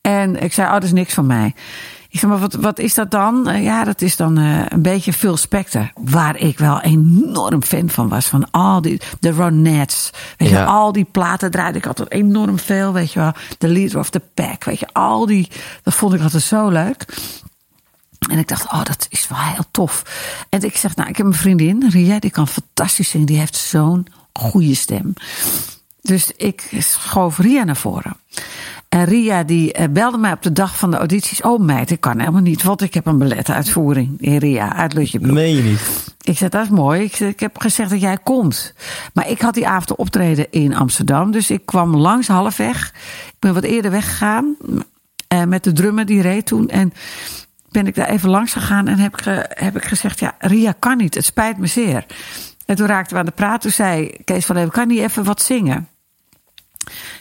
En 0.00 0.42
ik 0.42 0.52
zei, 0.52 0.66
oh, 0.66 0.72
dat 0.72 0.82
is 0.82 0.92
niks 0.92 1.14
van 1.14 1.26
mij. 1.26 1.54
Ik 2.08 2.20
zeg 2.20 2.30
maar, 2.30 2.38
wat, 2.38 2.54
wat 2.54 2.78
is 2.78 2.94
dat 2.94 3.10
dan? 3.10 3.48
Uh, 3.48 3.64
ja, 3.64 3.84
dat 3.84 4.02
is 4.02 4.16
dan 4.16 4.38
uh, 4.38 4.66
een 4.68 4.82
beetje 4.82 5.12
Phil 5.12 5.36
Spector. 5.36 5.90
Waar 5.94 6.36
ik 6.36 6.58
wel 6.58 6.80
enorm 6.80 7.62
fan 7.62 7.90
van 7.90 8.08
was. 8.08 8.26
Van 8.26 8.50
al 8.50 8.80
die, 8.80 9.00
de 9.20 9.30
Ronettes. 9.30 10.10
Weet 10.36 10.48
ja. 10.48 10.60
je, 10.60 10.64
al 10.64 10.92
die 10.92 11.06
platen 11.10 11.50
draaide 11.50 11.78
ik 11.78 11.86
altijd 11.86 12.10
enorm 12.10 12.58
veel. 12.58 12.92
Weet 12.92 13.12
je 13.12 13.18
wel, 13.18 13.32
The 13.58 13.68
Leader 13.68 13.98
of 13.98 14.10
the 14.10 14.22
Pack. 14.34 14.64
Weet 14.64 14.78
je, 14.78 14.86
al 14.92 15.26
die, 15.26 15.48
dat 15.82 15.94
vond 15.94 16.14
ik 16.14 16.22
altijd 16.22 16.42
zo 16.42 16.68
leuk. 16.68 17.04
En 18.30 18.38
ik 18.38 18.48
dacht, 18.48 18.64
oh, 18.64 18.84
dat 18.84 19.06
is 19.10 19.28
wel 19.28 19.38
heel 19.38 19.64
tof. 19.70 20.02
En 20.48 20.62
ik 20.62 20.76
zeg, 20.76 20.96
nou, 20.96 21.08
ik 21.08 21.16
heb 21.16 21.26
een 21.26 21.34
vriendin, 21.34 21.88
Ria, 21.90 22.18
die 22.18 22.30
kan 22.30 22.48
fantastisch 22.48 23.08
zingen. 23.08 23.26
Die 23.26 23.38
heeft 23.38 23.56
zo'n 23.56 24.06
goede 24.32 24.74
stem. 24.74 25.12
Dus 26.02 26.32
ik 26.36 26.70
schoof 26.78 27.38
Ria 27.38 27.64
naar 27.64 27.76
voren. 27.76 28.16
En 28.88 29.04
Ria 29.04 29.42
die 29.42 29.88
belde 29.88 30.18
mij 30.18 30.32
op 30.32 30.42
de 30.42 30.52
dag 30.52 30.76
van 30.76 30.90
de 30.90 30.96
audities. 30.96 31.42
Oh 31.42 31.60
meid, 31.60 31.90
ik 31.90 32.00
kan 32.00 32.18
helemaal 32.18 32.40
niet, 32.40 32.62
want 32.62 32.82
ik 32.82 32.94
heb 32.94 33.06
een 33.06 33.18
balletuitvoering 33.18 34.20
in 34.20 34.36
Ria 34.36 34.74
uit 34.74 34.92
Lutjebroek. 34.92 35.36
Je 35.36 35.62
niet? 35.62 36.12
Ik 36.20 36.36
zei, 36.38 36.50
dat 36.50 36.64
is 36.64 36.70
mooi. 36.70 37.02
Ik, 37.02 37.16
zei, 37.16 37.30
ik 37.30 37.40
heb 37.40 37.58
gezegd 37.58 37.90
dat 37.90 38.00
jij 38.00 38.18
komt. 38.22 38.74
Maar 39.12 39.30
ik 39.30 39.40
had 39.40 39.54
die 39.54 39.66
avond 39.66 39.96
optreden 39.96 40.46
in 40.50 40.74
Amsterdam. 40.74 41.30
Dus 41.30 41.50
ik 41.50 41.66
kwam 41.66 41.96
langs 41.96 42.26
halfweg. 42.26 42.88
Ik 43.26 43.36
ben 43.38 43.54
wat 43.54 43.64
eerder 43.64 43.90
weggegaan. 43.90 44.56
met 45.46 45.64
de 45.64 45.72
drummer 45.72 46.06
die 46.06 46.22
reed 46.22 46.46
toen. 46.46 46.68
En 46.68 46.92
ben 47.74 47.86
ik 47.86 47.94
daar 47.94 48.08
even 48.08 48.30
langs 48.30 48.52
gegaan 48.52 48.88
en 48.88 48.98
heb 48.98 49.18
ik, 49.18 49.46
heb 49.48 49.76
ik 49.76 49.84
gezegd: 49.84 50.20
Ja, 50.20 50.34
Ria 50.38 50.74
kan 50.78 50.96
niet, 50.96 51.14
het 51.14 51.24
spijt 51.24 51.58
me 51.58 51.66
zeer. 51.66 52.06
En 52.66 52.76
toen 52.76 52.86
raakten 52.86 53.12
we 53.12 53.18
aan 53.18 53.26
de 53.26 53.32
praat. 53.32 53.60
Toen 53.60 53.70
zei 53.70 54.16
Kees 54.24 54.46
van 54.46 54.56
Even: 54.56 54.70
Kan 54.70 54.88
niet 54.88 54.98
even 54.98 55.24
wat 55.24 55.42
zingen? 55.42 55.88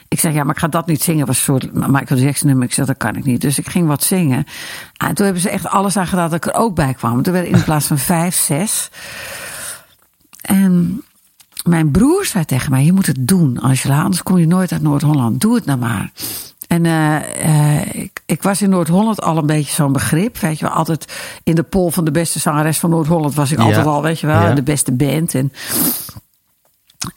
Ik 0.07 0.19
zeg, 0.19 0.33
ja, 0.33 0.43
maar 0.43 0.53
ik 0.53 0.59
ga 0.59 0.67
dat 0.67 0.87
niet 0.87 1.03
zingen. 1.03 1.25
was 1.25 1.37
een 1.37 1.43
soort 1.43 1.73
Michael 1.73 2.19
Jackson 2.19 2.47
nummer. 2.47 2.65
Ik 2.65 2.73
zeg, 2.73 2.85
dat 2.85 2.97
kan 2.97 3.15
ik 3.15 3.23
niet. 3.23 3.41
Dus 3.41 3.57
ik 3.57 3.69
ging 3.69 3.87
wat 3.87 4.03
zingen. 4.03 4.45
En 4.97 5.13
toen 5.13 5.25
hebben 5.25 5.43
ze 5.43 5.49
echt 5.49 5.67
alles 5.67 5.97
aan 5.97 6.07
gedaan 6.07 6.29
dat 6.29 6.45
ik 6.45 6.53
er 6.53 6.59
ook 6.59 6.75
bij 6.75 6.93
kwam. 6.93 7.21
Toen 7.21 7.33
werd 7.33 7.47
in 7.47 7.63
plaats 7.63 7.85
van 7.85 7.97
vijf, 7.97 8.35
zes. 8.35 8.89
En 10.41 11.01
mijn 11.63 11.91
broer 11.91 12.25
zei 12.25 12.45
tegen 12.45 12.71
mij, 12.71 12.83
je 12.83 12.93
moet 12.93 13.05
het 13.05 13.27
doen, 13.27 13.59
Angela. 13.59 14.01
Anders 14.01 14.23
kom 14.23 14.37
je 14.37 14.47
nooit 14.47 14.71
uit 14.71 14.81
Noord-Holland. 14.81 15.41
Doe 15.41 15.55
het 15.55 15.65
nou 15.65 15.79
maar. 15.79 16.11
En 16.73 16.85
uh, 16.85 17.15
uh, 17.45 17.93
ik, 17.93 18.21
ik, 18.25 18.43
was 18.43 18.61
in 18.61 18.69
Noord-Holland 18.69 19.21
al 19.21 19.37
een 19.37 19.45
beetje 19.45 19.73
zo'n 19.73 19.91
begrip. 19.91 20.37
Weet 20.37 20.59
je 20.59 20.65
wel, 20.65 20.73
altijd 20.73 21.13
in 21.43 21.55
de 21.55 21.63
pol 21.63 21.89
van 21.89 22.05
de 22.05 22.11
beste 22.11 22.39
zangeres 22.39 22.79
van 22.79 22.89
Noord-Holland 22.89 23.35
was 23.35 23.51
ik 23.51 23.57
ja. 23.57 23.63
altijd 23.63 23.85
al, 23.85 24.01
weet 24.01 24.19
je 24.19 24.27
wel, 24.27 24.41
ja. 24.41 24.53
de 24.53 24.63
beste 24.63 24.91
band. 24.91 25.35
En, 25.35 25.51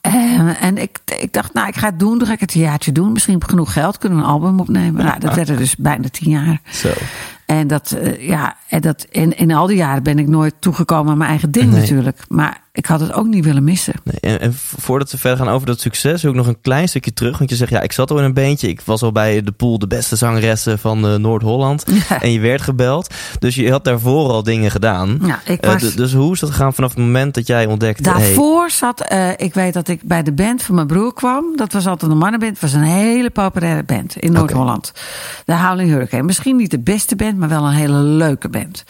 uh, 0.06 0.62
en 0.62 0.78
ik, 0.78 0.98
ik 1.20 1.32
dacht, 1.32 1.52
nou, 1.52 1.68
ik 1.68 1.76
ga 1.76 1.86
het 1.86 1.98
doen. 1.98 2.18
Dan 2.18 2.26
ga 2.26 2.32
ik 2.32 2.40
het 2.40 2.54
een 2.54 2.60
jaartje 2.60 2.92
doen. 2.92 3.12
Misschien 3.12 3.34
heb 3.34 3.42
ik 3.42 3.48
genoeg 3.48 3.72
geld, 3.72 3.98
kunnen 3.98 4.18
we 4.18 4.24
een 4.24 4.30
album 4.30 4.60
opnemen. 4.60 5.04
Nou, 5.04 5.20
dat 5.20 5.34
werd 5.38 5.48
er 5.48 5.56
dus 5.56 5.76
bijna 5.76 6.08
tien 6.08 6.30
jaar. 6.30 6.60
Zo. 6.70 6.88
En 7.46 7.66
dat, 7.66 7.96
uh, 8.02 8.28
ja, 8.28 8.56
en 8.68 8.80
dat, 8.80 9.06
in, 9.10 9.36
in 9.36 9.52
al 9.52 9.66
die 9.66 9.76
jaren 9.76 10.02
ben 10.02 10.18
ik 10.18 10.26
nooit 10.26 10.54
toegekomen 10.58 11.12
aan 11.12 11.18
mijn 11.18 11.30
eigen 11.30 11.50
ding 11.50 11.70
nee. 11.70 11.80
natuurlijk. 11.80 12.24
Maar 12.28 12.64
ik 12.76 12.86
had 12.86 13.00
het 13.00 13.12
ook 13.12 13.26
niet 13.26 13.44
willen 13.44 13.64
missen. 13.64 13.94
Nee, 14.04 14.20
en, 14.20 14.40
en, 14.40 14.54
voordat 14.54 15.10
we 15.10 15.18
verder 15.18 15.44
gaan 15.44 15.54
over 15.54 15.66
dat 15.66 15.80
succes, 15.80 16.22
wil 16.22 16.30
ik 16.30 16.36
nog 16.36 16.46
een 16.46 16.60
klein 16.60 16.88
stukje 16.88 17.12
terug. 17.12 17.38
Want 17.38 17.50
je 17.50 17.56
zegt, 17.56 17.70
ja, 17.70 17.80
ik 17.80 17.92
zat 17.92 18.10
al 18.10 18.18
in 18.18 18.24
een 18.24 18.34
beentje. 18.34 18.68
Ik 18.68 18.80
was 18.80 19.02
al 19.02 19.12
bij 19.12 19.42
de 19.42 19.52
pool 19.52 19.78
de 19.78 19.86
beste 19.86 20.16
zangeressen 20.16 20.78
van 20.78 21.12
uh, 21.12 21.14
Noord-Holland. 21.14 21.84
Ja. 22.08 22.22
En 22.22 22.32
je 22.32 22.40
werd 22.40 22.62
gebeld. 22.62 23.14
Dus 23.38 23.54
je 23.54 23.70
had 23.70 23.84
daarvoor 23.84 24.30
al 24.30 24.42
dingen 24.42 24.70
gedaan. 24.70 25.18
Ja, 25.22 25.40
ik 25.44 25.64
was... 25.64 25.82
uh, 25.82 25.96
dus 25.96 26.12
hoe 26.12 26.32
is 26.32 26.40
dat 26.40 26.50
gegaan 26.50 26.74
vanaf 26.74 26.90
het 26.90 26.98
moment 26.98 27.34
dat 27.34 27.46
jij 27.46 27.66
ontdekte... 27.66 28.02
Daarvoor 28.02 28.60
hey... 28.60 28.70
zat, 28.70 29.12
uh, 29.12 29.28
ik 29.36 29.54
weet 29.54 29.74
dat 29.74 29.88
ik 29.88 30.02
bij 30.02 30.22
de 30.22 30.32
band 30.32 30.62
van 30.62 30.74
mijn 30.74 30.86
broer 30.86 31.14
kwam. 31.14 31.56
Dat 31.56 31.72
was 31.72 31.86
altijd 31.86 32.10
een 32.10 32.18
mannenband. 32.18 32.52
Het 32.52 32.60
was 32.60 32.72
een 32.72 32.82
hele 32.82 33.30
populaire 33.30 33.82
band 33.82 34.16
in 34.16 34.32
Noord-Holland. 34.32 34.92
Okay. 35.44 35.58
De 35.58 35.66
Howling 35.66 35.90
Hurricane. 35.90 36.22
Misschien 36.22 36.56
niet 36.56 36.70
de 36.70 36.80
beste 36.80 37.16
band, 37.16 37.35
maar 37.36 37.48
wel 37.48 37.64
een 37.64 37.72
hele 37.72 37.98
leuke 37.98 38.48
band. 38.48 38.84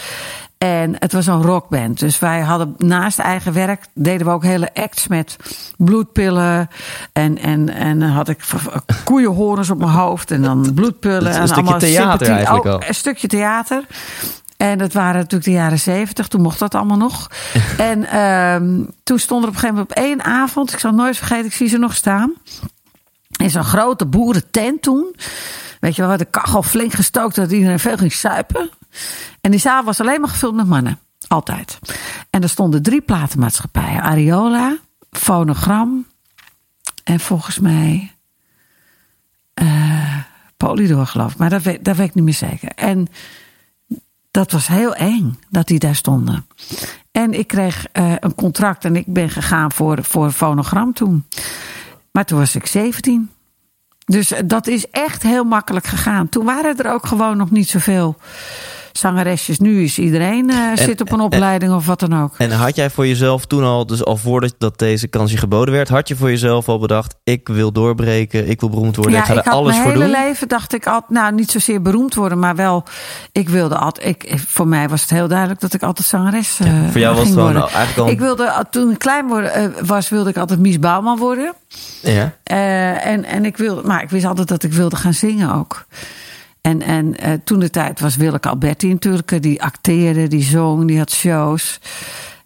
En 0.59 0.95
het 0.99 1.13
was 1.13 1.27
een 1.27 1.43
rockband. 1.43 1.99
Dus 1.99 2.19
wij 2.19 2.41
hadden 2.41 2.75
naast 2.79 3.19
eigen 3.19 3.53
werk 3.53 3.87
deden 3.95 4.27
we 4.27 4.33
ook 4.33 4.43
hele 4.43 4.75
acts 4.75 5.07
met 5.07 5.37
bloedpillen. 5.77 6.69
En, 7.13 7.39
en, 7.39 7.69
en 7.69 7.99
dan 7.99 8.09
had 8.09 8.29
ik 8.29 8.45
koeienhorens 9.05 9.71
op 9.71 9.79
mijn 9.79 9.91
hoofd. 9.91 10.31
En 10.31 10.43
dan 10.43 10.75
bloedpillen. 10.75 11.27
Een, 11.27 11.33
en 11.33 11.41
een 11.41 11.49
stukje 11.49 11.77
theater 11.77 12.29
eigenlijk 12.29 12.67
al. 12.67 12.83
Een 12.89 12.95
stukje 12.95 13.29
theater. 13.29 13.85
En 14.57 14.79
dat 14.79 14.93
waren 14.93 15.17
natuurlijk 15.17 15.45
de 15.45 15.51
jaren 15.51 15.79
zeventig. 15.79 16.29
Toen 16.29 16.43
mocht 16.43 16.59
dat 16.59 16.75
allemaal 16.75 16.97
nog. 16.97 17.31
en 17.93 18.21
um, 18.21 18.91
toen 19.03 19.19
stond 19.19 19.43
er 19.43 19.49
op 19.49 19.55
een 19.55 19.61
gegeven 19.61 19.85
moment 19.85 19.99
op 19.99 20.05
één 20.05 20.25
avond. 20.25 20.73
Ik 20.73 20.79
zal 20.79 20.93
nooit 20.93 21.17
vergeten, 21.17 21.47
ik 21.47 21.53
zie 21.53 21.69
ze 21.69 21.79
nog 21.79 21.95
staan. 21.95 22.35
In 23.37 23.51
zo'n 23.51 23.65
grote 23.65 24.07
boerentent 24.07 24.83
toen. 24.83 25.15
Weet 25.81 25.97
je 25.97 26.07
wel, 26.07 26.17
de 26.17 26.25
kachel 26.25 26.63
flink 26.63 26.93
gestookt 26.93 27.35
dat 27.35 27.53
iedereen 27.53 27.79
veel 27.79 27.97
ging 27.97 28.13
suipen. 28.13 28.71
En 29.41 29.51
die 29.51 29.61
zaal 29.61 29.85
was 29.85 30.01
alleen 30.01 30.21
maar 30.21 30.31
gevuld 30.31 30.55
met 30.55 30.67
mannen. 30.67 30.99
Altijd. 31.29 31.79
En 32.31 32.43
er 32.43 32.49
stonden 32.49 32.83
drie 32.83 33.01
platenmaatschappijen. 33.01 34.03
Ariola, 34.03 34.77
Fonogram 35.11 36.07
en 37.05 37.21
volgens 37.21 37.59
mij 37.59 38.15
uh, 39.63 40.19
Polydor 40.57 41.07
geloof 41.07 41.33
ik. 41.33 41.39
Maar 41.39 41.51
dat 41.51 41.63
weet, 41.63 41.85
dat 41.85 41.97
weet 41.97 42.09
ik 42.09 42.15
niet 42.15 42.25
meer 42.25 42.35
zeker. 42.35 42.69
En 42.69 43.09
dat 44.31 44.53
was 44.53 44.67
heel 44.67 44.95
eng 44.95 45.39
dat 45.51 45.67
die 45.67 45.79
daar 45.79 45.95
stonden. 45.95 46.47
En 47.11 47.33
ik 47.33 47.47
kreeg 47.47 47.87
uh, 47.93 48.15
een 48.21 48.35
contract 48.35 48.85
en 48.85 48.97
ik 48.97 49.07
ben 49.07 49.31
gegaan 49.31 49.73
voor, 49.73 50.05
voor 50.05 50.31
Fonogram 50.31 50.93
toen. 50.93 51.25
Maar 52.11 52.25
toen 52.25 52.39
was 52.39 52.55
ik 52.55 52.67
17. 52.67 53.31
Dus 54.07 54.33
dat 54.45 54.67
is 54.67 54.91
echt 54.91 55.23
heel 55.23 55.45
makkelijk 55.45 55.87
gegaan. 55.87 56.29
Toen 56.29 56.45
waren 56.45 56.79
er 56.79 56.93
ook 56.93 57.07
gewoon 57.07 57.37
nog 57.37 57.51
niet 57.51 57.69
zoveel 57.69 58.17
zangeresjes. 58.97 59.59
Nu 59.59 59.83
is 59.83 59.99
iedereen 59.99 60.51
uh, 60.51 60.71
en, 60.71 60.79
zit 60.79 61.01
op 61.01 61.13
een 61.13 61.21
opleiding 61.21 61.71
en, 61.71 61.77
of 61.77 61.87
wat 61.87 62.01
dan 62.01 62.23
ook. 62.23 62.35
En 62.39 62.51
had 62.51 62.77
jij 62.77 62.91
voor 62.91 63.07
jezelf 63.07 63.47
toen 63.47 63.65
al, 63.65 63.87
dus 63.87 64.05
al 64.05 64.17
voordat 64.17 64.55
dat 64.59 64.79
deze 64.79 65.09
kans 65.09 65.31
je 65.31 65.37
geboden 65.37 65.75
werd, 65.75 65.89
had 65.89 66.09
je 66.09 66.17
voor 66.17 66.31
jezelf 66.31 66.69
al 66.69 66.79
bedacht: 66.79 67.15
ik 67.25 67.49
wil 67.49 67.73
doorbreken, 67.73 68.49
ik 68.49 68.61
wil 68.61 68.71
beroemd 68.71 68.97
worden, 68.97 69.15
ja, 69.15 69.21
ik 69.21 69.27
ga 69.27 69.33
ik 69.33 69.47
er 69.47 69.53
alles 69.53 69.75
voor 69.77 69.85
doen? 69.85 69.99
Mijn 69.99 70.11
hele 70.11 70.27
leven 70.27 70.49
dacht 70.49 70.75
ik 70.75 70.87
altijd, 70.87 71.11
nou 71.11 71.35
niet 71.35 71.51
zozeer 71.51 71.83
beroemd 71.83 72.15
worden, 72.15 72.39
maar 72.39 72.57
wel, 72.57 72.85
ik 73.33 73.49
wilde 73.49 73.77
altijd, 73.77 74.07
ik, 74.07 74.41
voor 74.47 74.69
mij 74.69 74.89
was 74.89 75.01
het 75.01 75.11
heel 75.11 75.29
duidelijk 75.29 75.61
dat 75.61 75.75
ik 75.75 75.83
altijd 75.83 76.09
zangeres 76.09 76.59
uh, 76.61 76.67
ja, 76.67 76.91
Voor 76.91 77.01
jou 77.01 77.17
was 77.17 77.25
het 77.25 77.35
gewoon 77.35 77.57
eigenlijk 77.57 77.99
al... 77.99 78.09
Ik 78.09 78.19
wilde, 78.19 78.65
toen 78.71 78.91
ik 78.91 78.99
klein 78.99 79.27
worden, 79.27 79.75
was, 79.87 80.09
wilde 80.09 80.31
ik 80.31 80.37
altijd 80.37 80.61
Mies 80.61 80.79
Bouwman 80.79 81.19
worden. 81.19 81.55
Ja. 82.03 82.33
Uh, 82.51 83.07
en, 83.07 83.25
en 83.25 83.45
ik 83.45 83.57
wilde, 83.57 83.83
maar 83.83 84.03
ik 84.03 84.11
wist 84.11 84.25
altijd 84.25 84.49
dat 84.49 84.63
ik 84.63 84.73
wilde 84.73 84.97
gaan 84.97 85.15
zingen 85.15 85.55
ook. 85.55 85.87
En, 86.67 86.83
en 86.83 87.07
uh, 87.07 87.33
toen 87.45 87.59
de 87.59 87.71
tijd 87.71 88.01
was 88.01 88.17
Willeke 88.17 88.49
Alberti 88.49 88.89
natuurlijk, 88.89 89.43
die 89.43 89.63
acteerde, 89.63 90.29
die 90.29 90.43
zong, 90.43 90.87
die 90.87 90.99
had 90.99 91.11
shows. 91.11 91.81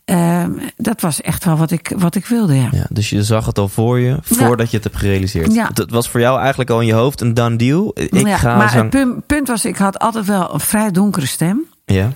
Uh, 0.07 0.45
dat 0.77 1.01
was 1.01 1.21
echt 1.21 1.45
wel 1.45 1.57
wat 1.57 1.71
ik, 1.71 1.93
wat 1.97 2.15
ik 2.15 2.27
wilde, 2.27 2.55
ja. 2.55 2.69
ja. 2.73 2.87
Dus 2.89 3.11
je 3.11 3.25
zag 3.25 3.47
het 3.47 3.59
al 3.59 3.69
voor 3.69 3.99
je, 3.99 4.17
voordat 4.23 4.59
ja. 4.59 4.67
je 4.71 4.77
het 4.77 4.85
hebt 4.85 4.97
gerealiseerd. 4.97 5.53
Ja. 5.53 5.71
Het 5.75 5.91
was 5.91 6.09
voor 6.09 6.21
jou 6.21 6.39
eigenlijk 6.39 6.71
al 6.71 6.81
in 6.81 6.87
je 6.87 6.93
hoofd 6.93 7.21
een 7.21 7.35
done 7.35 7.57
deal. 7.57 7.91
Ik 7.95 8.29
ga 8.29 8.57
maar 8.57 8.71
zang... 8.71 8.83
het 8.83 8.91
punt, 8.91 9.27
punt 9.27 9.49
was, 9.49 9.65
ik 9.65 9.77
had 9.77 9.99
altijd 9.99 10.27
wel 10.27 10.55
een 10.55 10.61
vrij 10.61 10.91
donkere 10.91 11.27
stem. 11.27 11.65
Ja. 11.85 12.13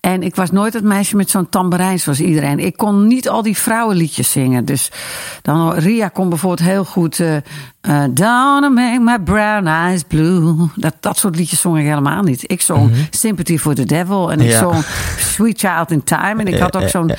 En 0.00 0.22
ik 0.22 0.34
was 0.34 0.50
nooit 0.50 0.72
het 0.72 0.84
meisje 0.84 1.16
met 1.16 1.30
zo'n 1.30 1.48
tamboerijn 1.48 1.98
zoals 2.00 2.20
iedereen. 2.20 2.58
Ik 2.58 2.76
kon 2.76 3.06
niet 3.06 3.28
al 3.28 3.42
die 3.42 3.56
vrouwenliedjes 3.56 4.30
zingen. 4.30 4.64
Dus 4.64 4.90
dan, 5.42 5.72
Ria 5.74 6.08
kon 6.08 6.28
bijvoorbeeld 6.28 6.68
heel 6.68 6.84
goed... 6.84 7.18
Uh, 7.18 7.36
uh, 7.88 8.04
Don't 8.10 8.74
make 8.74 8.98
my 9.00 9.18
brown 9.18 9.66
eyes 9.66 10.02
blue. 10.02 10.54
Dat, 10.74 10.94
dat 11.00 11.18
soort 11.18 11.36
liedjes 11.36 11.60
zong 11.60 11.78
ik 11.78 11.84
helemaal 11.84 12.22
niet. 12.22 12.50
Ik 12.50 12.60
zong 12.60 12.90
Mhm. 12.90 13.00
Sympathy 13.10 13.58
for 13.58 13.74
the 13.74 13.84
Devil. 13.84 14.32
En 14.32 14.40
ik 14.40 14.48
Ja. 14.50 14.58
zong 14.58 14.84
Sweet 15.18 15.58
Child 15.60 15.90
in 15.90 16.04
Time. 16.04 16.40
En 16.40 16.46
ik 16.46 16.58
had 16.58 16.76
ook 16.76 16.88
zo'n 16.88 17.08
ja. 17.08 17.14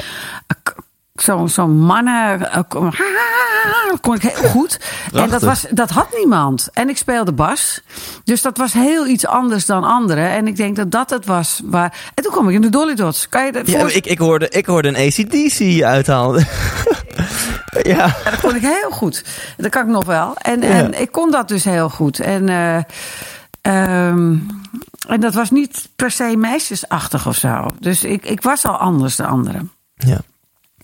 Zo'n 1.21 1.49
zo 1.49 1.67
mannen. 1.67 2.39
Uh, 2.39 2.59
kon 4.01 4.15
ik 4.15 4.21
heel 4.21 4.49
goed. 4.59 4.79
En 5.13 5.29
dat, 5.29 5.41
was, 5.41 5.65
dat 5.71 5.89
had 5.89 6.07
niemand. 6.17 6.69
En 6.73 6.89
ik 6.89 6.97
speelde 6.97 7.33
bas. 7.33 7.81
Dus 8.23 8.41
dat 8.41 8.57
was 8.57 8.73
heel 8.73 9.07
iets 9.07 9.25
anders 9.25 9.65
dan 9.65 9.83
anderen. 9.83 10.29
En 10.29 10.47
ik 10.47 10.55
denk 10.55 10.75
dat 10.75 10.91
dat 10.91 11.09
het 11.09 11.25
was. 11.25 11.61
Waar... 11.65 12.11
En 12.13 12.23
toen 12.23 12.31
kwam 12.31 12.49
ik 12.49 12.55
in 12.55 12.61
de 12.61 12.69
Dolly 12.69 12.95
Dots. 12.95 13.29
Kan 13.29 13.45
je 13.45 13.51
dat 13.51 13.67
ja, 13.67 13.87
ik, 13.87 14.05
ik, 14.05 14.17
hoorde, 14.17 14.49
ik 14.49 14.65
hoorde 14.65 14.87
een 14.87 15.07
ACDC 15.07 15.83
uithalen. 15.83 16.47
ja. 17.81 17.81
ja. 17.81 18.15
Dat 18.23 18.39
kon 18.41 18.55
ik 18.55 18.61
heel 18.61 18.91
goed. 18.91 19.23
Dat 19.57 19.71
kan 19.71 19.81
ik 19.81 19.87
nog 19.87 20.05
wel. 20.05 20.35
En, 20.35 20.61
en 20.61 21.01
ik 21.01 21.11
kon 21.11 21.31
dat 21.31 21.47
dus 21.47 21.63
heel 21.63 21.89
goed. 21.89 22.19
En, 22.19 22.47
uh, 22.47 22.75
um, 24.07 24.47
en 25.07 25.19
dat 25.19 25.33
was 25.33 25.51
niet 25.51 25.89
per 25.95 26.11
se 26.11 26.35
meisjesachtig 26.37 27.27
of 27.27 27.35
zo. 27.35 27.65
Dus 27.79 28.03
ik, 28.03 28.25
ik 28.25 28.41
was 28.41 28.65
al 28.65 28.77
anders 28.77 29.15
dan 29.15 29.27
anderen. 29.27 29.71
Ja. 29.95 30.17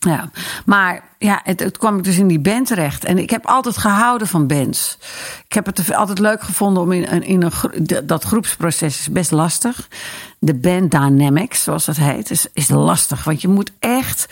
Ja, 0.06 0.30
maar 0.66 1.04
ja, 1.18 1.42
het, 1.44 1.60
het, 1.60 1.78
kwam 1.78 1.98
ik 1.98 2.04
dus 2.04 2.18
in 2.18 2.28
die 2.28 2.40
band 2.40 2.68
terecht. 2.68 3.06
En 3.06 3.18
ik 3.18 3.30
heb 3.30 3.46
altijd 3.46 3.78
gehouden 3.78 4.28
van 4.28 4.48
bands. 4.48 4.98
Ik 5.48 5.54
heb 5.54 5.66
het 5.66 5.94
altijd 5.94 6.20
leuk 6.20 6.42
gevonden 6.42 6.84
om 6.84 6.92
in, 6.92 7.24
in 7.24 7.44
een 7.44 7.52
dat 8.04 8.24
groepsproces 8.24 9.00
is 9.00 9.10
best 9.12 9.32
lastig. 9.32 9.88
De 10.40 10.54
band 10.54 10.92
dynamics, 10.92 11.64
zoals 11.64 11.86
dat 11.86 11.96
heet, 11.96 12.32
is, 12.32 12.48
is 12.54 12.70
lastig. 12.70 13.24
Want 13.24 13.42
je 13.42 13.48
moet 13.48 13.72
echt 13.80 14.28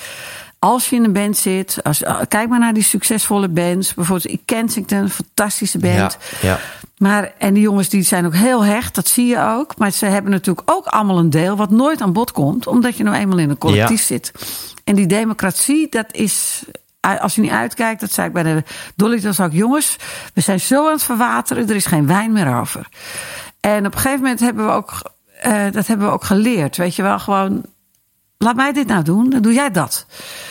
als 0.64 0.90
je 0.90 0.96
in 0.96 1.04
een 1.04 1.14
band 1.14 1.38
zit, 1.38 1.80
als, 1.84 2.04
eh, 2.04 2.20
kijk 2.28 2.50
maar 2.50 2.60
naar 2.60 2.74
die 2.74 2.84
succesvolle 2.84 3.50
bands. 3.50 3.94
Bijvoorbeeld 3.94 4.38
Kensington, 4.46 4.98
een 4.98 5.10
fantastische 5.10 5.78
band. 5.78 6.18
Ja, 6.42 6.48
ja. 6.48 6.60
Maar, 6.98 7.32
en 7.38 7.54
die 7.54 7.64
jongens 7.64 7.90
die 7.90 8.04
zijn 8.04 8.26
ook 8.26 8.34
heel 8.34 8.66
hecht, 8.66 8.96
dat 8.96 9.08
zie 9.08 9.26
je 9.26 9.40
ook. 9.40 9.78
Maar 9.78 9.92
ze 9.92 10.06
hebben 10.06 10.32
natuurlijk 10.32 10.72
ook 10.72 10.86
allemaal 10.86 11.18
een 11.18 11.30
deel 11.30 11.56
wat 11.56 11.70
nooit 11.70 12.02
aan 12.02 12.14
bod 12.14 12.32
komt, 12.32 12.68
omdat 12.68 12.98
je 12.98 13.04
nou 13.04 13.16
eenmaal 13.16 13.38
in 13.38 13.50
een 13.50 13.58
collectief 13.58 14.04
zit. 14.04 14.32
En 14.84 14.96
die 14.96 15.08
democratie, 15.08 15.90
dat 15.90 16.06
is. 16.12 16.64
Als 17.20 17.36
je 17.36 17.42
niet 17.42 17.52
uitkijkt, 17.52 18.02
dat 18.02 18.12
zei 18.12 18.28
ik 18.28 18.34
bij 18.34 18.44
de 18.44 18.64
Dolly, 18.96 19.20
dan 19.20 19.46
ook 19.46 19.52
jongens, 19.52 19.98
we 20.34 20.42
zijn 20.42 20.60
zo 20.60 20.86
aan 20.86 20.92
het 20.92 21.04
verwateren, 21.04 21.70
er 21.70 21.76
is 21.76 21.86
geen 21.86 22.08
wijn 22.08 22.32
meer 22.32 22.60
over. 22.60 22.88
En 23.60 23.86
op 23.86 23.94
een 23.94 24.00
gegeven 24.00 24.22
moment 24.22 24.40
hebben 24.40 24.66
we 24.66 24.72
ook, 24.72 25.12
uh, 25.46 25.64
dat 25.72 25.88
hebben 25.88 26.08
we 26.08 26.14
ook 26.14 26.24
geleerd. 26.24 26.78
Weet 26.78 26.96
je 26.96 27.02
wel, 27.02 27.20
gewoon 27.20 27.66
laat 28.44 28.56
mij 28.56 28.74
dit 28.74 28.88
nou 28.88 29.04
doen, 29.04 29.30
dan 29.30 29.42
doe 29.42 29.54
jij 29.54 29.72
dat. 29.72 30.06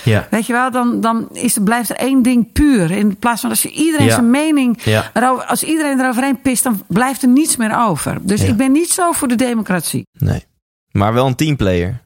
Ja. 0.05 0.27
Weet 0.31 0.47
je 0.47 0.53
wel, 0.53 0.71
dan, 0.71 1.01
dan 1.01 1.29
is, 1.33 1.59
blijft 1.65 1.91
er 1.91 1.97
één 1.97 2.23
ding 2.23 2.53
puur. 2.53 2.91
In 2.91 3.17
plaats 3.17 3.41
van 3.41 3.51
als 3.51 3.63
je 3.63 3.71
iedereen 3.71 4.11
zijn 4.11 4.31
mening. 4.31 4.83
Ja. 4.83 5.11
Erover, 5.15 5.45
als 5.45 5.63
iedereen 5.63 6.01
eroverheen 6.01 6.41
pist, 6.41 6.63
dan 6.63 6.83
blijft 6.89 7.23
er 7.23 7.29
niets 7.29 7.57
meer 7.57 7.79
over. 7.79 8.19
Dus 8.23 8.43
ik 8.43 8.57
ben 8.57 8.73
niet 8.73 8.91
zo 8.91 9.13
voor 9.13 9.29
de 9.29 9.35
democratie. 9.35 10.07
Nee. 10.19 10.45
Maar 10.91 11.13
wel 11.13 11.27
een 11.27 11.35
teamplayer 11.35 12.01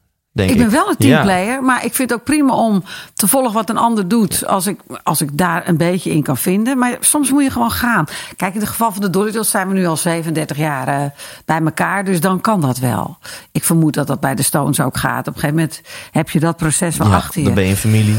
ik 0.44 0.56
ben 0.56 0.70
wel 0.70 0.88
een 0.88 0.96
teamplayer, 0.96 1.62
maar 1.62 1.84
ik 1.84 1.94
vind 1.94 2.10
het 2.10 2.18
ook 2.18 2.24
prima 2.24 2.54
om 2.54 2.84
te 3.14 3.28
volgen 3.28 3.52
wat 3.52 3.70
een 3.70 3.76
ander 3.76 4.08
doet. 4.08 4.46
Als 4.46 4.66
ik, 4.66 4.80
als 5.02 5.20
ik 5.20 5.28
daar 5.32 5.68
een 5.68 5.76
beetje 5.76 6.10
in 6.10 6.22
kan 6.22 6.36
vinden. 6.36 6.78
Maar 6.78 6.96
soms 7.00 7.30
moet 7.30 7.42
je 7.42 7.50
gewoon 7.50 7.70
gaan. 7.70 8.04
Kijk, 8.36 8.54
in 8.54 8.60
het 8.60 8.68
geval 8.68 8.92
van 8.92 9.02
de 9.02 9.10
Doritos 9.10 9.50
zijn 9.50 9.68
we 9.68 9.74
nu 9.74 9.86
al 9.86 9.96
37 9.96 10.56
jaar 10.56 10.88
uh, 10.88 11.10
bij 11.44 11.60
elkaar. 11.60 12.04
Dus 12.04 12.20
dan 12.20 12.40
kan 12.40 12.60
dat 12.60 12.78
wel. 12.78 13.18
Ik 13.52 13.64
vermoed 13.64 13.94
dat 13.94 14.06
dat 14.06 14.20
bij 14.20 14.34
de 14.34 14.42
Stones 14.42 14.80
ook 14.80 14.96
gaat. 14.96 15.28
Op 15.28 15.34
een 15.34 15.40
gegeven 15.40 15.54
moment 15.54 15.80
heb 16.10 16.30
je 16.30 16.40
dat 16.40 16.56
proces 16.56 16.96
wel 16.96 17.14
achter 17.14 17.40
je. 17.40 17.46
Dan 17.46 17.54
ben 17.54 17.64
je 17.64 17.70
een 17.70 17.76
familie. 17.76 18.16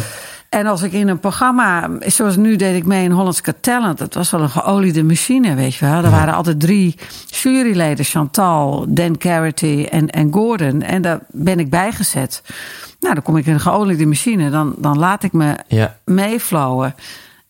En 0.49 0.65
als 0.65 0.81
ik 0.81 0.91
in 0.91 1.07
een 1.07 1.19
programma, 1.19 1.89
zoals 1.99 2.35
nu 2.35 2.55
deed 2.55 2.75
ik 2.75 2.85
mee 2.85 3.03
in 3.03 3.11
Hollands 3.11 3.41
Talent. 3.61 3.97
Dat 3.97 4.13
was 4.13 4.31
wel 4.31 4.41
een 4.41 4.49
geoliede 4.49 5.03
machine, 5.03 5.55
weet 5.55 5.75
je 5.75 5.85
wel. 5.85 6.03
Er 6.03 6.11
waren 6.11 6.33
altijd 6.33 6.59
drie 6.59 6.95
juryleden. 7.25 8.05
Chantal, 8.05 8.85
Dan 8.89 9.17
Carity 9.17 9.87
en, 9.89 10.09
en 10.09 10.33
Gordon. 10.33 10.81
En 10.81 11.01
daar 11.01 11.19
ben 11.31 11.59
ik 11.59 11.69
bijgezet. 11.69 12.41
Nou, 12.99 13.13
dan 13.13 13.23
kom 13.23 13.37
ik 13.37 13.45
in 13.45 13.53
een 13.53 13.59
geoliede 13.59 14.05
machine. 14.05 14.49
Dan, 14.49 14.75
dan 14.77 14.99
laat 14.99 15.23
ik 15.23 15.33
me 15.33 15.55
ja. 15.67 15.97
meeflowen. 16.05 16.95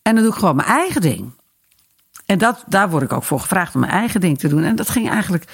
En 0.02 0.14
dan 0.14 0.22
doe 0.22 0.32
ik 0.32 0.38
gewoon 0.38 0.56
mijn 0.56 0.68
eigen 0.68 1.00
ding. 1.00 1.30
En 2.26 2.38
dat, 2.38 2.64
daar 2.66 2.90
word 2.90 3.02
ik 3.02 3.12
ook 3.12 3.24
voor 3.24 3.40
gevraagd 3.40 3.74
om 3.74 3.80
mijn 3.80 3.92
eigen 3.92 4.20
ding 4.20 4.38
te 4.38 4.48
doen. 4.48 4.62
En 4.62 4.76
dat 4.76 4.88
ging 4.88 5.10
eigenlijk 5.10 5.44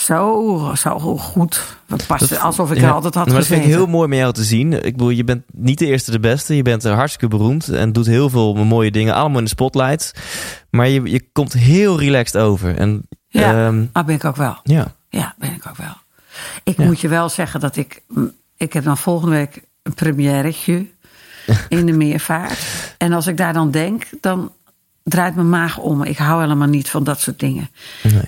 zo, 0.00 0.72
zo 0.76 0.98
goed. 0.98 1.76
Dat 1.86 2.06
past 2.06 2.40
alsof 2.40 2.72
ik 2.72 2.82
er 2.82 2.90
altijd 2.90 3.14
had 3.14 3.26
maar 3.26 3.34
Dat 3.34 3.46
vind 3.46 3.64
ik 3.64 3.70
heel 3.70 3.86
mooi 3.86 4.08
met 4.08 4.18
jou 4.18 4.32
te 4.32 4.44
zien. 4.44 4.72
Ik 4.72 4.92
bedoel, 4.92 5.10
je 5.10 5.24
bent 5.24 5.42
niet 5.52 5.78
de 5.78 5.86
eerste 5.86 6.10
de 6.10 6.20
beste. 6.20 6.56
Je 6.56 6.62
bent 6.62 6.82
hartstikke 6.82 7.36
beroemd 7.36 7.68
en 7.68 7.92
doet 7.92 8.06
heel 8.06 8.30
veel 8.30 8.54
mooie 8.54 8.90
dingen. 8.90 9.14
Allemaal 9.14 9.38
in 9.38 9.44
de 9.44 9.50
spotlight. 9.50 10.12
Maar 10.70 10.88
je, 10.88 11.02
je 11.10 11.28
komt 11.32 11.52
heel 11.52 11.98
relaxed 12.00 12.40
over. 12.40 12.76
En, 12.76 13.08
ja, 13.28 13.66
um, 13.66 13.90
ben 13.92 14.08
ik 14.08 14.24
ook 14.24 14.36
wel. 14.36 14.56
Ja. 14.62 14.94
Ja, 15.08 15.34
ben 15.38 15.52
ik 15.52 15.66
ook 15.68 15.76
wel. 15.76 15.94
Ik 16.62 16.76
moet 16.76 17.00
je 17.00 17.08
wel 17.08 17.28
zeggen 17.28 17.60
dat 17.60 17.76
ik... 17.76 18.02
Ik 18.56 18.72
heb 18.72 18.84
dan 18.84 18.98
volgende 18.98 19.34
week 19.34 19.62
een 19.82 19.94
premièretje 19.94 20.86
in 21.68 21.86
de 21.86 21.92
meervaart. 21.92 22.58
En 22.98 23.12
als 23.12 23.26
ik 23.26 23.36
daar 23.36 23.52
dan 23.52 23.70
denk, 23.70 24.04
dan 24.20 24.52
draait 25.08 25.34
mijn 25.34 25.48
maag 25.48 25.78
om. 25.78 26.02
Ik 26.02 26.16
hou 26.16 26.40
helemaal 26.40 26.68
niet 26.68 26.90
van 26.90 27.04
dat 27.04 27.20
soort 27.20 27.38
dingen. 27.38 27.70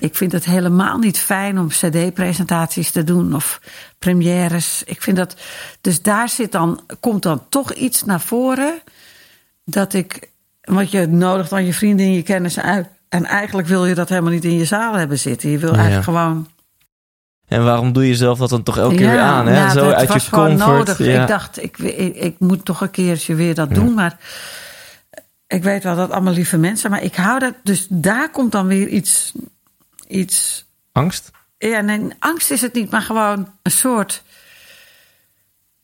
Ik 0.00 0.14
vind 0.14 0.32
het 0.32 0.44
helemaal 0.44 0.98
niet 0.98 1.18
fijn 1.18 1.58
om 1.58 1.68
CD-presentaties 1.68 2.90
te 2.90 3.04
doen 3.04 3.34
of 3.34 3.60
premières. 3.98 4.82
Ik 4.84 5.02
vind 5.02 5.16
dat. 5.16 5.36
Dus 5.80 6.02
daar 6.02 6.28
zit 6.28 6.52
dan, 6.52 6.80
komt 7.00 7.22
dan 7.22 7.42
toch 7.48 7.72
iets 7.72 8.04
naar 8.04 8.20
voren 8.20 8.80
dat 9.64 9.92
ik. 9.92 10.28
Want 10.60 10.90
je 10.90 11.06
nodigt 11.06 11.50
dan 11.50 11.64
je 11.64 11.74
vrienden 11.74 12.06
en 12.06 12.12
je 12.12 12.22
kennissen 12.22 12.62
uit. 12.62 12.88
En 13.08 13.24
eigenlijk 13.24 13.68
wil 13.68 13.86
je 13.86 13.94
dat 13.94 14.08
helemaal 14.08 14.32
niet 14.32 14.44
in 14.44 14.58
je 14.58 14.64
zaal 14.64 14.94
hebben 14.94 15.18
zitten. 15.18 15.50
Je 15.50 15.58
wil 15.58 15.74
eigenlijk 15.74 16.04
gewoon. 16.04 16.48
En 17.48 17.64
waarom 17.64 17.92
doe 17.92 18.06
je 18.06 18.14
zelf 18.14 18.38
dat 18.38 18.50
dan 18.50 18.62
toch 18.62 18.78
elke 18.78 18.94
keer 18.94 19.10
weer 19.10 19.20
aan? 19.20 19.46
Hè? 19.46 19.56
Ja, 19.56 19.70
Zo 19.70 19.90
uit 19.90 20.12
je 20.12 20.30
comfort. 20.30 20.58
Nodig. 20.58 21.00
Ik 21.00 21.26
dacht, 21.26 21.62
ik, 21.62 21.78
ik, 21.78 22.16
ik, 22.16 22.34
moet 22.38 22.64
toch 22.64 22.80
een 22.80 22.90
keertje 22.90 23.34
weer 23.34 23.54
dat 23.54 23.74
doen. 23.74 23.94
Maar 23.94 24.16
ik 25.50 25.62
weet 25.62 25.82
wel 25.82 25.96
dat 25.96 26.10
allemaal 26.10 26.32
lieve 26.32 26.58
mensen, 26.58 26.90
maar 26.90 27.02
ik 27.02 27.14
hou 27.14 27.38
dat. 27.38 27.54
Dus 27.62 27.86
daar 27.88 28.30
komt 28.30 28.52
dan 28.52 28.66
weer 28.66 28.88
iets. 28.88 29.32
iets 30.08 30.66
angst? 30.92 31.30
Ja, 31.58 31.80
nee, 31.80 32.08
angst 32.18 32.50
is 32.50 32.60
het 32.60 32.72
niet, 32.72 32.90
maar 32.90 33.02
gewoon 33.02 33.52
een 33.62 33.70
soort. 33.70 34.22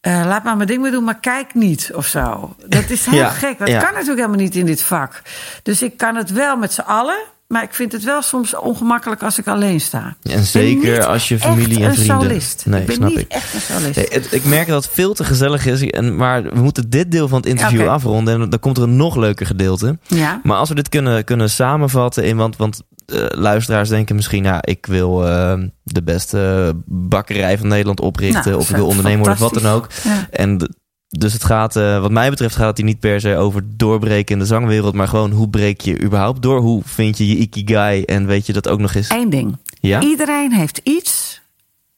Uh, 0.00 0.22
laat 0.26 0.44
maar 0.44 0.56
mijn 0.56 0.68
ding 0.68 0.90
doen, 0.90 1.04
maar 1.04 1.20
kijk 1.20 1.54
niet 1.54 1.90
of 1.94 2.06
zo. 2.06 2.56
Dat 2.66 2.90
is 2.90 3.06
heel 3.10 3.28
gek. 3.28 3.58
Dat 3.58 3.68
kan 3.68 3.80
natuurlijk 3.80 4.06
helemaal 4.06 4.36
niet 4.36 4.54
in 4.54 4.66
dit 4.66 4.82
vak. 4.82 5.22
Dus 5.62 5.82
ik 5.82 5.96
kan 5.96 6.14
het 6.16 6.30
wel 6.30 6.56
met 6.56 6.72
z'n 6.72 6.80
allen. 6.80 7.18
Maar 7.48 7.62
ik 7.62 7.74
vind 7.74 7.92
het 7.92 8.04
wel 8.04 8.22
soms 8.22 8.56
ongemakkelijk 8.56 9.22
als 9.22 9.38
ik 9.38 9.46
alleen 9.46 9.80
sta. 9.80 10.16
En 10.22 10.44
zeker 10.44 11.06
als 11.06 11.28
je 11.28 11.38
familie 11.38 11.84
en 11.84 11.94
vrienden... 11.94 12.20
Solist. 12.20 12.62
Nee, 12.66 12.80
ik 12.80 12.86
ben 12.86 12.96
snap 12.96 13.08
niet 13.08 13.18
ik. 13.18 13.28
echt 13.28 13.54
een 13.54 13.60
solist. 13.60 13.96
Nee, 13.96 14.06
het, 14.10 14.32
ik 14.32 14.44
merk 14.44 14.66
dat 14.66 14.84
het 14.84 14.94
veel 14.94 15.14
te 15.14 15.24
gezellig 15.24 15.66
is. 15.66 15.82
En, 15.82 16.16
maar 16.16 16.42
we 16.42 16.60
moeten 16.60 16.90
dit 16.90 17.10
deel 17.10 17.28
van 17.28 17.38
het 17.38 17.46
interview 17.46 17.88
afronden. 17.88 18.42
En 18.42 18.50
dan 18.50 18.58
komt 18.58 18.76
er 18.76 18.82
een 18.82 18.96
nog 18.96 19.16
leuker 19.16 19.46
gedeelte. 19.46 19.98
Ja. 20.06 20.40
Maar 20.42 20.56
als 20.56 20.68
we 20.68 20.74
dit 20.74 20.88
kunnen, 20.88 21.24
kunnen 21.24 21.50
samenvatten 21.50 22.24
in... 22.24 22.36
Want, 22.36 22.56
want 22.56 22.82
uh, 23.06 23.26
luisteraars 23.28 23.88
denken 23.88 24.16
misschien... 24.16 24.42
Nou, 24.42 24.58
ik 24.60 24.86
wil 24.86 25.26
uh, 25.26 25.54
de 25.82 26.02
beste 26.02 26.72
bakkerij 26.86 27.58
van 27.58 27.68
Nederland 27.68 28.00
oprichten. 28.00 28.50
Nou, 28.50 28.56
of 28.56 28.70
ik 28.70 28.76
wil 28.76 28.86
ondernemer 28.86 29.18
worden, 29.18 29.38
wat 29.38 29.54
dan 29.54 29.72
ook. 29.72 29.88
Ja. 30.04 30.28
En 30.30 30.76
dus 31.08 31.32
het 31.32 31.44
gaat, 31.44 31.76
uh, 31.76 32.00
wat 32.00 32.10
mij 32.10 32.30
betreft, 32.30 32.56
gaat 32.56 32.66
het 32.66 32.76
hier 32.76 32.86
niet 32.86 33.00
per 33.00 33.20
se 33.20 33.36
over 33.36 33.62
doorbreken 33.76 34.32
in 34.32 34.38
de 34.38 34.46
zangwereld, 34.46 34.94
maar 34.94 35.08
gewoon 35.08 35.30
hoe 35.30 35.48
breek 35.48 35.80
je 35.80 36.02
überhaupt 36.02 36.42
door? 36.42 36.60
Hoe 36.60 36.82
vind 36.84 37.18
je 37.18 37.28
je 37.28 37.36
ikigai 37.36 38.02
en 38.02 38.26
weet 38.26 38.46
je 38.46 38.52
dat 38.52 38.68
ook 38.68 38.78
nog 38.78 38.94
eens? 38.94 39.10
Eén 39.10 39.30
ding. 39.30 39.56
Ja? 39.80 40.00
Iedereen 40.00 40.52
heeft 40.52 40.80
iets 40.82 41.40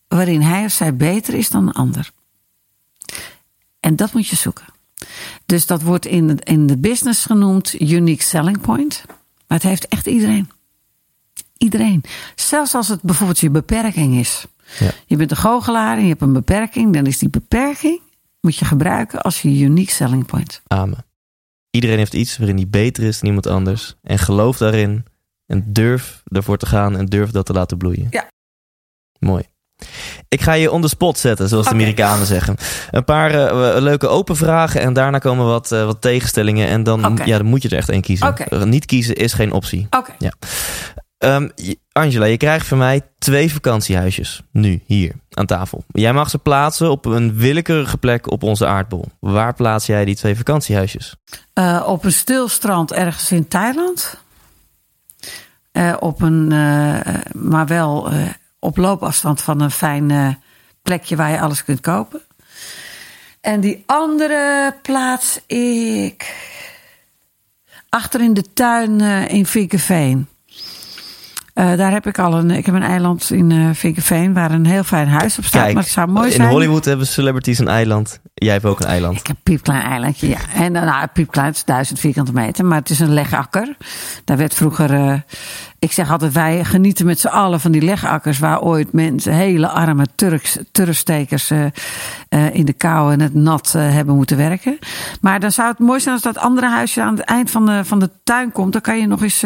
waarin 0.09 0.41
hij 0.41 0.65
of 0.65 0.73
zij 0.73 0.97
beter 0.97 1.35
is 1.35 1.51
dan 1.51 1.69
een 1.69 1.73
ander. 1.75 2.11
En 3.81 3.97
dat 3.97 4.13
moet 4.13 4.27
je 4.27 4.37
zoeken. 4.37 4.67
Dus 5.47 5.67
dat 5.67 5.83
wordt 5.83 6.07
in 6.07 6.27
de, 6.27 6.37
in 6.45 6.67
de 6.67 6.77
business 6.77 7.25
genoemd 7.25 7.81
unique 7.81 8.23
selling 8.23 8.61
point. 8.61 9.03
Maar 9.07 9.59
het 9.59 9.63
heeft 9.63 9.89
echt 9.89 10.07
iedereen. 10.07 10.51
Iedereen. 11.57 12.05
Zelfs 12.35 12.75
als 12.75 12.89
het 12.89 13.03
bijvoorbeeld 13.03 13.39
je 13.39 13.51
beperking 13.51 14.17
is. 14.17 14.47
Ja. 14.79 14.91
Je 15.07 15.17
bent 15.17 15.31
een 15.31 15.37
goochelaar 15.37 15.97
en 15.97 16.03
je 16.03 16.09
hebt 16.09 16.23
een 16.23 16.33
beperking, 16.33 16.93
dan 16.93 17.07
is 17.07 17.19
die 17.19 17.29
beperking 17.29 18.01
moet 18.41 18.57
je 18.57 18.65
gebruiken 18.65 19.21
als 19.21 19.43
je 19.43 19.59
unique 19.59 19.93
selling 19.93 20.27
point. 20.27 20.63
Amen. 20.67 21.07
Iedereen 21.71 21.99
heeft 21.99 22.15
iets 22.15 22.39
waarin 22.39 22.57
hij 22.57 22.69
beter 22.69 23.03
is 23.03 23.19
dan 23.19 23.29
iemand 23.29 23.47
anders. 23.47 23.95
En 24.03 24.19
geloof 24.19 24.59
daarin. 24.59 25.05
En 25.47 25.73
durf 25.73 26.23
ervoor 26.25 26.57
te 26.57 26.67
gaan 26.67 26.97
en 26.97 27.07
durf 27.07 27.31
dat 27.31 27.47
te 27.47 27.53
laten 27.53 27.79
bloeien. 27.79 28.07
Ja. 28.11 28.29
Mooi. 29.19 29.43
Ik 30.29 30.41
ga 30.41 30.53
je 30.53 30.71
on 30.71 30.83
the 30.83 30.89
spot 30.89 31.19
zetten, 31.19 31.49
zoals 31.49 31.67
de 31.67 31.73
Amerikanen 31.73 32.27
zeggen. 32.27 32.57
Een 32.91 33.05
paar 33.05 33.35
uh, 33.35 33.81
leuke 33.81 34.09
open 34.09 34.37
vragen 34.37 34.81
en 34.81 34.93
daarna 34.93 35.19
komen 35.19 35.47
wat, 35.47 35.73
uh, 35.73 35.85
wat 35.85 36.01
tegenstellingen. 36.01 36.69
En 36.69 36.83
dan, 36.83 37.07
okay. 37.07 37.27
ja, 37.27 37.37
dan 37.37 37.47
moet 37.47 37.63
je 37.63 37.69
er 37.69 37.77
echt 37.77 37.89
één 37.89 38.01
kiezen. 38.01 38.29
Okay. 38.29 38.65
niet 38.65 38.87
kiezen 38.87 39.15
is 39.15 39.33
geen 39.33 39.53
optie. 39.53 39.89
Ja. 40.19 40.33
Um, 41.19 41.51
Angela, 41.93 42.25
je 42.25 42.37
krijgt 42.37 42.67
van 42.67 42.79
mij 42.79 43.03
twee 43.19 43.53
vakantiehuisjes. 43.53 44.43
Nu, 44.53 44.83
hier, 44.87 45.13
aan 45.39 45.47
tafel. 45.47 45.85
Jij 45.89 46.13
mag 46.13 46.31
ze 46.31 46.39
plaatsen 46.39 46.91
op 46.91 47.05
een 47.05 47.35
willekeurige 47.35 47.97
plek 47.97 48.31
op 48.31 48.43
onze 48.43 48.67
aardbol. 48.67 49.05
Waar 49.21 49.55
plaats 49.55 49.87
jij 49.87 50.05
die 50.05 50.17
twee 50.17 50.37
vakantiehuisjes? 50.37 51.17
Uh, 51.55 51.85
op 51.87 52.05
een 52.05 52.13
stil 52.13 52.49
strand 52.49 52.93
ergens 52.93 53.33
in 53.33 53.49
Thailand. 53.49 54.21
Uh, 55.73 55.97
op 55.99 56.23
een, 56.23 56.51
uh, 56.53 57.01
maar 57.33 57.67
wel 57.67 58.11
op 58.59 58.77
loopafstand 58.77 59.41
van 59.41 59.61
een 59.61 59.71
fijn 59.71 60.39
plekje 60.83 61.17
waar 61.17 61.31
je 61.31 61.41
alles 61.41 61.65
kunt 61.65 61.81
kopen. 61.81 62.21
En 63.41 63.61
die 63.61 63.83
andere 63.87 64.75
plaats 64.83 65.41
ik 65.47 66.35
achter 67.89 68.21
in 68.21 68.35
de 68.35 68.53
tuin 68.53 69.01
in 69.29 69.47
Vinkenveen. 69.47 70.29
Uh, 71.59 71.77
daar 71.77 71.93
heb 71.93 72.07
ik 72.07 72.19
al 72.19 72.35
een. 72.35 72.51
Ik 72.51 72.67
heb 72.67 72.75
een 72.75 72.83
eiland 72.83 73.31
in 73.31 73.51
uh, 73.51 73.69
Vinkenveen 73.73 74.33
waar 74.33 74.51
een 74.51 74.67
heel 74.67 74.83
fijn 74.83 75.09
huis 75.09 75.39
op 75.39 75.45
staat. 75.45 75.63
Kijk, 75.63 75.75
maar 75.75 75.83
het 75.83 75.93
zou 75.93 76.09
mooi 76.09 76.27
in 76.27 76.33
zijn. 76.33 76.49
Hollywood 76.49 76.85
hebben 76.85 77.07
celebrities 77.07 77.59
een 77.59 77.69
eiland. 77.69 78.21
Jij 78.35 78.53
hebt 78.53 78.65
ook 78.65 78.81
een 78.81 78.87
eiland. 78.87 79.19
Ik 79.19 79.27
heb 79.27 79.37
een 79.37 79.43
piepklein 79.43 79.83
eilandje, 79.83 80.29
ja. 80.29 80.39
En 80.55 80.75
uh, 80.75 80.83
nou, 80.83 81.07
piepklein, 81.13 81.47
het 81.47 81.57
is 81.57 81.65
duizend 81.65 81.99
vierkante 82.01 82.33
meter, 82.33 82.65
maar 82.65 82.79
het 82.79 82.91
is 82.91 83.01
een 83.01 83.13
legakker. 83.13 83.77
Daar 84.25 84.37
werd 84.37 84.55
vroeger. 84.55 85.23
ik 85.79 85.93
zeg 85.93 86.11
altijd, 86.11 86.33
wij 86.33 86.65
genieten 86.65 87.07
met 87.07 87.21
z'n 87.21 87.27
allen 87.27 87.61
van 87.61 87.73
die 87.73 87.83
legakkers 87.83 88.39
waar 88.39 88.61
ooit 88.61 88.93
mensen, 88.93 89.33
hele 89.33 89.69
arme 89.69 90.07
Turks, 90.15 90.59
turfstekers 90.73 91.51
in 92.53 92.65
de 92.65 92.75
kou 92.77 93.13
en 93.13 93.21
het 93.21 93.35
nat 93.35 93.73
hebben 93.73 94.17
moeten 94.17 94.37
werken. 94.37 94.79
Maar 95.21 95.41
dan 95.41 95.53
zou 95.53 95.69
het 95.69 95.79
mooi 95.79 96.01
zijn 96.01 96.15
als 96.15 96.25
dat 96.25 96.39
andere 96.39 96.69
huisje 96.69 97.03
aan 97.03 97.17
het 97.17 97.25
eind 97.25 97.51
van 97.51 97.67
de, 97.67 97.85
van 97.85 97.99
de 97.99 98.11
tuin 98.25 98.53
komt. 98.53 98.73
Dan 98.73 98.81
kan 98.81 98.99
je 98.99 99.07
nog 99.07 99.23
eens 99.23 99.45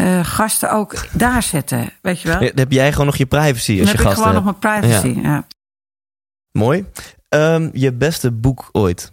uh, 0.00 0.24
gasten 0.24 0.72
ook 0.72 1.06
daar 1.12 1.42
zetten. 1.42 1.92
Weet 2.02 2.20
je 2.20 2.28
wel? 2.28 2.42
Ja, 2.42 2.48
dan 2.48 2.58
heb 2.58 2.72
jij 2.72 2.90
gewoon 2.90 3.06
nog 3.06 3.16
je 3.16 3.26
privacy 3.26 3.56
als 3.56 3.66
dan 3.66 3.76
je 3.76 3.84
heb 3.84 3.96
gasten 3.96 4.10
ik 4.10 4.16
gewoon 4.16 4.34
nog 4.34 4.44
mijn 4.44 4.58
privacy. 4.58 5.20
Ja. 5.20 5.28
ja. 5.28 5.46
Mooi. 6.52 6.86
Um, 7.28 7.70
je 7.72 7.92
beste 7.92 8.30
boek 8.30 8.68
ooit? 8.72 9.12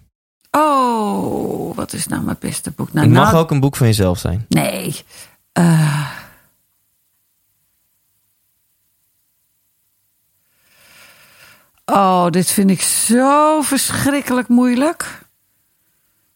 Oh, 0.51 1.75
wat 1.75 1.93
is 1.93 2.07
nou 2.07 2.23
mijn 2.23 2.37
beste 2.39 2.71
boek? 2.71 2.93
Nou, 2.93 3.05
Het 3.05 3.15
mag 3.15 3.31
nou, 3.31 3.43
ook 3.43 3.51
een 3.51 3.59
boek 3.59 3.75
van 3.75 3.87
jezelf 3.87 4.19
zijn. 4.19 4.45
Nee. 4.49 5.01
Uh, 5.59 6.09
oh, 11.85 12.29
dit 12.29 12.47
vind 12.51 12.69
ik 12.69 12.81
zo 12.81 13.61
verschrikkelijk 13.61 14.47
moeilijk. 14.47 15.25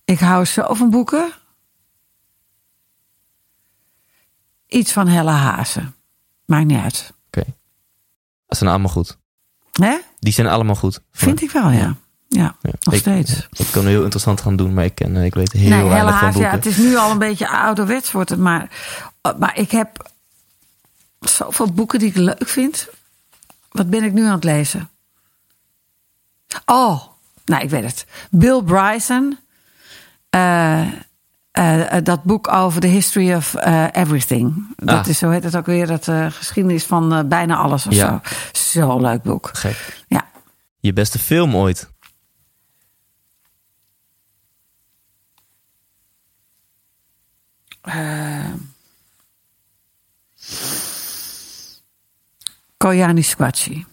Ik 0.06 0.20
hou 0.20 0.46
zo 0.46 0.74
van 0.74 0.90
boeken. 0.90 1.32
Iets 4.72 4.92
van 4.92 5.08
Helle 5.08 5.32
Hazen. 5.32 5.96
Maakt 6.46 6.66
niet 6.66 6.80
uit. 6.80 7.14
Oké. 7.28 7.40
Okay. 7.40 7.54
Dat 8.48 8.58
zijn 8.58 8.70
allemaal 8.70 8.92
goed. 8.92 9.18
Hè? 9.72 9.98
Die 10.20 10.34
zijn 10.34 10.48
allemaal 10.48 10.76
goed. 10.76 11.02
Vind 11.12 11.42
ik 11.42 11.52
wel, 11.52 11.70
ja. 11.70 11.96
Ja, 12.28 12.56
ja. 12.62 12.72
nog 12.80 12.94
ik, 12.94 13.00
steeds. 13.00 13.48
Ik 13.52 13.68
kan 13.72 13.86
heel 13.86 14.02
interessant 14.02 14.42
gaan 14.42 14.56
doen, 14.56 14.74
maar 14.74 14.86
ik, 14.86 14.96
ken, 14.96 15.16
ik 15.16 15.34
weet 15.34 15.52
heel 15.52 15.70
nee, 15.70 15.84
weinig 15.84 16.20
van 16.20 16.32
boeken. 16.32 16.50
ja, 16.50 16.56
het 16.56 16.66
is 16.66 16.78
nu 16.78 16.96
al 16.96 17.12
een 17.12 17.18
beetje 17.18 17.50
ouderwets 17.50 18.12
wordt 18.12 18.30
het, 18.30 18.40
maar, 18.40 18.70
maar 19.38 19.58
ik 19.58 19.72
heb 19.72 20.12
zoveel 21.20 21.72
boeken 21.72 22.00
die 22.00 22.10
ik 22.10 22.16
leuk 22.16 22.48
vind. 22.48 22.88
Wat 23.72 23.90
ben 23.90 24.04
ik 24.04 24.14
nu 24.14 24.26
aan 24.26 24.34
het 24.34 24.44
lezen? 24.44 24.90
Oh, 26.66 27.02
nou, 27.46 27.64
ik 27.64 27.70
weet 27.70 27.84
het. 27.84 28.06
Bill 28.30 28.62
Bryson. 28.62 29.40
Uh, 30.36 30.88
uh, 31.60 31.84
dat 32.04 32.24
boek 32.24 32.48
over 32.54 32.82
de 32.82 32.88
history 32.88 33.34
of 33.34 33.54
uh, 33.56 33.88
everything. 33.92 34.74
Dat 34.76 35.00
Ah. 35.00 35.08
is, 35.08 35.18
zo 35.18 35.30
heet 35.30 35.44
het 35.44 35.56
ook 35.56 35.66
weer, 35.66 35.88
dat 35.88 36.08
uh, 36.08 36.26
geschiedenis 36.32 36.84
van 36.84 37.28
bijna 37.28 37.56
alles 37.56 37.88
of 37.88 37.94
Ja. 37.94 38.22
zo. 38.54 38.82
Zo'n 38.86 39.02
leuk 39.02 39.22
boek. 39.24 39.50
Gek. 39.54 40.04
Ja. 40.08 40.26
Je 40.80 40.94
beste 40.94 41.20
film 41.20 41.56
ooit? 41.56 41.90
Koyani 52.78 53.22
Squatchy. 53.22 53.84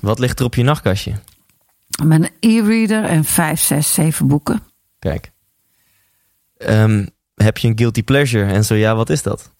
Wat 0.00 0.18
ligt 0.18 0.38
er 0.38 0.44
op 0.44 0.54
je 0.54 0.62
nachtkastje? 0.62 1.14
Mijn 2.02 2.28
e-reader 2.40 3.04
en 3.04 3.24
vijf, 3.24 3.60
zes, 3.60 3.94
zeven 3.94 4.26
boeken. 4.26 4.62
Kijk. 4.98 5.32
Um, 6.58 7.08
heb 7.34 7.58
je 7.58 7.68
een 7.68 7.78
guilty 7.78 8.02
pleasure? 8.02 8.52
En 8.52 8.64
zo 8.64 8.74
ja, 8.74 8.94
wat 8.94 9.10
is 9.10 9.22
dat? 9.22 9.52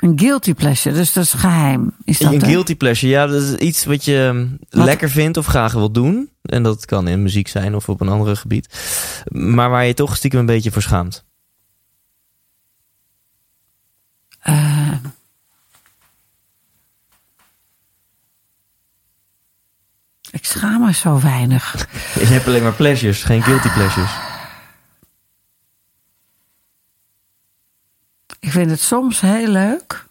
Een 0.00 0.18
guilty 0.18 0.54
pleasure, 0.54 0.94
dus 0.94 1.12
dat 1.12 1.24
is 1.24 1.32
geheim. 1.32 1.94
Is 2.04 2.18
dat 2.18 2.32
een 2.32 2.44
guilty 2.44 2.76
pleasure, 2.76 3.12
ja, 3.12 3.26
dat 3.26 3.42
is 3.42 3.54
iets 3.54 3.84
wat 3.84 4.04
je 4.04 4.48
Wat? 4.70 4.84
lekker 4.84 5.10
vindt 5.10 5.36
of 5.36 5.46
graag 5.46 5.72
wil 5.72 5.90
doen. 5.92 6.30
En 6.42 6.62
dat 6.62 6.84
kan 6.84 7.08
in 7.08 7.22
muziek 7.22 7.48
zijn 7.48 7.74
of 7.74 7.88
op 7.88 8.00
een 8.00 8.08
ander 8.08 8.36
gebied. 8.36 8.68
Maar 9.32 9.70
waar 9.70 9.86
je 9.86 9.94
toch 9.94 10.16
stiekem 10.16 10.40
een 10.40 10.46
beetje 10.46 10.70
voor 10.70 10.82
schaamt. 10.82 11.24
Uh, 14.48 14.92
ik 20.30 20.44
schaam 20.44 20.84
me 20.84 20.92
zo 20.92 21.20
weinig. 21.20 21.86
Je 22.20 22.26
hebt 22.26 22.46
alleen 22.46 22.62
maar 22.62 22.72
pleasures, 22.72 23.22
geen 23.22 23.42
guilty 23.42 23.68
pleasures. 23.68 24.27
Ik 28.40 28.50
vind 28.50 28.70
het 28.70 28.80
soms 28.80 29.20
heel 29.20 29.48
leuk 29.48 30.06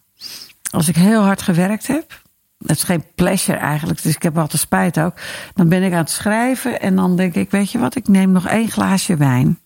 als 0.71 0.87
ik 0.87 0.95
heel 0.95 1.21
hard 1.21 1.41
gewerkt 1.41 1.87
heb. 1.87 2.21
Het 2.57 2.77
is 2.77 2.83
geen 2.83 3.03
pleasure 3.15 3.57
eigenlijk, 3.57 4.01
dus 4.03 4.15
ik 4.15 4.21
heb 4.23 4.37
altijd 4.37 4.61
spijt 4.61 4.99
ook. 4.99 5.13
Dan 5.53 5.69
ben 5.69 5.83
ik 5.83 5.91
aan 5.91 5.97
het 5.97 6.09
schrijven 6.09 6.81
en 6.81 6.95
dan 6.95 7.15
denk 7.15 7.35
ik, 7.35 7.51
weet 7.51 7.71
je 7.71 7.77
wat, 7.77 7.95
ik 7.95 8.07
neem 8.07 8.31
nog 8.31 8.47
één 8.47 8.69
glaasje 8.69 9.15
wijn. 9.15 9.59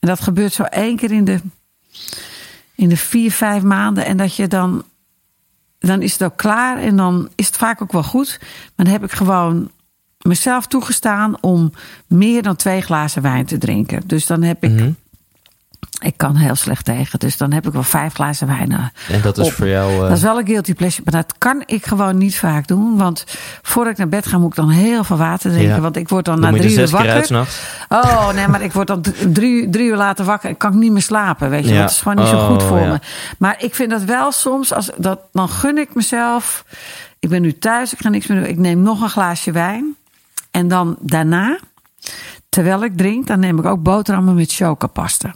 En 0.00 0.08
dat 0.08 0.20
gebeurt 0.20 0.52
zo 0.52 0.62
één 0.62 0.96
keer 0.96 1.10
in 1.12 1.24
de, 1.24 1.40
in 2.74 2.88
de 2.88 2.96
vier, 2.96 3.32
vijf 3.32 3.62
maanden. 3.62 4.04
En 4.04 4.16
dat 4.16 4.36
je 4.36 4.48
dan, 4.48 4.84
dan 5.78 6.02
is 6.02 6.12
het 6.12 6.22
ook 6.22 6.36
klaar 6.36 6.78
en 6.78 6.96
dan 6.96 7.28
is 7.34 7.46
het 7.46 7.56
vaak 7.56 7.82
ook 7.82 7.92
wel 7.92 8.02
goed. 8.02 8.38
Maar 8.40 8.86
dan 8.86 8.94
heb 8.94 9.04
ik 9.04 9.12
gewoon 9.12 9.70
mezelf 10.20 10.66
toegestaan 10.66 11.42
om 11.42 11.72
meer 12.06 12.42
dan 12.42 12.56
twee 12.56 12.80
glazen 12.80 13.22
wijn 13.22 13.46
te 13.46 13.58
drinken. 13.58 14.02
Dus 14.06 14.26
dan 14.26 14.42
heb 14.42 14.64
ik, 14.64 14.70
Mhm. 14.70 14.90
Ik 16.00 16.16
kan 16.16 16.36
heel 16.36 16.54
slecht 16.54 16.84
tegen, 16.84 17.18
dus 17.18 17.36
dan 17.36 17.52
heb 17.52 17.66
ik 17.66 17.72
wel 17.72 17.82
vijf 17.82 18.12
glazen 18.14 18.46
wijn. 18.46 18.72
eh, 18.72 19.14
En 19.16 19.20
dat 19.22 19.38
is 19.38 19.46
op. 19.46 19.52
voor 19.52 19.68
jou... 19.68 19.92
eh, 19.92 20.00
Dat 20.00 20.16
is 20.16 20.22
wel 20.22 20.38
een 20.38 20.46
guilty 20.46 20.74
pleasure, 20.74 21.02
maar 21.10 21.22
dat 21.22 21.34
kan 21.38 21.62
ik 21.66 21.86
gewoon 21.86 22.18
niet 22.18 22.38
vaak 22.38 22.66
doen. 22.66 22.96
Want 22.96 23.24
voordat 23.62 23.92
ik 23.92 23.98
naar 23.98 24.08
bed 24.08 24.26
ga, 24.26 24.38
moet 24.38 24.50
ik 24.50 24.56
dan 24.56 24.68
heel 24.70 25.04
veel 25.04 25.16
water 25.16 25.50
drinken. 25.50 25.74
Ja. 25.74 25.80
Want 25.80 25.96
ik 25.96 26.08
word 26.08 26.24
dan, 26.24 26.40
dan 26.40 26.52
na 26.52 26.58
drie 26.58 26.78
uur 26.78 26.88
wakker. 26.88 27.46
Oh, 27.88 28.32
nee, 28.32 28.48
maar 28.48 28.62
ik 28.62 28.72
word 28.72 28.86
dan 28.86 29.00
drie, 29.32 29.70
drie 29.70 29.86
uur 29.88 29.96
later 29.96 30.24
wakker 30.24 30.48
en 30.48 30.56
kan 30.56 30.72
ik 30.72 30.78
niet 30.78 30.92
meer 30.92 31.02
slapen. 31.02 31.50
Weet 31.50 31.64
je, 31.64 31.72
Ja. 31.74 31.80
dat 31.80 31.90
is 31.90 31.98
gewoon 32.00 32.16
niet 32.16 32.26
zo 32.26 32.48
goed 32.48 32.62
Oh, 32.62 32.68
voor 32.68 32.78
ja. 32.80 32.86
me. 32.92 32.98
Maar 33.38 33.56
ik 33.58 33.74
vind 33.74 33.90
dat 33.90 34.02
wel 34.02 34.32
soms, 34.32 34.72
als, 34.72 34.90
dat, 34.96 35.20
dan 35.32 35.48
gun 35.48 35.78
ik 35.78 35.94
mezelf. 35.94 36.64
Ik 37.18 37.28
ben 37.28 37.42
nu 37.42 37.58
thuis, 37.58 37.92
ik 37.92 38.00
ga 38.00 38.08
niks 38.08 38.26
meer 38.26 38.38
doen. 38.40 38.48
Ik 38.48 38.58
neem 38.58 38.82
nog 38.82 39.00
een 39.02 39.08
glaasje 39.10 39.52
wijn. 39.52 39.94
En 40.50 40.68
dan 40.68 40.96
daarna, 41.00 41.58
terwijl 42.48 42.84
ik 42.84 42.96
drink, 42.96 43.26
dan 43.26 43.40
neem 43.40 43.58
ik 43.58 43.64
ook 43.64 43.82
boterhammen 43.82 44.34
met 44.34 44.52
chocopasta. 44.54 45.34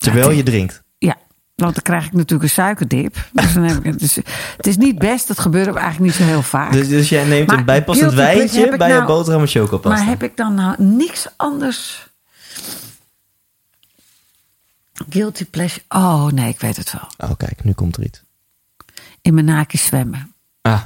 Terwijl 0.00 0.30
je 0.30 0.42
drinkt. 0.42 0.82
Ja, 0.98 1.16
want 1.54 1.74
dan 1.74 1.82
krijg 1.82 2.06
ik 2.06 2.12
natuurlijk 2.12 2.42
een 2.42 2.48
suikerdip. 2.48 3.28
Dus 3.32 3.54
dan 3.54 3.62
heb 3.62 3.76
ik 3.76 3.84
het, 3.84 3.98
dus, 3.98 4.14
het 4.56 4.66
is 4.66 4.76
niet 4.76 4.98
best, 4.98 5.28
dat 5.28 5.38
gebeurt 5.38 5.66
eigenlijk 5.66 5.98
niet 5.98 6.14
zo 6.14 6.22
heel 6.22 6.42
vaak. 6.42 6.72
Dus, 6.72 6.88
dus 6.88 7.08
jij 7.08 7.24
neemt 7.24 7.46
Maar 7.46 7.58
een 7.58 7.64
bijpassend 7.64 8.12
wijntje 8.12 8.76
bij 8.76 8.88
je 8.88 8.94
nou- 8.94 9.06
boterham 9.06 9.40
met 9.40 9.50
chocopasta. 9.50 9.98
maar 9.98 10.08
heb 10.08 10.22
ik 10.22 10.36
dan 10.36 10.54
nou 10.54 10.74
niks 10.82 11.26
anders? 11.36 12.08
Guilty 15.10 15.44
pleasure. 15.44 15.82
Oh 15.88 16.26
nee, 16.26 16.48
ik 16.48 16.60
weet 16.60 16.76
het 16.76 16.92
wel. 16.92 17.30
Oh, 17.30 17.36
kijk, 17.36 17.64
nu 17.64 17.72
komt 17.72 17.96
er 17.96 18.04
iets. 18.04 18.22
In 19.22 19.34
mijn 19.34 19.46
naakjes 19.46 19.84
zwemmen. 19.84 20.34
Ah. 20.60 20.82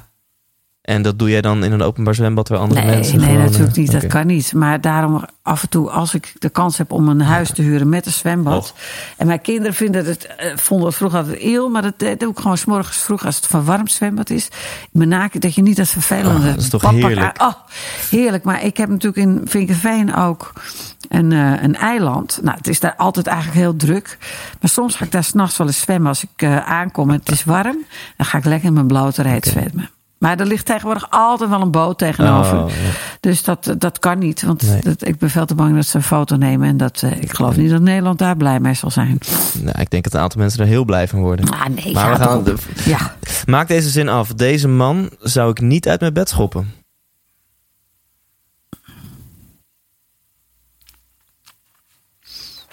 En 0.85 1.03
dat 1.03 1.19
doe 1.19 1.31
jij 1.31 1.41
dan 1.41 1.65
in 1.65 1.73
een 1.73 1.83
openbaar 1.83 2.15
zwembad 2.15 2.49
waar 2.49 2.59
andere 2.59 2.81
Nee, 2.81 2.95
mensen 2.95 3.19
nee, 3.19 3.27
gewoon, 3.27 3.43
natuurlijk 3.43 3.71
eh, 3.71 3.77
niet. 3.77 3.93
Dat 3.93 4.03
oké. 4.03 4.13
kan 4.13 4.27
niet. 4.27 4.53
Maar 4.53 4.81
daarom 4.81 5.25
af 5.43 5.63
en 5.63 5.69
toe, 5.69 5.91
als 5.91 6.15
ik 6.15 6.33
de 6.39 6.49
kans 6.49 6.79
heb 6.79 6.93
om 6.93 7.09
een 7.09 7.21
huis 7.21 7.51
te 7.51 7.63
huren 7.63 7.89
met 7.89 8.07
een 8.07 8.13
zwembad. 8.13 8.57
Och. 8.57 8.75
En 9.17 9.27
mijn 9.27 9.41
kinderen 9.41 9.75
vinden 9.75 10.05
het, 10.05 10.27
eh, 10.27 10.57
vonden 10.57 10.87
het 10.87 10.97
vroeger 10.97 11.19
altijd 11.19 11.43
eeuw. 11.43 11.69
Maar 11.69 11.83
dat, 11.83 11.99
dat 11.99 12.21
doe 12.21 12.31
ik 12.31 12.39
gewoon 12.39 12.59
's 12.59 12.65
morgens 12.65 12.97
vroeg 12.97 13.27
als 13.27 13.37
het 13.37 13.47
verwarmd 13.47 13.93
zwembad 13.93 14.31
is. 14.31 14.49
Mijn 14.93 15.09
naken, 15.09 15.41
dat 15.41 15.55
je 15.55 15.63
niet 15.63 15.77
dat 15.77 15.89
vervelende... 15.89 16.39
Oh, 16.39 16.45
dat 16.45 16.63
is 16.63 16.69
toch 16.69 16.83
badpak 16.83 17.11
heerlijk? 17.11 17.43
Oh, 17.43 17.55
heerlijk. 18.11 18.45
Maar 18.45 18.65
ik 18.65 18.77
heb 18.77 18.89
natuurlijk 18.89 19.27
in 19.27 19.41
Vinkenveen 19.45 20.15
ook 20.15 20.53
een, 21.09 21.33
eh, 21.33 21.63
een 21.63 21.77
eiland. 21.77 22.39
Nou, 22.43 22.57
het 22.57 22.69
is 22.69 22.81
daar 22.81 22.95
altijd 22.97 23.27
eigenlijk 23.27 23.59
heel 23.59 23.77
druk. 23.77 24.19
Maar 24.61 24.71
soms 24.71 24.95
ga 24.95 25.05
ik 25.05 25.13
daar 25.13 25.25
s'nachts 25.25 25.57
wel 25.57 25.67
eens 25.67 25.81
zwemmen 25.81 26.09
als 26.09 26.23
ik 26.23 26.43
eh, 26.43 26.57
aankom 26.57 27.11
en 27.11 27.19
het 27.19 27.31
is 27.31 27.45
warm. 27.45 27.85
Dan 28.17 28.27
ga 28.27 28.39
ik 28.39 28.45
lekker 28.45 28.69
in 28.69 28.75
mijn 28.75 28.87
blote 28.87 29.23
reet 29.23 29.47
zwemmen. 29.47 29.91
Maar 30.25 30.41
er 30.41 30.47
ligt 30.47 30.67
tegenwoordig 30.67 31.07
altijd 31.11 31.51
wel 31.51 31.61
een 31.61 31.71
boot 31.71 31.99
tegenover. 31.99 32.63
Oh, 32.63 32.71
ja. 32.71 32.77
Dus 33.21 33.43
dat, 33.43 33.75
dat 33.79 33.99
kan 33.99 34.19
niet. 34.19 34.43
Want 34.43 34.63
Nee. 34.63 34.81
dat, 34.81 35.07
ik 35.07 35.19
ben 35.19 35.31
veel 35.31 35.47
te 35.47 35.55
bang 35.55 35.75
dat 35.75 35.87
ze 35.87 35.97
een 35.97 36.03
foto 36.03 36.37
nemen. 36.37 36.69
En 36.69 36.77
dat, 36.77 37.03
eh, 37.03 37.23
ik 37.23 37.33
geloof 37.33 37.57
niet 37.57 37.71
dat 37.71 37.81
Nederland 37.81 38.19
daar 38.19 38.37
blij 38.37 38.61
mee 38.61 38.75
zal 38.75 38.91
zijn. 38.91 39.19
Nou, 39.63 39.81
ik 39.81 39.91
denk 39.91 40.05
dat 40.05 40.15
een 40.15 40.21
aantal 40.21 40.41
mensen 40.41 40.61
er 40.61 40.67
heel 40.67 40.85
blij 40.85 41.09
van 41.09 41.21
worden. 41.21 41.49
Ah, 41.51 41.67
nee, 41.67 41.93
Maar 41.93 42.11
we 42.11 42.17
ga 42.17 42.25
gaan-. 42.25 42.45
Ja. 42.85 43.15
Maak 43.47 43.69
deze 43.69 43.89
zin 43.89 44.09
af. 44.09 44.29
Deze 44.35 44.69
man 44.69 45.11
zou 45.21 45.51
ik 45.51 45.61
niet 45.61 45.89
uit 45.89 46.01
mijn 46.01 46.13
bed 46.13 46.29
schoppen. 46.29 46.73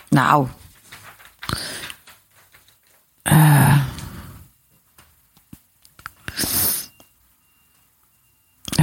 Nou. 0.10 0.47
Eh. 3.22 3.91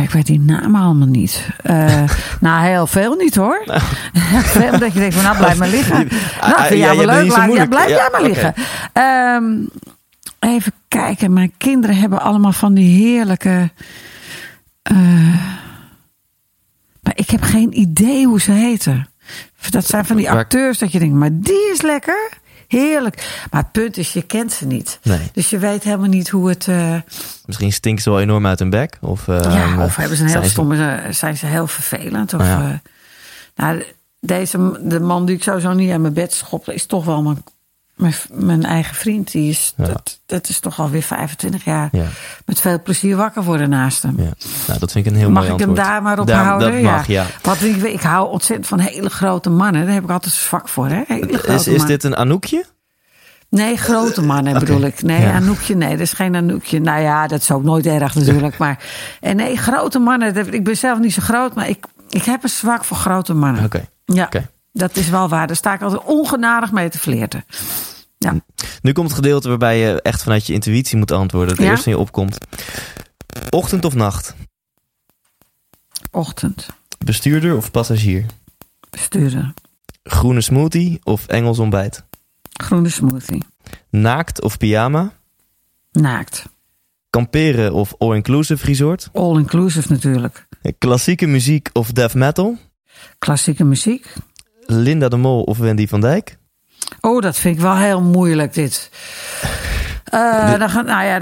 Ik 0.08 0.14
weet 0.14 0.26
die 0.26 0.40
namen 0.40 0.80
allemaal 0.80 1.06
niet. 1.06 1.48
Uh, 1.70 2.02
nou, 2.40 2.66
heel 2.66 2.86
veel 2.86 3.14
niet 3.14 3.34
hoor. 3.34 3.62
Nou. 3.64 3.80
veel 4.58 4.78
dat 4.78 4.92
je 4.92 4.98
denkt 4.98 5.14
van 5.14 5.24
nou 5.24 5.36
blijf 5.36 5.58
maar 5.58 5.68
liggen. 5.68 6.08
nou, 6.40 6.66
vind 6.66 6.80
jij 6.80 6.96
wel 6.96 7.06
leuk? 7.06 7.26
Laat, 7.28 7.52
ja, 7.52 7.66
blijf 7.66 7.88
jij 7.88 8.08
maar 8.12 8.22
liggen. 8.22 8.54
Um, 9.42 9.68
even 10.38 10.72
kijken. 10.88 11.32
Mijn 11.32 11.52
kinderen 11.56 11.96
hebben 11.96 12.20
allemaal 12.20 12.52
van 12.52 12.74
die 12.74 13.04
heerlijke... 13.04 13.70
Uh, 14.92 14.98
maar 17.00 17.12
ik 17.14 17.30
heb 17.30 17.42
geen 17.42 17.78
idee 17.78 18.26
hoe 18.26 18.40
ze 18.40 18.52
heten. 18.52 19.08
Dat 19.70 19.86
zijn 19.86 20.04
van 20.04 20.16
die 20.16 20.30
acteurs 20.30 20.78
dat 20.78 20.92
je 20.92 20.98
denkt, 20.98 21.14
maar 21.14 21.30
die 21.32 21.70
is 21.72 21.82
lekker. 21.82 22.28
Heerlijk. 22.68 23.46
Maar 23.50 23.62
het 23.62 23.72
punt 23.72 23.96
is, 23.96 24.12
je 24.12 24.22
kent 24.22 24.52
ze 24.52 24.66
niet. 24.66 24.98
Nee. 25.02 25.30
Dus 25.32 25.50
je 25.50 25.58
weet 25.58 25.82
helemaal 25.82 26.08
niet 26.08 26.28
hoe 26.28 26.48
het... 26.48 26.66
Uh... 26.66 26.94
Misschien 27.46 27.72
stinken 27.72 28.02
ze 28.02 28.10
wel 28.10 28.20
enorm 28.20 28.46
uit 28.46 28.58
hun 28.58 28.70
bek. 28.70 28.98
Of, 29.00 29.26
uh, 29.26 29.40
ja, 29.40 29.84
of 29.84 29.96
hebben 29.96 30.16
ze 30.16 30.22
een 30.22 30.28
heel 30.28 30.38
zijn 30.38 30.50
stomme... 30.50 30.76
Ze... 30.76 31.12
Zijn 31.12 31.36
ze 31.36 31.46
heel 31.46 31.66
vervelend. 31.66 32.34
Of, 32.34 32.42
ja. 32.42 32.68
uh, 32.68 32.74
nou, 33.54 33.84
deze, 34.20 34.80
de 34.82 35.00
man 35.00 35.26
die 35.26 35.36
ik 35.36 35.42
sowieso 35.42 35.72
niet 35.72 35.90
aan 35.90 36.00
mijn 36.00 36.12
bed 36.12 36.32
schop... 36.32 36.68
is 36.68 36.86
toch 36.86 37.04
wel 37.04 37.22
mijn 37.22 37.42
mijn, 37.98 38.14
mijn 38.32 38.64
eigen 38.64 38.94
vriend, 38.94 39.32
die 39.32 39.50
is, 39.50 39.72
dat, 39.76 40.20
dat 40.26 40.48
is 40.48 40.58
toch 40.58 40.80
alweer 40.80 41.02
25 41.02 41.64
jaar 41.64 41.88
ja. 41.92 42.06
met 42.44 42.60
veel 42.60 42.82
plezier 42.82 43.16
wakker 43.16 43.42
worden 43.42 43.70
naast 43.70 44.02
hem. 44.02 44.14
Ja. 44.16 44.32
Nou, 44.66 44.78
dat 44.78 44.92
vind 44.92 45.06
ik 45.06 45.12
een 45.12 45.18
heel 45.18 45.30
mag 45.30 45.42
mooi 45.42 45.52
Mag 45.52 45.60
ik 45.60 45.66
hem 45.66 45.74
daar 45.74 46.02
maar 46.02 46.18
op 46.18 46.30
houden? 46.30 46.72
Dat 46.72 46.82
mag, 46.82 47.06
ja. 47.06 47.26
Want 47.42 47.62
ik, 47.62 47.82
ik 47.82 48.00
hou 48.00 48.30
ontzettend 48.30 48.68
van 48.68 48.78
hele 48.78 49.10
grote 49.10 49.50
mannen. 49.50 49.84
Daar 49.84 49.94
heb 49.94 50.04
ik 50.04 50.10
altijd 50.10 50.34
zwak 50.34 50.68
voor. 50.68 50.88
Hè? 50.88 51.02
Is, 51.54 51.66
is 51.66 51.84
dit 51.84 52.04
een 52.04 52.16
Anoukje? 52.16 52.64
Nee, 53.50 53.76
grote 53.76 54.22
mannen 54.22 54.58
bedoel 54.58 54.80
ik. 54.80 55.02
Nee, 55.02 55.20
ja. 55.20 55.32
Anoukje, 55.32 55.74
nee, 55.74 55.90
dat 55.90 56.00
is 56.00 56.12
geen 56.12 56.36
Anoukje. 56.36 56.80
Nou 56.80 57.00
ja, 57.00 57.26
dat 57.26 57.40
is 57.40 57.50
ook 57.50 57.62
nooit 57.62 57.86
erg 57.86 58.14
natuurlijk. 58.14 58.58
Maar 58.58 58.84
en 59.20 59.36
nee, 59.36 59.56
grote 59.56 59.98
mannen. 59.98 60.52
Ik 60.54 60.64
ben 60.64 60.76
zelf 60.76 60.98
niet 60.98 61.12
zo 61.12 61.22
groot, 61.22 61.54
maar 61.54 61.68
ik, 61.68 61.86
ik 62.08 62.22
heb 62.22 62.42
een 62.42 62.48
zwak 62.48 62.84
voor 62.84 62.96
grote 62.96 63.34
mannen. 63.34 63.64
Oké. 63.64 63.88
Ja. 64.04 64.28
Dat 64.78 64.96
is 64.96 65.08
wel 65.08 65.28
waar. 65.28 65.46
Daar 65.46 65.56
sta 65.56 65.74
ik 65.74 65.82
altijd 65.82 66.04
ongenadig 66.04 66.72
mee 66.72 66.88
te 66.88 66.98
flirten. 66.98 67.44
Ja. 68.18 68.34
Nu 68.82 68.92
komt 68.92 69.06
het 69.06 69.16
gedeelte 69.16 69.48
waarbij 69.48 69.78
je 69.78 70.02
echt 70.02 70.22
vanuit 70.22 70.46
je 70.46 70.52
intuïtie 70.52 70.96
moet 70.96 71.10
antwoorden. 71.10 71.54
Het 71.54 71.64
ja? 71.64 71.70
eerste 71.70 71.90
in 71.90 71.96
je 71.96 72.00
opkomt. 72.00 72.38
Ochtend 73.50 73.84
of 73.84 73.94
nacht? 73.94 74.34
Ochtend. 76.10 76.66
Bestuurder 77.04 77.56
of 77.56 77.70
passagier? 77.70 78.26
Bestuurder. 78.90 79.54
Groene 80.02 80.40
smoothie 80.40 81.00
of 81.02 81.26
Engels 81.26 81.58
ontbijt? 81.58 82.04
Groene 82.52 82.88
smoothie. 82.88 83.42
Naakt 83.90 84.42
of 84.42 84.56
pyjama? 84.56 85.12
Naakt. 85.90 86.44
Kamperen 87.10 87.72
of 87.72 87.94
all-inclusive 87.98 88.66
resort? 88.66 89.08
All-inclusive 89.12 89.92
natuurlijk. 89.92 90.46
Klassieke 90.78 91.26
muziek 91.26 91.70
of 91.72 91.92
death 91.92 92.14
metal? 92.14 92.58
Klassieke 93.18 93.64
muziek. 93.64 94.14
Linda 94.70 95.08
de 95.08 95.16
Mol 95.16 95.42
of 95.42 95.58
Wendy 95.58 95.86
van 95.86 96.00
Dijk? 96.00 96.38
Oh, 97.00 97.22
dat 97.22 97.36
vind 97.36 97.56
ik 97.56 97.62
wel 97.62 97.76
heel 97.76 98.02
moeilijk, 98.02 98.54
dit. 98.54 98.90
Uh, 100.14 100.58
dan 100.58 100.70
gaan, 100.70 100.84
nou 100.84 101.04
ja, 101.04 101.20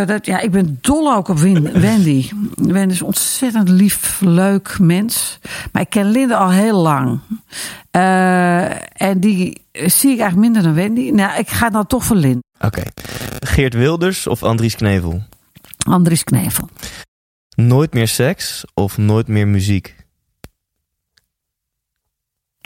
uh, 0.00 0.06
dat, 0.06 0.26
ja, 0.26 0.40
ik 0.40 0.50
ben 0.50 0.78
dol 0.80 1.14
ook 1.14 1.28
op 1.28 1.38
Wendy. 1.88 2.28
Wendy 2.54 2.92
is 2.92 3.00
een 3.00 3.06
ontzettend 3.06 3.68
lief, 3.68 4.20
leuk 4.20 4.78
mens. 4.78 5.38
Maar 5.72 5.82
ik 5.82 5.90
ken 5.90 6.10
Linda 6.10 6.36
al 6.36 6.50
heel 6.50 6.80
lang. 6.82 7.20
Uh, 7.92 9.00
en 9.02 9.20
die 9.20 9.62
zie 9.72 10.12
ik 10.12 10.20
eigenlijk 10.20 10.36
minder 10.36 10.62
dan 10.62 10.74
Wendy. 10.74 11.10
Nou, 11.10 11.38
ik 11.38 11.48
ga 11.48 11.68
nou 11.68 11.86
toch 11.86 12.04
voor 12.04 12.16
Lin. 12.16 12.42
Oké. 12.60 12.82
Geert 13.40 13.74
Wilders 13.74 14.26
of 14.26 14.42
Andries 14.42 14.76
Knevel? 14.76 15.22
Andries 15.88 16.24
Knevel. 16.24 16.68
Nooit 17.54 17.94
meer 17.94 18.08
seks 18.08 18.64
of 18.74 18.98
nooit 18.98 19.28
meer 19.28 19.48
muziek? 19.48 19.95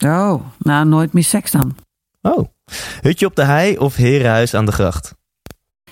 Oh, 0.05 0.43
nou, 0.59 0.87
nooit 0.87 1.13
meer 1.13 1.25
seks 1.25 1.51
dan. 1.51 1.77
Oh. 2.23 2.49
Hutje 3.01 3.27
op 3.27 3.37
de 3.37 3.45
hei 3.45 3.79
of 3.79 3.97
herenhuis 3.97 4.55
aan 4.55 4.67
de 4.67 4.73
gracht? 4.73 5.15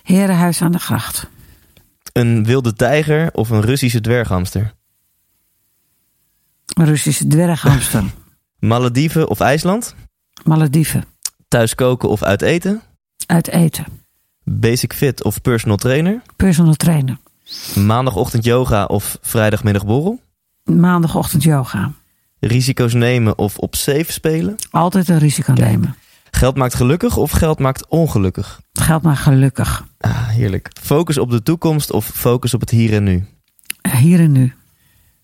Herenhuis 0.02 0.62
aan 0.62 0.72
de 0.72 0.78
gracht. 0.78 1.28
Een 2.12 2.44
wilde 2.44 2.72
tijger 2.72 3.32
of 3.32 3.50
een 3.50 3.60
Russische 3.60 4.00
dwerghamster? 4.00 4.74
Een 6.66 6.84
Russische 6.84 7.26
dwerghamster. 7.26 8.04
Malediven 8.58 9.28
of 9.28 9.40
IJsland? 9.40 9.94
Malediven. 10.44 11.04
Thuis 11.48 11.74
koken 11.74 12.08
of 12.08 12.22
uit 12.22 12.42
eten? 12.42 12.82
Uit 13.26 13.48
eten. 13.48 13.84
Basic 14.44 14.92
fit 14.92 15.24
of 15.24 15.40
personal 15.40 15.76
trainer? 15.76 16.22
Personal 16.36 16.74
trainer. 16.74 17.18
Maandagochtend 17.74 18.44
yoga 18.44 18.84
of 18.84 19.18
vrijdagmiddag 19.20 19.86
borrel? 19.86 20.20
Maandagochtend 20.64 21.42
yoga. 21.42 21.92
Risico's 22.40 22.92
nemen 22.92 23.38
of 23.38 23.58
op 23.58 23.74
safe 23.74 24.12
spelen? 24.12 24.56
Altijd 24.70 25.08
een 25.08 25.18
risico 25.18 25.52
nemen. 25.52 25.96
Geld 26.30 26.56
maakt 26.56 26.74
gelukkig 26.74 27.16
of 27.16 27.30
geld 27.30 27.58
maakt 27.58 27.88
ongelukkig? 27.88 28.60
Geld 28.72 29.02
maakt 29.02 29.20
gelukkig. 29.20 29.86
Ah, 29.98 30.28
heerlijk. 30.28 30.70
Focus 30.82 31.18
op 31.18 31.30
de 31.30 31.42
toekomst 31.42 31.90
of 31.92 32.06
focus 32.06 32.54
op 32.54 32.60
het 32.60 32.70
hier 32.70 32.92
en 32.92 33.04
nu? 33.04 33.24
Hier 33.96 34.20
en 34.20 34.32
nu. 34.32 34.54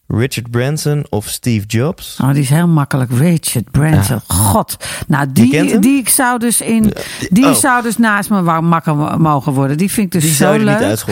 Richard 0.07 0.51
Branson 0.51 1.07
of 1.11 1.29
Steve 1.29 1.67
Jobs? 1.67 2.19
Oh, 2.23 2.33
die 2.33 2.43
is 2.43 2.49
heel 2.49 2.69
makkelijk. 2.69 3.11
Richard 3.11 3.71
Branson. 3.71 4.21
God. 4.27 4.77
Nou, 5.07 5.33
die, 5.33 5.79
die 5.79 5.99
ik 5.99 6.09
zou 6.09 6.39
dus 6.39 6.61
in. 6.61 6.93
Die 7.31 7.47
oh. 7.47 7.53
zou 7.53 7.83
dus 7.83 7.97
naast 7.97 8.31
me 8.31 8.61
makker 8.61 9.21
mogen 9.21 9.53
worden. 9.53 9.77
Die 9.77 9.91
vind 9.91 10.07
ik 10.07 10.13
dus 10.13 10.23
die 10.23 10.33
zo 10.33 10.57
leuk. 10.57 10.89
niet. 10.89 11.05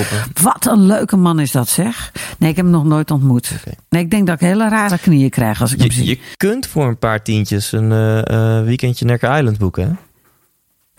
Wat 0.43 0.67
een 0.67 0.87
leuke 0.87 1.17
man 1.17 1.41
is 1.41 1.51
dat, 1.51 1.69
zeg. 1.69 2.13
Nee, 2.39 2.51
ik 2.51 2.57
heb 2.57 2.65
hem 2.65 2.75
nog 2.75 2.85
nooit 2.85 3.11
ontmoet. 3.11 3.51
Nee, 3.89 4.03
ik 4.03 4.11
denk 4.11 4.27
dat 4.27 4.35
ik 4.35 4.41
hele 4.41 4.69
rare 4.69 4.99
knieën 4.99 5.31
krijg 5.31 5.61
als 5.61 5.73
ik 5.73 5.79
je, 5.79 5.85
hem 5.85 5.93
zie. 5.93 6.07
Je 6.07 6.19
kunt 6.37 6.67
voor 6.67 6.87
een 6.87 6.99
paar 6.99 7.23
tientjes 7.23 7.73
een 7.73 7.91
uh, 7.91 8.65
weekendje 8.65 9.05
Necker 9.05 9.39
Island 9.39 9.59
boeken, 9.59 9.89
hè? 9.89 9.93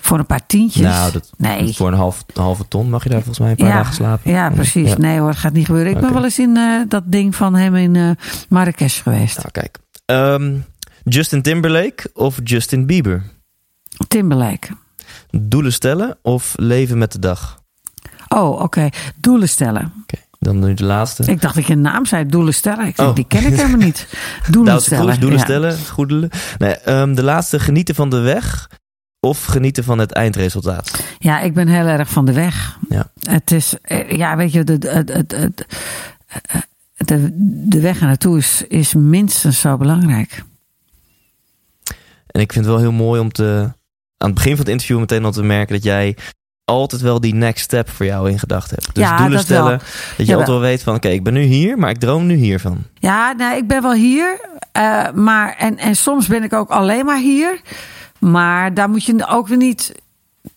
Voor 0.04 0.20
een 0.20 0.26
paar 0.26 0.45
tientjes? 0.45 0.84
Nou, 0.84 1.12
dat, 1.12 1.32
nee. 1.38 1.74
voor 1.74 1.88
een, 1.88 1.93
half, 1.93 2.26
halve 2.34 2.68
ton 2.68 2.89
mag 2.89 3.04
je 3.04 3.10
daar 3.10 3.18
volgens 3.18 3.39
mij 3.39 3.49
een 3.49 3.56
paar 3.56 3.68
ja, 3.68 3.74
dagen 3.74 3.93
slapen. 3.93 4.32
Ja, 4.32 4.49
precies. 4.49 4.95
Nee 4.95 5.20
hoor, 5.20 5.34
gaat 5.34 5.54
niet 5.54 5.66
gebeuren. 5.66 5.91
Ik 5.91 5.99
ben 5.99 6.14
wel 6.14 6.24
eens 6.24 6.39
in 6.39 6.58
uh, 6.58 6.82
dat 6.88 7.04
ding 7.06 7.36
van 7.36 7.56
hem 7.56 7.76
in 7.76 7.95
uh, 7.95 8.12
Marrakesh 8.49 9.01
geweest. 9.01 9.38
Nou, 9.38 9.49
kijk. 9.51 9.78
Um, 10.06 10.66
Justin 11.04 11.41
Timberlake 11.41 12.10
of 12.14 12.39
Justin 12.43 12.86
Bieber? 12.86 13.24
Timberlake. 14.08 14.68
Doelen 15.30 15.74
stellen 15.74 16.18
of 16.22 16.54
leven 16.56 16.97
met 16.97 17.12
de 17.12 17.20
dag? 17.20 17.62
Oh, 18.28 18.49
oké. 18.49 18.64
Okay. 18.64 18.93
Doelen 19.16 19.49
stellen. 19.49 19.93
Oké. 20.01 20.22
Dan 20.39 20.60
nu 20.60 20.74
de 20.74 20.84
laatste. 20.84 21.24
Ik 21.24 21.41
dacht 21.41 21.56
dat 21.56 21.68
je 21.68 21.74
een 21.74 21.82
naam 21.82 22.06
zei, 22.06 22.26
doelen 22.26 22.54
stellen. 22.54 22.86
Ik 22.86 22.97
denk, 22.97 23.10
oh. 23.10 23.16
die 23.16 23.28
ken 23.28 23.45
ik 23.45 23.56
helemaal 23.56 23.78
niet. 23.78 24.08
Doelen 24.51 24.82
stellen. 24.82 25.06
Kroes, 25.06 25.20
doelen 25.20 25.39
ja. 25.39 25.43
stellen, 25.43 25.78
goedelen. 25.80 26.30
Nee, 26.58 26.89
um, 26.89 27.16
de 27.16 27.24
laatste, 27.24 27.60
genieten 27.60 27.95
van 27.95 28.10
de 28.10 28.20
weg 28.20 28.70
of 29.24 29.45
genieten 29.45 29.84
van 29.84 29.97
het 29.97 30.11
eindresultaat? 30.11 31.03
Ja, 31.19 31.39
ik 31.39 31.53
ben 31.53 31.67
heel 31.67 31.86
erg 31.86 32.09
van 32.09 32.26
de 32.26 32.34
weg. 32.34 32.78
Ja. 32.89 33.11
Het 33.19 33.51
is, 33.51 33.76
ja, 34.09 34.36
weet 34.36 34.51
je, 34.51 34.63
de, 34.63 34.78
de, 34.78 35.03
de, 35.28 35.53
de, 36.97 37.30
de 37.69 37.80
weg 37.80 37.99
naartoe 37.99 38.38
is, 38.38 38.63
is 38.67 38.93
minstens 38.93 39.59
zo 39.59 39.78
belangrijk. 39.78 40.43
En 42.28 42.41
ik 42.41 42.53
vind 42.53 42.65
het 42.65 42.74
wel 42.74 42.84
heel 42.84 42.91
mooi 42.91 43.21
om 43.21 43.32
te, 43.32 43.71
aan 44.17 44.30
het 44.30 44.34
begin 44.34 44.51
van 44.51 44.59
het 44.59 44.69
interview 44.69 44.99
meteen 44.99 45.26
al 45.26 45.32
te 45.32 45.43
merken 45.43 45.76
dat 45.76 45.84
jij 45.84 46.17
altijd 46.65 47.01
wel 47.01 47.19
die 47.19 47.34
next 47.34 47.63
step 47.63 47.89
voor 47.89 48.05
jou 48.05 48.30
in 48.30 48.39
gedachten 48.39 48.78
hebt. 48.82 48.95
Dus 48.95 49.03
ja, 49.03 49.17
doelen 49.17 49.36
dat 49.36 49.45
stellen, 49.45 49.69
wel. 49.69 49.78
dat 49.78 50.17
je 50.17 50.26
Ja, 50.26 50.32
altijd 50.32 50.49
wel 50.49 50.59
weet 50.59 50.84
van, 50.84 50.95
oké, 50.95 51.07
ik 51.07 51.24
ben 51.24 51.34
nu 51.34 51.41
hier, 51.41 51.78
maar 51.78 51.89
ik 51.89 51.99
droom 51.99 52.26
nu 52.26 52.36
hiervan. 52.36 52.84
Ja, 52.93 53.32
nou, 53.32 53.57
ik 53.57 53.67
ben 53.67 53.82
wel 53.82 53.93
hier. 53.93 54.39
Uh, 54.78 55.11
maar, 55.11 55.55
en, 55.57 55.78
en 55.78 55.95
soms 55.95 56.28
ben 56.28 56.43
ik 56.43 56.53
ook 56.53 56.69
alleen 56.69 57.05
maar 57.05 57.19
hier. 57.19 57.61
Maar 58.24 58.74
daar 58.74 58.89
moet 58.89 59.03
je 59.03 59.28
ook 59.28 59.47
weer 59.47 59.57
niet 59.57 59.93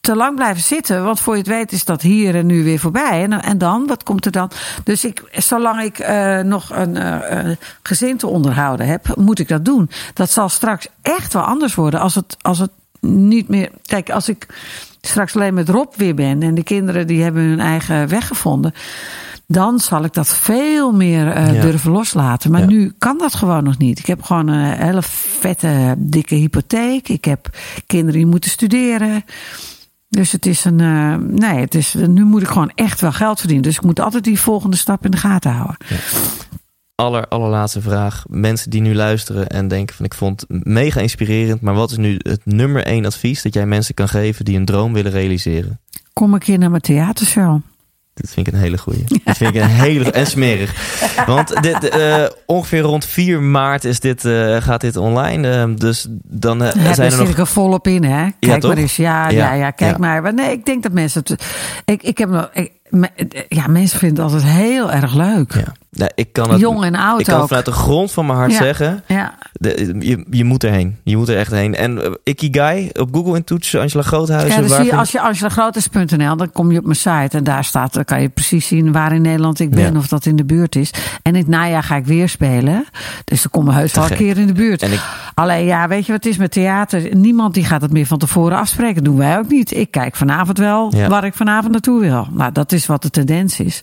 te 0.00 0.16
lang 0.16 0.36
blijven 0.36 0.62
zitten. 0.62 1.04
Want 1.04 1.20
voor 1.20 1.32
je 1.32 1.38
het 1.38 1.48
weet 1.48 1.72
is 1.72 1.84
dat 1.84 2.02
hier 2.02 2.34
en 2.34 2.46
nu 2.46 2.64
weer 2.64 2.78
voorbij. 2.78 3.22
En, 3.22 3.42
en 3.42 3.58
dan? 3.58 3.86
Wat 3.86 4.02
komt 4.02 4.24
er 4.26 4.32
dan? 4.32 4.50
Dus 4.84 5.04
ik, 5.04 5.22
zolang 5.30 5.82
ik 5.82 5.98
uh, 5.98 6.40
nog 6.40 6.70
een 6.70 6.96
uh, 6.96 7.50
gezin 7.82 8.16
te 8.16 8.26
onderhouden 8.26 8.86
heb, 8.86 9.16
moet 9.16 9.38
ik 9.38 9.48
dat 9.48 9.64
doen. 9.64 9.90
Dat 10.14 10.30
zal 10.30 10.48
straks 10.48 10.88
echt 11.02 11.32
wel 11.32 11.42
anders 11.42 11.74
worden. 11.74 12.00
Als 12.00 12.14
het, 12.14 12.36
als 12.40 12.58
het 12.58 12.70
niet 13.00 13.48
meer. 13.48 13.70
Kijk, 13.82 14.10
als 14.10 14.28
ik 14.28 14.46
straks 15.00 15.34
alleen 15.34 15.54
met 15.54 15.68
Rob 15.68 15.94
weer 15.94 16.14
ben 16.14 16.42
en 16.42 16.54
de 16.54 16.62
kinderen 16.62 17.06
die 17.06 17.22
hebben 17.22 17.42
hun 17.42 17.60
eigen 17.60 18.08
weg 18.08 18.26
gevonden. 18.26 18.74
Dan 19.46 19.78
zal 19.80 20.04
ik 20.04 20.12
dat 20.14 20.28
veel 20.28 20.92
meer 20.92 21.26
uh, 21.36 21.54
Ja. 21.54 21.60
durven 21.60 21.90
loslaten. 21.90 22.50
Maar 22.50 22.60
Ja. 22.60 22.66
nu 22.66 22.94
kan 22.98 23.18
dat 23.18 23.34
gewoon 23.34 23.64
nog 23.64 23.78
niet. 23.78 23.98
Ik 23.98 24.06
heb 24.06 24.22
gewoon 24.22 24.48
een 24.48 24.76
hele 24.78 25.02
vette, 25.02 25.94
dikke 25.98 26.34
hypotheek. 26.34 27.08
Ik 27.08 27.24
heb 27.24 27.56
kinderen 27.86 28.14
die 28.20 28.26
moeten 28.26 28.50
studeren. 28.50 29.24
Dus 30.08 30.32
het 30.32 30.46
is 30.46 30.64
een. 30.64 30.80
eh, 30.80 31.14
nee, 31.16 31.60
het 31.60 31.74
is, 31.74 31.94
nu 31.94 32.24
moet 32.24 32.42
ik 32.42 32.48
gewoon 32.48 32.72
echt 32.74 33.00
wel 33.00 33.12
geld 33.12 33.38
verdienen. 33.38 33.64
Dus 33.64 33.76
ik 33.76 33.82
moet 33.82 34.00
altijd 34.00 34.24
die 34.24 34.40
volgende 34.40 34.76
stap 34.76 35.04
in 35.04 35.10
de 35.10 35.16
gaten 35.16 35.50
houden. 35.52 35.76
Aller, 36.94 37.28
allerlaatste 37.28 37.80
vraag. 37.80 38.24
Mensen 38.28 38.70
die 38.70 38.80
nu 38.80 38.94
luisteren 38.94 39.46
en 39.48 39.68
denken 39.68 39.96
van 39.96 40.04
ik 40.04 40.14
vond 40.14 40.44
het 40.48 40.64
mega 40.66 41.00
inspirerend, 41.00 41.60
maar 41.60 41.74
wat 41.74 41.90
is 41.90 41.96
nu 41.96 42.14
het 42.18 42.40
nummer 42.44 42.84
één 42.84 43.04
advies 43.04 43.42
dat 43.42 43.54
jij 43.54 43.66
mensen 43.66 43.94
kan 43.94 44.08
geven 44.08 44.44
die 44.44 44.56
een 44.56 44.64
droom 44.64 44.92
willen 44.92 45.12
realiseren? 45.12 45.80
Kom 46.12 46.32
een 46.34 46.38
keer 46.40 46.58
naar 46.58 46.70
mijn 46.70 46.82
theatershow. 46.82 47.60
Dit 48.20 48.30
vind 48.30 48.46
ik 48.46 48.52
een 48.52 48.58
hele 48.58 48.78
goeie. 48.78 49.04
Dit 49.06 49.36
vind 49.36 49.54
ik 49.54 49.62
een 49.62 49.68
hele 49.68 50.10
en 50.10 50.26
smerig. 50.26 50.74
Want 51.26 51.62
dit, 51.62 51.96
uh, 51.96 52.24
ongeveer 52.46 52.80
rond 52.80 53.04
4 53.04 53.42
maart 53.42 53.84
is 53.84 54.00
dit, 54.00 54.24
uh, 54.24 54.56
gaat 54.56 54.80
dit 54.80 54.96
online. 54.96 55.66
Uh, 55.66 55.76
dus 55.76 56.06
dan 56.24 56.62
uh, 56.62 56.72
ja, 56.74 56.94
zijn 56.94 57.10
er 57.10 57.16
nog... 57.16 57.26
zit 57.26 57.28
ik 57.28 57.38
er 57.38 57.46
volop 57.46 57.86
in, 57.86 58.04
hè? 58.04 58.28
Kijk 58.38 58.62
ja, 58.62 58.68
maar 58.68 58.76
eens. 58.76 58.96
Ja, 58.96 59.28
ja, 59.28 59.36
ja, 59.36 59.52
ja 59.52 59.70
kijk 59.70 59.90
ja. 59.90 59.98
maar. 59.98 60.34
Nee, 60.34 60.52
ik 60.52 60.64
denk 60.64 60.82
dat 60.82 60.92
mensen 60.92 61.22
het... 61.24 61.44
Ik, 61.84 62.02
ik 62.02 62.18
heb 62.18 62.28
nog... 62.28 62.50
Ik, 62.52 62.72
ja, 63.48 63.66
mensen 63.66 63.98
vinden 63.98 64.24
het 64.24 64.32
altijd 64.32 64.52
heel 64.52 64.92
erg 64.92 65.14
leuk. 65.14 65.52
Ja. 65.54 65.72
Nee, 65.90 66.08
ik 66.14 66.32
kan 66.32 66.50
het, 66.50 66.60
Jong 66.60 66.84
en 66.84 66.94
oud 66.94 67.20
Ik 67.20 67.26
kan 67.26 67.40
ook. 67.40 67.46
vanuit 67.48 67.64
de 67.64 67.72
grond 67.72 68.12
van 68.12 68.26
mijn 68.26 68.38
hart 68.38 68.50
Ja. 68.52 68.56
zeggen. 68.58 69.02
Ja. 69.06 69.34
De, 69.52 69.96
je, 69.98 70.24
je 70.30 70.44
moet 70.44 70.64
erheen. 70.64 70.96
Je 71.04 71.16
moet 71.16 71.28
er 71.28 71.36
echt 71.36 71.50
heen. 71.50 71.74
En 71.74 71.96
uh, 71.98 72.04
Ikigai, 72.24 72.90
op 72.92 73.08
Google 73.14 73.36
intoetsen, 73.36 73.80
Angela 73.80 74.02
Groothuizen. 74.02 74.48
Ja, 74.50 74.56
dan 74.60 74.68
waar 74.68 74.78
zie 74.80 74.86
je, 74.92 74.96
als 74.98 75.12
je 75.12 75.20
angelagroothuis.nl, 75.20 76.36
dan 76.36 76.52
kom 76.52 76.72
je 76.72 76.78
op 76.78 76.84
mijn 76.84 76.96
site 76.96 77.36
en 77.36 77.44
daar 77.44 77.64
staat, 77.64 77.92
dan 77.94 78.04
kan 78.04 78.20
je 78.22 78.28
precies 78.28 78.66
zien 78.66 78.92
waar 78.92 79.12
in 79.14 79.22
Nederland 79.22 79.60
ik 79.60 79.70
ben 79.70 79.92
Ja. 79.92 79.98
of 79.98 80.08
dat 80.08 80.26
in 80.26 80.36
de 80.36 80.44
buurt 80.44 80.76
is. 80.76 80.90
En 81.22 81.32
in 81.34 81.40
het 81.40 81.48
najaar 81.48 81.82
ga 81.82 81.96
ik 81.96 82.06
weer 82.06 82.28
spelen, 82.28 82.84
dus 83.24 83.42
dan 83.42 83.50
komen 83.50 83.72
we 83.74 83.78
heus 83.78 83.92
wel 83.92 84.10
een 84.10 84.16
keer 84.16 84.38
in 84.38 84.46
de 84.46 84.52
buurt. 84.52 84.82
En 84.82 84.92
ik, 84.92 85.00
Alleen 85.34 85.64
ja, 85.64 85.88
weet 85.88 86.06
je 86.06 86.12
wat 86.12 86.24
het 86.24 86.32
is 86.32 86.38
met 86.38 86.50
theater? 86.50 87.16
Niemand 87.16 87.54
die 87.54 87.64
gaat 87.64 87.80
het 87.82 87.92
meer 87.92 88.06
van 88.06 88.18
tevoren 88.18 88.58
afspreken. 88.58 89.04
doen 89.04 89.16
wij 89.16 89.38
ook 89.38 89.48
niet. 89.48 89.76
Ik 89.76 89.90
kijk 89.90 90.16
vanavond 90.16 90.58
wel 90.58 90.92
Ja. 90.96 91.08
waar 91.08 91.24
ik 91.24 91.34
vanavond 91.34 91.72
naartoe 91.72 92.00
wil. 92.00 92.26
Nou, 92.32 92.52
dat 92.52 92.72
is 92.72 92.86
wat 92.86 93.02
de 93.02 93.10
tendens 93.10 93.60
is. 93.60 93.80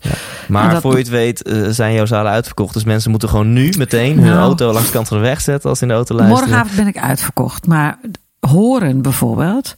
maar 0.47 0.71
dat- 0.71 0.81
voor 0.81 0.91
je 0.91 0.97
het 0.97 1.09
weet 1.09 1.47
uh, 1.47 1.67
zijn 1.69 1.93
zalen 2.07 2.31
uitverkocht. 2.31 2.73
Dus 2.73 2.83
mensen 2.83 3.11
moeten 3.11 3.29
gewoon 3.29 3.53
nu 3.53 3.73
meteen 3.77 4.15
hun 4.17 4.25
Nou. 4.25 4.37
auto 4.39 4.71
langs 4.71 4.87
de 4.87 4.93
kant 4.93 5.07
van 5.07 5.17
de 5.17 5.23
weg 5.23 5.41
zetten 5.41 5.69
als 5.69 5.81
in 5.81 5.87
de 5.87 5.93
auto 5.93 6.15
luisteren. 6.15 6.43
Morgenavond 6.43 6.75
ben 6.77 6.87
ik 6.87 6.97
uitverkocht. 6.97 7.67
Maar 7.67 7.99
horen 8.39 9.01
bijvoorbeeld, 9.01 9.75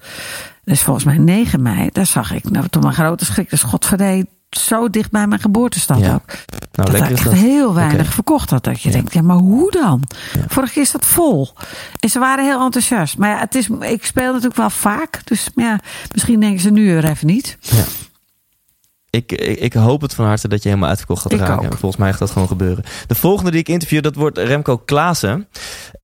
is 0.63 0.81
volgens 0.81 1.05
mij 1.05 1.17
9 1.17 1.61
mei. 1.61 1.89
Daar 1.91 2.05
zag 2.05 2.31
ik, 2.33 2.49
nou, 2.49 2.67
toen 2.67 2.81
mijn 2.83 2.93
grote 2.95 3.25
schrik, 3.25 3.49
dus 3.49 3.63
godverdee, 3.63 4.25
zo 4.49 4.89
dicht 4.89 5.11
bij 5.11 5.27
mijn 5.27 5.41
geboortestad 5.41 5.99
Ja. 5.99 6.13
ook. 6.13 6.27
Nou, 6.71 6.91
dat 6.91 6.93
is 6.93 7.09
echt 7.09 7.23
dat. 7.23 7.33
heel 7.33 7.73
weinig 7.73 8.13
verkocht 8.13 8.49
had. 8.49 8.63
Dat 8.63 8.81
je 8.81 8.89
Ja. 8.89 8.95
denkt, 8.95 9.13
ja, 9.13 9.21
maar 9.21 9.37
hoe 9.37 9.71
dan? 9.71 10.03
Ja. 10.33 10.39
Vorige 10.47 10.73
keer 10.73 10.81
is 10.81 10.91
dat 10.91 11.05
vol. 11.05 11.49
En 11.99 12.09
ze 12.09 12.19
waren 12.19 12.45
heel 12.45 12.61
enthousiast. 12.61 13.17
Maar 13.17 13.29
ja, 13.29 13.37
het 13.39 13.55
is, 13.55 13.69
ik 13.79 14.05
speel 14.05 14.27
natuurlijk 14.27 14.55
wel 14.55 14.69
vaak. 14.69 15.21
Dus 15.23 15.49
ja, 15.55 15.79
misschien 16.13 16.39
denken 16.39 16.59
ze 16.61 16.69
nu 16.71 16.89
er 16.97 17.05
even 17.09 17.27
niet. 17.27 17.57
Ik, 19.15 19.31
ik, 19.31 19.59
ik 19.59 19.73
hoop 19.73 20.01
het 20.01 20.13
van 20.13 20.25
harte 20.25 20.47
dat 20.47 20.63
je 20.63 20.69
helemaal 20.69 20.89
uitverkocht 20.89 21.21
gaat 21.21 21.31
Ik 21.31 21.39
raken. 21.39 21.65
ook. 21.65 21.77
Volgens 21.77 21.97
mij 22.01 22.09
gaat 22.09 22.19
dat 22.19 22.31
gewoon 22.31 22.47
gebeuren. 22.47 22.83
De 23.07 23.15
volgende 23.15 23.51
die 23.51 23.59
ik 23.59 23.69
interview, 23.69 24.01
dat 24.03 24.15
wordt 24.15 24.37
Remco 24.37 24.77
Klaassen. 24.77 25.47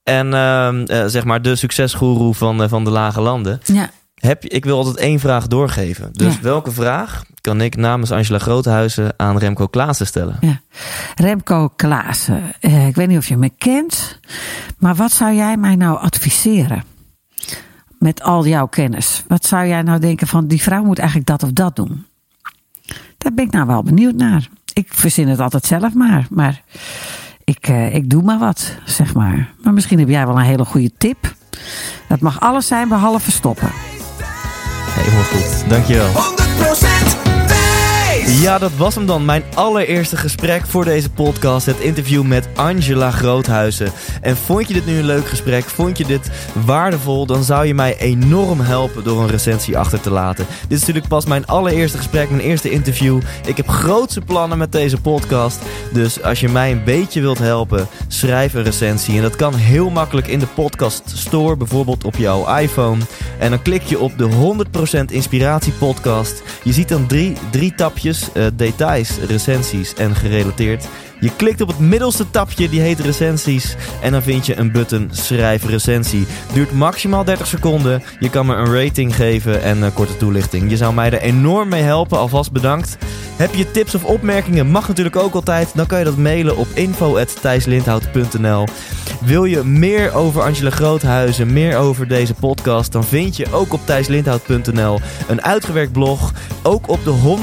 En 0.04 0.34
ehm, 0.34 0.84
eh, 0.84 1.04
zeg 1.06 1.24
maar 1.24 1.42
de 1.42 1.56
succesgoeroe 1.56 2.34
van, 2.34 2.64
eh, 2.64 2.70
van 2.70 2.84
de 2.84 2.90
lage 2.90 3.22
landen. 3.22 3.60
Ja, 3.64 3.90
Heb 4.16 4.46
ik 4.46 4.66
wil 4.66 4.78
altijd 4.78 4.98
één 4.98 5.20
vraag 5.20 5.48
doorgeven. 5.48 6.10
Dus 6.12 6.34
Ja. 6.36 6.42
welke 6.42 6.72
vraag 6.72 7.24
kan 7.42 7.62
ik 7.62 7.76
namens 7.76 8.12
Angela 8.12 8.40
Groothuizen 8.40 9.14
aan 9.18 9.38
Remco 9.38 9.68
Klaassen 9.68 10.06
stellen? 10.08 10.38
ja. 10.42 10.60
Remco 11.16 11.70
Klaassen. 11.76 12.42
Eh, 12.60 12.88
ik 12.88 12.96
weet 12.96 13.08
niet 13.08 13.18
of 13.18 13.28
je 13.28 13.38
me 13.38 13.50
kent. 13.58 14.20
Maar 14.78 14.96
wat 14.96 15.12
zou 15.12 15.34
jij 15.36 15.58
mij 15.58 15.76
nou 15.76 16.00
adviseren? 16.00 16.84
Met 18.00 18.22
al 18.24 18.46
jouw 18.48 18.68
kennis. 18.68 19.24
Wat 19.28 19.46
zou 19.46 19.68
jij 19.68 19.82
nou 19.82 20.00
denken 20.00 20.28
van 20.28 20.48
die 20.48 20.62
vrouw 20.62 20.84
moet 20.84 20.98
eigenlijk 21.00 21.28
dat 21.28 21.44
of 21.44 21.52
dat 21.52 21.76
doen? 21.76 22.06
Daar 23.18 23.34
ben 23.34 23.46
ik 23.46 23.52
nou 23.52 23.68
wel 23.68 23.84
benieuwd 23.84 24.16
naar. 24.16 24.48
Ik 24.74 24.88
verzin 24.90 25.28
het 25.28 25.40
altijd 25.40 25.66
zelf 25.66 25.94
maar. 25.94 26.28
Maar 26.30 26.62
ik, 27.44 27.68
eh, 27.68 27.96
ik 27.96 28.10
doe 28.10 28.24
maar 28.24 28.40
wat, 28.40 28.76
zeg 28.86 29.14
maar. 29.14 29.54
Maar 29.64 29.74
misschien 29.74 30.00
heb 30.00 30.10
jij 30.10 30.26
wel 30.26 30.38
een 30.38 30.46
hele 30.46 30.66
goede 30.66 30.92
tip. 30.98 31.36
Dat 32.08 32.20
mag 32.20 32.40
alles 32.40 32.68
zijn 32.68 32.88
behalve 32.88 33.32
stoppen. 33.32 33.70
Helemaal 34.90 35.24
goed. 35.24 35.70
Dankjewel. 35.70 36.10
100% 36.14 36.20
Thijs! 36.62 36.91
Ja, 38.42 38.58
dat 38.58 38.72
was 38.78 38.96
hem 38.96 39.06
dan. 39.06 39.26
Mijn 39.26 39.44
allereerste 39.54 40.18
gesprek 40.18 40.66
voor 40.66 40.86
deze 40.86 41.10
podcast. 41.10 41.66
Het 41.66 41.80
interview 41.80 42.24
met 42.24 42.48
Angela 42.56 43.12
Groothuizen. 43.12 43.92
En 44.22 44.38
vond 44.38 44.68
je 44.68 44.74
dit 44.74 44.86
nu 44.86 44.98
een 44.98 45.06
leuk 45.06 45.28
gesprek? 45.28 45.64
Vond 45.64 45.98
je 45.98 46.06
dit 46.06 46.32
waardevol? 46.66 47.26
Dan 47.26 47.44
zou 47.44 47.66
je 47.66 47.74
mij 47.74 47.98
enorm 47.98 48.60
helpen 48.60 49.04
door 49.04 49.22
een 49.22 49.30
recensie 49.30 49.78
achter 49.78 50.02
te 50.02 50.12
laten. 50.12 50.46
Dit 50.62 50.72
is 50.72 50.80
natuurlijk 50.80 51.08
pas 51.08 51.26
mijn 51.26 51.46
allereerste 51.46 51.98
gesprek, 51.98 52.30
mijn 52.30 52.42
eerste 52.42 52.70
interview. 52.70 53.20
Ik 53.46 53.58
heb 53.58 53.68
grootse 53.68 54.22
plannen 54.22 54.58
met 54.58 54.72
deze 54.72 55.02
podcast. 55.02 55.60
Dus 55.94 56.24
als 56.24 56.40
je 56.40 56.50
mij 56.50 56.72
een 56.72 56.84
beetje 56.84 57.22
wilt 57.22 57.40
helpen, 57.40 57.88
schrijf 58.08 58.54
een 58.54 58.64
recensie. 58.64 59.16
En 59.16 59.22
dat 59.22 59.36
kan 59.36 59.56
heel 59.56 59.90
makkelijk 59.90 60.28
in 60.28 60.40
de 60.40 60.48
podcast 60.48 61.04
store, 61.06 61.58
bijvoorbeeld 61.58 62.04
op 62.04 62.16
jouw 62.16 62.58
iPhone. 62.58 63.02
En 63.40 63.50
dan 63.50 63.62
klik 63.62 63.84
je 63.84 64.00
op 64.00 64.18
de 64.18 64.30
100% 65.02 65.06
Inspiratie 65.12 65.74
podcast. 65.74 66.44
Je 66.64 66.74
ziet 66.74 66.90
dan 66.90 67.08
drie, 67.08 67.34
drie 67.52 67.76
tapjes, 67.76 68.30
details, 68.56 69.18
recensies 69.28 69.94
en 69.94 70.16
gerelateerd. 70.16 70.88
Je 71.22 71.36
klikt 71.36 71.62
op 71.62 71.68
het 71.68 71.80
middelste 71.80 72.30
tapje, 72.30 72.70
die 72.70 72.80
heet 72.80 73.00
recensies. 73.00 73.76
En 74.02 74.12
dan 74.12 74.22
vind 74.22 74.46
je 74.46 74.58
een 74.58 74.72
button 74.72 75.10
schrijf 75.12 75.66
recensie. 75.66 76.26
Duurt 76.54 76.72
maximaal 76.72 77.24
30 77.24 77.48
seconden. 77.48 78.04
Je 78.20 78.30
kan 78.30 78.46
me 78.46 78.56
een 78.56 78.74
rating 78.74 79.16
geven 79.16 79.62
en 79.62 79.82
een 79.82 79.94
korte 79.94 80.18
toelichting. 80.18 80.70
Je 80.70 80.78
zou 80.78 80.94
mij 80.94 81.12
er 81.12 81.22
enorm 81.22 81.70
mee 81.70 81.82
helpen, 81.82 82.18
alvast 82.18 82.52
bedankt. 82.52 82.98
Heb 83.36 83.54
je 83.54 83.72
tips 83.72 83.96
of 83.96 84.04
opmerkingen? 84.04 84.68
Mag 84.68 84.88
natuurlijk 84.88 85.16
ook 85.16 85.34
altijd. 85.34 85.72
Dan 85.76 85.86
kan 85.88 86.00
je 86.00 86.06
dat 86.06 86.18
mailen 86.18 86.58
op 86.58 86.68
info.thijslindhout.nl 86.74 88.68
Wil 89.26 89.46
je 89.46 89.64
meer 89.64 90.14
over 90.14 90.42
Angela 90.42 90.70
Groothuizen, 90.70 91.54
meer 91.54 91.78
over 91.78 92.08
deze 92.08 92.34
podcast? 92.34 92.92
Dan 92.92 93.04
vind 93.04 93.38
je 93.38 93.54
ook 93.54 93.74
op 93.74 93.80
thijslindhout.nl 93.86 95.00
een 95.28 95.44
uitgewerkt 95.44 95.92
blog. 95.92 96.34
Ook 96.64 96.90
op 96.90 97.04
de 97.04 97.40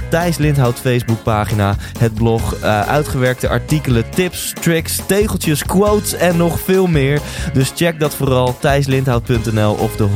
100% 0.00 0.08
Thijs 0.10 0.36
Lindhout 0.36 0.78
Facebookpagina. 0.78 1.76
Het 1.98 2.14
blog, 2.14 2.54
eh, 2.54 2.88
uitgewerkte 3.08 3.48
artikelen, 3.48 4.10
tips, 4.10 4.52
tricks, 4.60 5.00
tegeltjes, 5.06 5.64
quotes 5.64 6.12
en 6.12 6.36
nog 6.36 6.60
veel 6.60 6.86
meer. 6.86 7.20
Dus 7.52 7.72
check 7.74 8.00
dat 8.00 8.14
vooral 8.14 8.56
thijslindhout.nl 8.58 9.72
of 9.72 9.96
de 9.96 10.06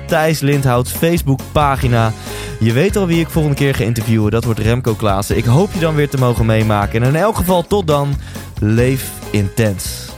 100% 0.00 0.04
Thijs 0.06 0.40
Lindhout 0.40 0.88
Facebookpagina. 0.88 2.12
Je 2.60 2.72
weet 2.72 2.96
al 2.96 3.06
wie 3.06 3.20
ik 3.20 3.30
volgende 3.30 3.56
keer 3.56 3.74
ga 3.74 3.84
interviewen. 3.84 4.30
Dat 4.30 4.44
wordt 4.44 4.60
Remco 4.60 4.94
Klaassen. 4.94 5.36
Ik 5.36 5.44
hoop 5.44 5.72
je 5.72 5.80
dan 5.80 5.94
weer 5.94 6.08
te 6.08 6.18
mogen 6.18 6.46
meemaken. 6.46 7.02
En 7.02 7.08
in 7.08 7.16
elk 7.16 7.36
geval 7.36 7.62
tot 7.62 7.86
dan, 7.86 8.16
leef 8.60 9.10
intens. 9.30 10.17